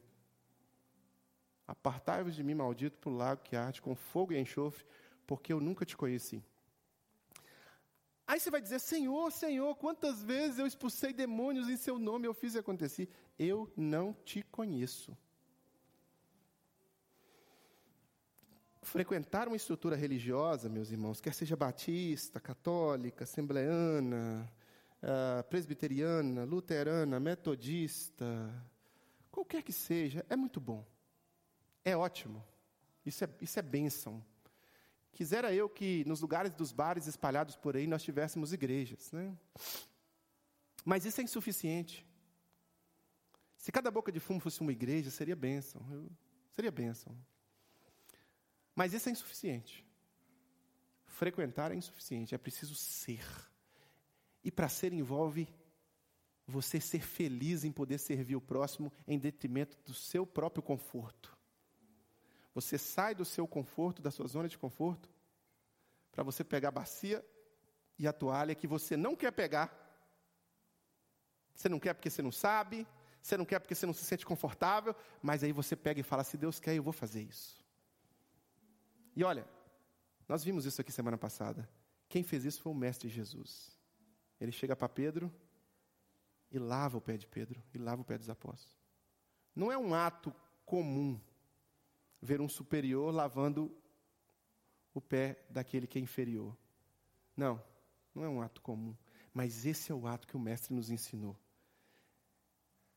Apartai-vos 1.67 2.35
de 2.35 2.43
mim, 2.43 2.53
maldito, 2.53 2.97
para 2.99 3.09
o 3.09 3.15
lago 3.15 3.41
que 3.43 3.55
arde 3.55 3.81
com 3.81 3.95
fogo 3.95 4.33
e 4.33 4.39
enxofre, 4.39 4.85
porque 5.25 5.51
eu 5.51 5.59
nunca 5.59 5.85
te 5.85 5.97
conheci. 5.97 6.43
Aí 8.27 8.39
você 8.39 8.49
vai 8.49 8.59
dizer, 8.59 8.79
Senhor, 8.79 9.31
Senhor, 9.31 9.75
quantas 9.75 10.23
vezes 10.23 10.57
eu 10.57 10.65
expulsei 10.65 11.13
demônios 11.13 11.69
em 11.69 11.77
seu 11.77 11.99
nome, 11.99 12.27
eu 12.27 12.33
fiz 12.33 12.55
e 12.55 12.57
aconteci. 12.57 13.07
Eu 13.37 13.71
não 13.77 14.13
te 14.25 14.41
conheço. 14.43 15.15
Frequentar 18.85 19.47
uma 19.47 19.57
estrutura 19.57 19.95
religiosa, 19.95 20.69
meus 20.69 20.91
irmãos, 20.91 21.19
quer 21.19 21.33
seja 21.33 21.55
batista, 21.55 22.39
católica, 22.39 23.23
assembleana, 23.23 24.47
uh, 25.01 25.43
presbiteriana, 25.49 26.43
luterana, 26.43 27.19
metodista, 27.19 28.25
qualquer 29.31 29.63
que 29.63 29.73
seja, 29.73 30.23
é 30.29 30.35
muito 30.35 30.61
bom. 30.61 30.85
É 31.83 31.97
ótimo. 31.97 32.45
Isso 33.03 33.23
é, 33.23 33.29
isso 33.41 33.57
é 33.57 33.61
bênção. 33.63 34.23
Quisera 35.11 35.51
eu 35.51 35.67
que 35.67 36.05
nos 36.05 36.21
lugares 36.21 36.53
dos 36.53 36.71
bares 36.71 37.07
espalhados 37.07 37.55
por 37.55 37.75
aí 37.75 37.87
nós 37.87 38.03
tivéssemos 38.03 38.53
igrejas, 38.53 39.11
né? 39.11 39.35
Mas 40.85 41.05
isso 41.05 41.19
é 41.19 41.23
insuficiente. 41.23 42.05
Se 43.57 43.71
cada 43.71 43.89
boca 43.89 44.11
de 44.11 44.19
fumo 44.19 44.39
fosse 44.39 44.61
uma 44.61 44.71
igreja, 44.71 45.09
seria 45.09 45.35
bênção. 45.35 45.81
Eu, 45.91 46.07
seria 46.53 46.71
bênção. 46.71 47.17
Mas 48.75 48.93
isso 48.93 49.07
é 49.07 49.11
insuficiente. 49.11 49.85
Frequentar 51.05 51.71
é 51.71 51.75
insuficiente, 51.75 52.35
é 52.35 52.37
preciso 52.37 52.75
ser. 52.75 53.25
E 54.43 54.51
para 54.51 54.67
ser 54.67 54.91
envolve 54.91 55.47
você 56.47 56.79
ser 56.79 57.01
feliz 57.01 57.63
em 57.63 57.71
poder 57.71 57.97
servir 57.97 58.35
o 58.35 58.41
próximo 58.41 58.91
em 59.07 59.17
detrimento 59.17 59.77
do 59.85 59.93
seu 59.93 60.27
próprio 60.27 60.61
conforto. 60.61 61.35
Você 62.53 62.77
sai 62.77 63.15
do 63.15 63.25
seu 63.25 63.47
conforto, 63.47 64.01
da 64.01 64.11
sua 64.11 64.27
zona 64.27 64.47
de 64.47 64.57
conforto, 64.57 65.09
para 66.11 66.23
você 66.23 66.43
pegar 66.43 66.69
a 66.69 66.71
bacia 66.71 67.25
e 67.97 68.07
a 68.07 68.13
toalha 68.13 68.53
que 68.53 68.67
você 68.67 68.95
não 68.95 69.15
quer 69.15 69.31
pegar. 69.31 69.73
Você 71.53 71.67
não 71.67 71.79
quer 71.79 71.93
porque 71.93 72.09
você 72.09 72.21
não 72.21 72.31
sabe, 72.31 72.85
você 73.21 73.37
não 73.37 73.45
quer 73.45 73.59
porque 73.59 73.73
você 73.73 73.85
não 73.85 73.93
se 73.93 74.05
sente 74.05 74.25
confortável, 74.25 74.95
mas 75.21 75.43
aí 75.43 75.51
você 75.51 75.75
pega 75.75 75.99
e 75.99 76.03
fala: 76.03 76.23
se 76.23 76.37
Deus 76.37 76.59
quer, 76.59 76.75
eu 76.75 76.83
vou 76.83 76.93
fazer 76.93 77.23
isso. 77.23 77.64
E 79.15 79.23
olha, 79.23 79.47
nós 80.27 80.43
vimos 80.43 80.65
isso 80.65 80.81
aqui 80.81 80.91
semana 80.91 81.17
passada. 81.17 81.69
Quem 82.09 82.23
fez 82.23 82.43
isso 82.45 82.61
foi 82.61 82.71
o 82.71 82.75
Mestre 82.75 83.09
Jesus. 83.09 83.77
Ele 84.39 84.51
chega 84.51 84.75
para 84.75 84.89
Pedro 84.89 85.33
e 86.51 86.59
lava 86.59 86.97
o 86.97 87.01
pé 87.01 87.17
de 87.17 87.27
Pedro, 87.27 87.61
e 87.73 87.77
lava 87.77 88.01
o 88.01 88.05
pé 88.05 88.17
dos 88.17 88.29
apóstolos. 88.29 88.77
Não 89.55 89.71
é 89.71 89.77
um 89.77 89.93
ato 89.93 90.33
comum 90.65 91.19
ver 92.21 92.41
um 92.41 92.49
superior 92.49 93.13
lavando 93.13 93.75
o 94.93 95.01
pé 95.01 95.45
daquele 95.49 95.87
que 95.87 95.97
é 95.99 96.01
inferior. 96.01 96.55
Não, 97.35 97.61
não 98.13 98.23
é 98.23 98.29
um 98.29 98.41
ato 98.41 98.61
comum. 98.61 98.95
Mas 99.33 99.65
esse 99.65 99.91
é 99.91 99.95
o 99.95 100.07
ato 100.07 100.27
que 100.27 100.37
o 100.37 100.39
Mestre 100.39 100.73
nos 100.73 100.89
ensinou. 100.89 101.37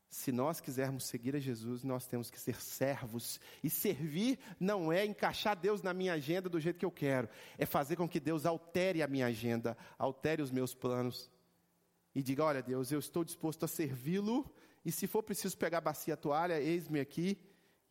Se 0.09 0.31
nós 0.31 0.59
quisermos 0.59 1.03
seguir 1.03 1.35
a 1.35 1.39
Jesus, 1.39 1.83
nós 1.83 2.07
temos 2.07 2.31
que 2.31 2.39
ser 2.39 2.59
servos. 2.59 3.39
E 3.63 3.69
servir 3.69 4.39
não 4.59 4.91
é 4.91 5.05
encaixar 5.05 5.55
Deus 5.55 5.83
na 5.83 5.93
minha 5.93 6.13
agenda 6.13 6.49
do 6.49 6.59
jeito 6.59 6.79
que 6.79 6.85
eu 6.85 6.91
quero, 6.91 7.29
é 7.59 7.65
fazer 7.65 7.95
com 7.95 8.09
que 8.09 8.19
Deus 8.19 8.45
altere 8.45 9.03
a 9.03 9.07
minha 9.07 9.27
agenda, 9.27 9.77
altere 9.99 10.41
os 10.41 10.49
meus 10.49 10.73
planos. 10.73 11.29
E 12.15 12.23
diga: 12.23 12.43
Olha, 12.43 12.63
Deus, 12.63 12.91
eu 12.91 12.97
estou 12.97 13.23
disposto 13.23 13.65
a 13.65 13.67
servi-lo, 13.67 14.51
e 14.83 14.91
se 14.91 15.05
for 15.05 15.21
preciso 15.21 15.55
pegar 15.55 15.77
a 15.77 15.81
bacia 15.81 16.15
a 16.15 16.17
toalha, 16.17 16.59
eis-me 16.59 16.99
aqui, 16.99 17.37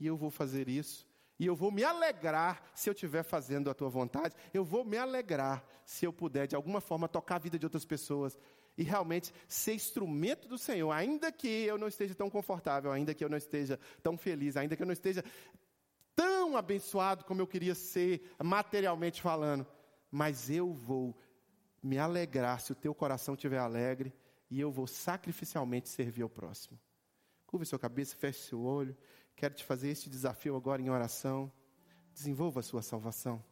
e 0.00 0.06
eu 0.06 0.16
vou 0.16 0.30
fazer 0.30 0.68
isso. 0.68 1.06
E 1.38 1.46
eu 1.46 1.54
vou 1.54 1.70
me 1.70 1.84
alegrar 1.84 2.68
se 2.74 2.90
eu 2.90 2.92
estiver 2.92 3.22
fazendo 3.22 3.70
a 3.70 3.74
tua 3.74 3.88
vontade. 3.88 4.34
Eu 4.52 4.64
vou 4.64 4.84
me 4.84 4.96
alegrar 4.96 5.64
se 5.84 6.04
eu 6.04 6.12
puder, 6.12 6.48
de 6.48 6.56
alguma 6.56 6.80
forma, 6.80 7.06
tocar 7.06 7.36
a 7.36 7.38
vida 7.38 7.56
de 7.56 7.64
outras 7.64 7.84
pessoas 7.84 8.36
e 8.78 8.84
realmente 8.84 9.34
ser 9.48 9.74
instrumento 9.74 10.46
do 10.46 10.56
Senhor, 10.56 10.92
ainda 10.92 11.32
que 11.32 11.48
eu 11.48 11.76
não 11.76 11.88
esteja 11.88 12.14
tão 12.14 12.30
confortável, 12.30 12.92
ainda 12.92 13.12
que 13.12 13.24
eu 13.24 13.28
não 13.28 13.36
esteja 13.36 13.78
tão 14.00 14.16
feliz, 14.16 14.56
ainda 14.56 14.76
que 14.76 14.82
eu 14.82 14.86
não 14.86 14.92
esteja 14.92 15.24
tão 16.14 16.56
abençoado 16.56 17.24
como 17.24 17.40
eu 17.40 17.46
queria 17.46 17.74
ser, 17.74 18.22
materialmente 18.42 19.20
falando, 19.20 19.66
mas 20.10 20.48
eu 20.48 20.72
vou 20.72 21.18
me 21.82 21.98
alegrar 21.98 22.60
se 22.60 22.70
o 22.70 22.74
teu 22.74 22.94
coração 22.94 23.34
estiver 23.34 23.58
alegre 23.58 24.14
e 24.48 24.60
eu 24.60 24.70
vou 24.70 24.86
sacrificialmente 24.86 25.88
servir 25.88 26.22
ao 26.22 26.28
próximo. 26.28 26.78
Curva 27.46 27.64
sua 27.64 27.78
cabeça, 27.78 28.14
feche 28.14 28.40
seu 28.40 28.62
olho. 28.62 28.96
Quero 29.34 29.54
te 29.54 29.64
fazer 29.64 29.88
este 29.88 30.08
desafio 30.08 30.54
agora 30.54 30.80
em 30.80 30.90
oração. 30.90 31.50
Desenvolva 32.12 32.60
a 32.60 32.62
sua 32.62 32.82
salvação. 32.82 33.42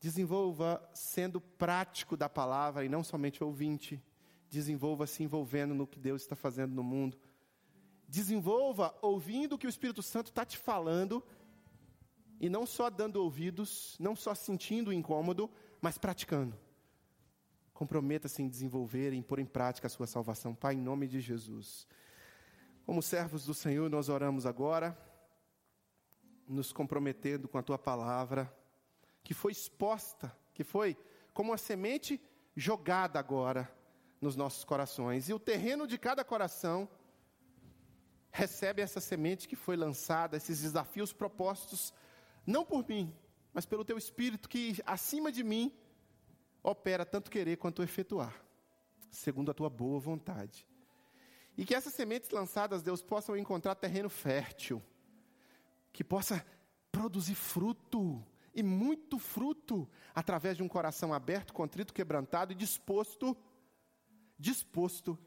Desenvolva 0.00 0.82
sendo 0.94 1.42
prático 1.42 2.16
da 2.16 2.26
palavra 2.26 2.84
e 2.84 2.88
não 2.88 3.04
somente 3.04 3.44
ouvinte. 3.44 4.02
Desenvolva 4.48 5.06
se 5.06 5.22
envolvendo 5.22 5.74
no 5.74 5.86
que 5.86 5.98
Deus 5.98 6.22
está 6.22 6.34
fazendo 6.34 6.74
no 6.74 6.82
mundo. 6.82 7.18
Desenvolva 8.08 8.96
ouvindo 9.02 9.52
o 9.52 9.58
que 9.58 9.66
o 9.66 9.68
Espírito 9.68 10.02
Santo 10.02 10.28
está 10.28 10.44
te 10.44 10.56
falando 10.56 11.22
e 12.40 12.48
não 12.48 12.64
só 12.64 12.88
dando 12.88 13.16
ouvidos, 13.16 13.94
não 14.00 14.16
só 14.16 14.34
sentindo 14.34 14.88
o 14.88 14.92
incômodo, 14.92 15.50
mas 15.82 15.98
praticando. 15.98 16.58
Comprometa-se 17.74 18.42
em 18.42 18.48
desenvolver, 18.48 19.12
em 19.12 19.20
pôr 19.22 19.38
em 19.38 19.44
prática 19.44 19.86
a 19.86 19.90
sua 19.90 20.06
salvação. 20.06 20.54
Pai, 20.54 20.74
em 20.74 20.80
nome 20.80 21.06
de 21.06 21.20
Jesus. 21.20 21.86
Como 22.86 23.02
servos 23.02 23.44
do 23.44 23.52
Senhor, 23.52 23.90
nós 23.90 24.08
oramos 24.08 24.46
agora, 24.46 24.98
nos 26.48 26.72
comprometendo 26.72 27.46
com 27.46 27.58
a 27.58 27.62
tua 27.62 27.78
palavra 27.78 28.50
que 29.22 29.34
foi 29.34 29.52
exposta, 29.52 30.36
que 30.54 30.64
foi 30.64 30.96
como 31.32 31.50
uma 31.50 31.58
semente 31.58 32.20
jogada 32.56 33.18
agora 33.18 33.70
nos 34.20 34.36
nossos 34.36 34.64
corações. 34.64 35.28
E 35.28 35.34
o 35.34 35.38
terreno 35.38 35.86
de 35.86 35.96
cada 35.98 36.24
coração 36.24 36.88
recebe 38.30 38.82
essa 38.82 39.00
semente 39.00 39.48
que 39.48 39.56
foi 39.56 39.76
lançada, 39.76 40.36
esses 40.36 40.60
desafios 40.60 41.12
propostos, 41.12 41.92
não 42.46 42.64
por 42.64 42.86
mim, 42.88 43.14
mas 43.52 43.66
pelo 43.66 43.84
teu 43.84 43.98
Espírito 43.98 44.48
que 44.48 44.78
acima 44.86 45.32
de 45.32 45.42
mim 45.42 45.72
opera 46.62 47.04
tanto 47.04 47.30
querer 47.30 47.56
quanto 47.56 47.82
efetuar, 47.82 48.34
segundo 49.10 49.50
a 49.50 49.54
tua 49.54 49.70
boa 49.70 49.98
vontade. 49.98 50.66
E 51.56 51.64
que 51.64 51.74
essas 51.74 51.94
sementes 51.94 52.30
lançadas, 52.30 52.82
Deus, 52.82 53.02
possam 53.02 53.36
encontrar 53.36 53.74
terreno 53.74 54.08
fértil, 54.08 54.82
que 55.92 56.04
possa 56.04 56.44
produzir 56.92 57.34
fruto, 57.34 58.24
e 58.54 58.62
muito 58.62 59.18
fruto 59.18 59.88
através 60.14 60.56
de 60.56 60.62
um 60.62 60.68
coração 60.68 61.12
aberto, 61.12 61.52
contrito, 61.52 61.94
quebrantado 61.94 62.52
e 62.52 62.54
disposto, 62.56 63.36
disposto 64.38 65.18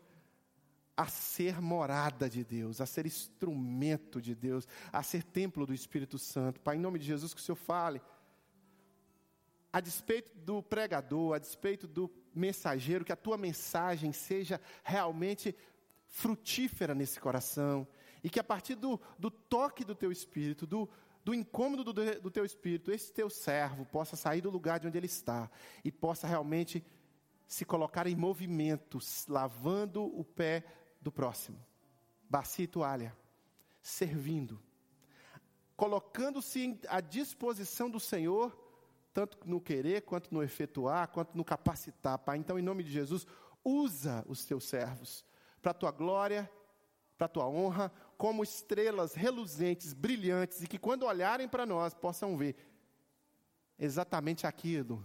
a 0.95 1.07
ser 1.07 1.59
morada 1.59 2.30
de 2.30 2.43
Deus, 2.43 2.80
a 2.80 2.86
ser 2.86 3.05
instrumento 3.05 4.21
de 4.21 4.36
Deus, 4.36 4.67
a 4.91 5.01
ser 5.01 5.24
templo 5.24 5.65
do 5.65 5.74
Espírito 5.74 6.19
Santo. 6.19 6.59
Pai, 6.61 6.76
em 6.76 6.80
nome 6.80 6.99
de 6.99 7.05
Jesus, 7.05 7.34
que 7.34 7.39
o 7.39 7.43
Senhor 7.43 7.55
fale. 7.55 8.01
A 9.71 9.80
despeito 9.80 10.38
do 10.38 10.61
pregador, 10.61 11.34
a 11.34 11.39
despeito 11.39 11.88
do 11.88 12.11
mensageiro, 12.34 13.03
que 13.03 13.11
a 13.11 13.15
tua 13.15 13.38
mensagem 13.38 14.11
seja 14.11 14.61
realmente 14.84 15.55
frutífera 16.07 16.93
nesse 16.93 17.19
coração. 17.19 17.88
E 18.24 18.30
que 18.30 18.39
a 18.39 18.43
partir 18.43 18.76
do, 18.76 19.01
do 19.17 19.32
toque 19.32 19.84
do 19.84 19.95
teu 19.95 20.11
Espírito, 20.11 20.67
do, 20.67 20.88
do 21.24 21.34
incômodo 21.34 21.84
do, 21.84 21.93
do 22.21 22.32
teu 22.32 22.43
espírito, 22.43 22.91
esse 22.91 23.11
teu 23.11 23.30
servo 23.30 23.86
possa 23.86 24.15
sair 24.15 24.41
do 24.41 24.49
lugar 24.49 24.80
de 24.80 24.88
onde 24.88 24.97
ele 24.97 25.05
está 25.05 25.49
e 25.84 25.91
possa 25.91 26.28
realmente 26.28 26.84
se 27.47 27.63
colocar 27.63 28.07
em 28.07 28.15
movimento, 28.15 28.99
lavando 29.28 30.03
o 30.03 30.24
pé 30.24 30.65
do 31.01 31.11
próximo, 31.11 31.59
bacia 32.30 32.65
e 32.65 32.67
toalha, 32.67 33.15
servindo, 33.82 34.59
colocando-se 35.76 36.80
à 36.88 36.99
disposição 36.99 37.89
do 37.89 37.99
Senhor, 37.99 38.57
tanto 39.13 39.38
no 39.45 39.61
querer, 39.61 40.01
quanto 40.01 40.34
no 40.34 40.41
efetuar, 40.41 41.07
quanto 41.09 41.38
no 41.38 41.45
capacitar, 41.45 42.17
Pai. 42.17 42.38
Então, 42.38 42.57
em 42.57 42.63
nome 42.63 42.84
de 42.84 42.91
Jesus, 42.91 43.28
usa 43.63 44.26
os 44.28 44.45
teus 44.45 44.65
servos 44.65 45.24
para 45.61 45.71
a 45.71 45.76
tua 45.76 45.91
glória, 45.91 46.49
para 47.17 47.26
a 47.26 47.30
tua 47.30 47.47
honra, 47.47 47.91
como 48.18 48.43
estrelas 48.43 49.14
reluzentes, 49.14 49.93
brilhantes, 49.93 50.61
e 50.61 50.68
que 50.68 50.78
quando 50.78 51.05
olharem 51.05 51.47
para 51.47 51.66
nós 51.66 51.93
possam 51.93 52.38
ver 52.38 52.55
exatamente 53.78 54.47
aquilo, 54.47 55.03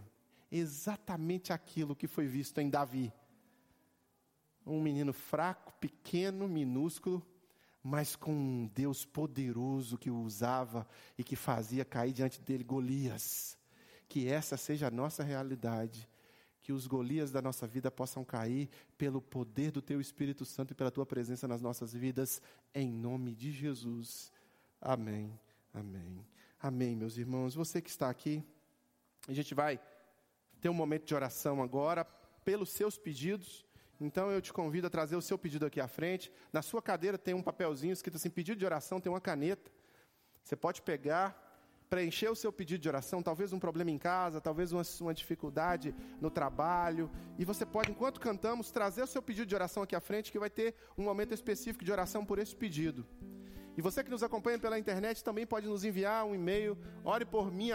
exatamente 0.51 1.53
aquilo 1.53 1.97
que 1.97 2.07
foi 2.07 2.27
visto 2.27 2.59
em 2.61 2.71
Davi. 2.71 3.13
Um 4.67 4.81
menino 4.81 5.13
fraco, 5.13 5.73
pequeno, 5.81 6.47
minúsculo, 6.47 7.27
mas 7.83 8.15
com 8.15 8.33
um 8.33 8.67
Deus 8.67 9.05
poderoso 9.05 9.97
que 9.97 10.11
o 10.11 10.21
usava 10.21 10.87
e 11.17 11.25
que 11.25 11.37
fazia 11.37 11.85
cair 11.85 12.13
diante 12.13 12.41
dele 12.41 12.65
Golias. 12.65 13.57
Que 14.09 14.29
essa 14.29 14.57
seja 14.57 14.89
a 14.89 14.91
nossa 14.91 15.23
realidade 15.23 16.09
que 16.69 16.73
os 16.75 16.87
Golias 16.87 17.31
da 17.31 17.41
nossa 17.41 17.67
vida 17.67 17.91
possam 17.91 18.23
cair 18.23 18.69
pelo 18.99 19.23
poder 19.23 19.71
do 19.71 19.81
Teu 19.81 20.03
Espírito 20.03 20.45
Santo 20.45 20.73
e 20.73 20.75
pela 20.75 20.91
Tua 20.91 21.07
presença 21.07 21.49
nas 21.49 21.63
nossas 21.63 21.95
vidas, 21.95 22.43
em 22.75 22.93
nome 22.93 23.35
de 23.35 23.51
Jesus. 23.51 24.31
Amém, 24.79 25.33
amém, 25.73 26.23
amém, 26.61 26.95
meus 26.95 27.17
irmãos. 27.17 27.55
Você 27.55 27.81
que 27.81 27.89
está 27.89 28.11
aqui, 28.11 28.45
a 29.27 29.33
gente 29.33 29.55
vai 29.55 29.81
ter 30.61 30.69
um 30.69 30.75
momento 30.75 31.07
de 31.07 31.15
oração 31.15 31.63
agora, 31.63 32.05
pelos 32.45 32.69
seus 32.69 32.99
pedidos. 32.99 33.65
Então 33.99 34.31
eu 34.31 34.43
te 34.43 34.53
convido 34.53 34.89
a 34.89 34.91
trazer 34.91 35.17
o 35.17 35.23
seu 35.23 35.39
pedido 35.39 35.65
aqui 35.65 35.81
à 35.81 35.89
frente. 35.89 36.31
Na 36.53 36.61
sua 36.61 36.83
cadeira 36.83 37.17
tem 37.17 37.33
um 37.33 37.43
papelzinho 37.43 37.95
escrito 37.95 38.17
assim: 38.17 38.29
pedido 38.29 38.59
de 38.59 38.67
oração, 38.67 39.01
tem 39.01 39.11
uma 39.11 39.23
caneta. 39.23 39.73
Você 40.45 40.55
pode 40.55 40.83
pegar 40.83 41.48
preencher 41.89 42.29
o 42.29 42.35
seu 42.35 42.53
pedido 42.53 42.81
de 42.81 42.89
oração, 42.89 43.23
talvez 43.23 43.53
um 43.53 43.59
problema 43.59 43.91
em 43.91 43.99
casa, 43.99 44.41
talvez 44.41 44.73
uma, 44.73 44.83
uma, 45.01 45.15
dificuldade 45.15 45.95
no 46.21 46.31
trabalho. 46.31 47.11
E 47.39 47.45
você 47.45 47.65
pode, 47.65 47.91
enquanto 47.91 48.21
cantamos, 48.21 48.71
trazer 48.71 49.03
o 49.03 49.07
seu 49.07 49.23
pedido 49.23 49.47
de 49.47 49.55
oração 49.55 49.83
aqui 49.83 49.97
à 49.97 50.01
frente, 50.01 50.31
que 50.31 50.39
vai 50.39 50.51
ter 50.51 50.75
um 50.97 51.05
momento 51.05 51.33
específico 51.33 51.85
de 51.85 51.93
oração 51.93 52.25
por 52.25 52.39
esse 52.39 52.55
pedido. 52.55 53.07
E 53.77 53.81
você 53.81 54.03
que 54.03 54.11
nos 54.11 54.23
acompanha 54.23 54.59
pela 54.59 54.79
internet 54.79 55.23
também 55.23 55.47
pode 55.47 55.69
nos 55.69 55.85
enviar 55.85 56.27
um 56.27 56.35
e-mail, 56.35 56.77
ore 57.05 57.25
por 57.25 57.53
mim. 57.53 57.71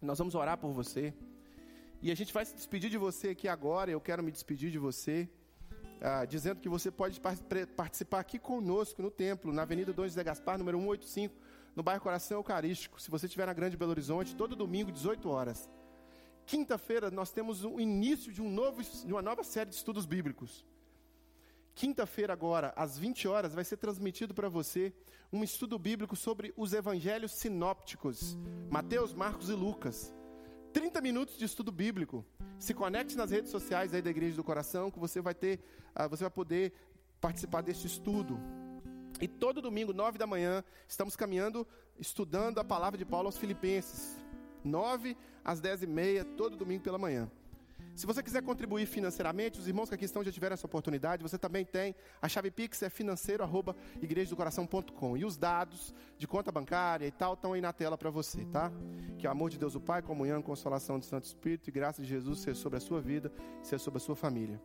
Nós 0.00 0.18
vamos 0.18 0.34
orar 0.34 0.56
por 0.56 0.72
você. 0.72 1.12
E 2.00 2.10
a 2.10 2.14
gente 2.14 2.32
vai 2.32 2.46
se 2.46 2.54
despedir 2.54 2.88
de 2.88 2.96
você 2.96 3.28
aqui 3.30 3.46
agora. 3.46 3.90
Eu 3.90 4.00
quero 4.00 4.22
me 4.22 4.30
despedir 4.30 4.70
de 4.70 4.78
você, 4.78 5.28
ah, 6.00 6.24
dizendo 6.24 6.60
que 6.60 6.68
você 6.68 6.90
pode 6.90 7.20
participar 7.76 8.20
aqui 8.20 8.38
conosco 8.38 9.02
no 9.02 9.10
templo, 9.10 9.52
na 9.52 9.62
Avenida 9.62 9.92
Dom 9.92 10.04
José 10.04 10.24
Gaspar, 10.24 10.56
número 10.56 10.78
185, 10.78 11.34
no 11.78 11.82
bairro 11.84 12.02
Coração 12.02 12.38
Eucarístico. 12.38 13.00
Se 13.00 13.08
você 13.08 13.26
estiver 13.26 13.46
na 13.46 13.52
Grande 13.52 13.76
Belo 13.76 13.92
Horizonte, 13.92 14.34
todo 14.34 14.56
domingo, 14.56 14.90
18 14.90 15.30
horas. 15.30 15.70
Quinta-feira, 16.44 17.08
nós 17.08 17.30
temos 17.30 17.64
o 17.64 17.78
início 17.78 18.32
de, 18.32 18.42
um 18.42 18.50
novo, 18.50 18.82
de 18.82 19.12
uma 19.12 19.22
nova 19.22 19.44
série 19.44 19.70
de 19.70 19.76
estudos 19.76 20.04
bíblicos. 20.04 20.66
Quinta-feira, 21.76 22.32
agora, 22.32 22.72
às 22.74 22.98
20 22.98 23.28
horas, 23.28 23.54
vai 23.54 23.62
ser 23.62 23.76
transmitido 23.76 24.34
para 24.34 24.48
você 24.48 24.92
um 25.32 25.44
estudo 25.44 25.78
bíblico 25.78 26.16
sobre 26.16 26.52
os 26.56 26.72
evangelhos 26.72 27.30
sinópticos: 27.30 28.36
Mateus, 28.68 29.14
Marcos 29.14 29.48
e 29.48 29.52
Lucas. 29.52 30.12
30 30.72 31.00
minutos 31.00 31.38
de 31.38 31.44
estudo 31.44 31.70
bíblico. 31.70 32.26
Se 32.58 32.74
conecte 32.74 33.16
nas 33.16 33.30
redes 33.30 33.52
sociais 33.52 33.94
aí 33.94 34.02
da 34.02 34.10
Igreja 34.10 34.34
do 34.34 34.42
Coração, 34.42 34.90
que 34.90 34.98
você 34.98 35.20
vai 35.20 35.32
ter, 35.32 35.60
uh, 35.94 36.08
você 36.08 36.24
vai 36.24 36.30
poder 36.32 36.72
participar 37.20 37.60
deste 37.60 37.86
estudo. 37.86 38.36
E 39.20 39.26
todo 39.26 39.60
domingo, 39.60 39.92
9 39.92 40.18
da 40.18 40.26
manhã, 40.26 40.62
estamos 40.86 41.16
caminhando, 41.16 41.66
estudando 41.98 42.58
a 42.58 42.64
palavra 42.64 42.96
de 42.96 43.04
Paulo 43.04 43.26
aos 43.26 43.36
Filipenses. 43.36 44.16
9 44.64 45.16
às 45.44 45.60
10 45.60 45.82
e 45.82 45.86
meia, 45.86 46.24
todo 46.24 46.56
domingo 46.56 46.82
pela 46.82 46.98
manhã. 46.98 47.30
Se 47.94 48.06
você 48.06 48.22
quiser 48.22 48.42
contribuir 48.42 48.86
financeiramente, 48.86 49.58
os 49.58 49.66
irmãos 49.66 49.88
que 49.88 49.94
aqui 49.96 50.04
estão 50.04 50.22
já 50.22 50.30
tiveram 50.30 50.54
essa 50.54 50.66
oportunidade, 50.66 51.20
você 51.20 51.36
também 51.36 51.64
tem. 51.64 51.96
A 52.22 52.28
chave 52.28 52.48
Pix 52.48 52.80
é 52.82 52.88
financeiro@igrejadocoração.com 52.88 55.16
e 55.16 55.24
os 55.24 55.36
dados 55.36 55.92
de 56.16 56.28
conta 56.28 56.52
bancária 56.52 57.06
e 57.06 57.10
tal 57.10 57.34
estão 57.34 57.54
aí 57.54 57.60
na 57.60 57.72
tela 57.72 57.98
para 57.98 58.08
você, 58.08 58.44
tá? 58.46 58.70
Que 59.18 59.26
o 59.26 59.30
amor 59.30 59.50
de 59.50 59.58
Deus 59.58 59.74
o 59.74 59.80
Pai, 59.80 60.00
comunhão, 60.00 60.40
consolação 60.40 61.00
do 61.00 61.04
Santo 61.04 61.24
Espírito 61.24 61.68
e 61.68 61.72
graça 61.72 62.00
de 62.00 62.06
Jesus 62.06 62.38
seja 62.38 62.60
sobre 62.60 62.76
a 62.76 62.80
sua 62.80 63.00
vida, 63.00 63.32
seja 63.62 63.82
sobre 63.82 63.98
a 63.98 64.00
sua 64.00 64.14
família. 64.14 64.62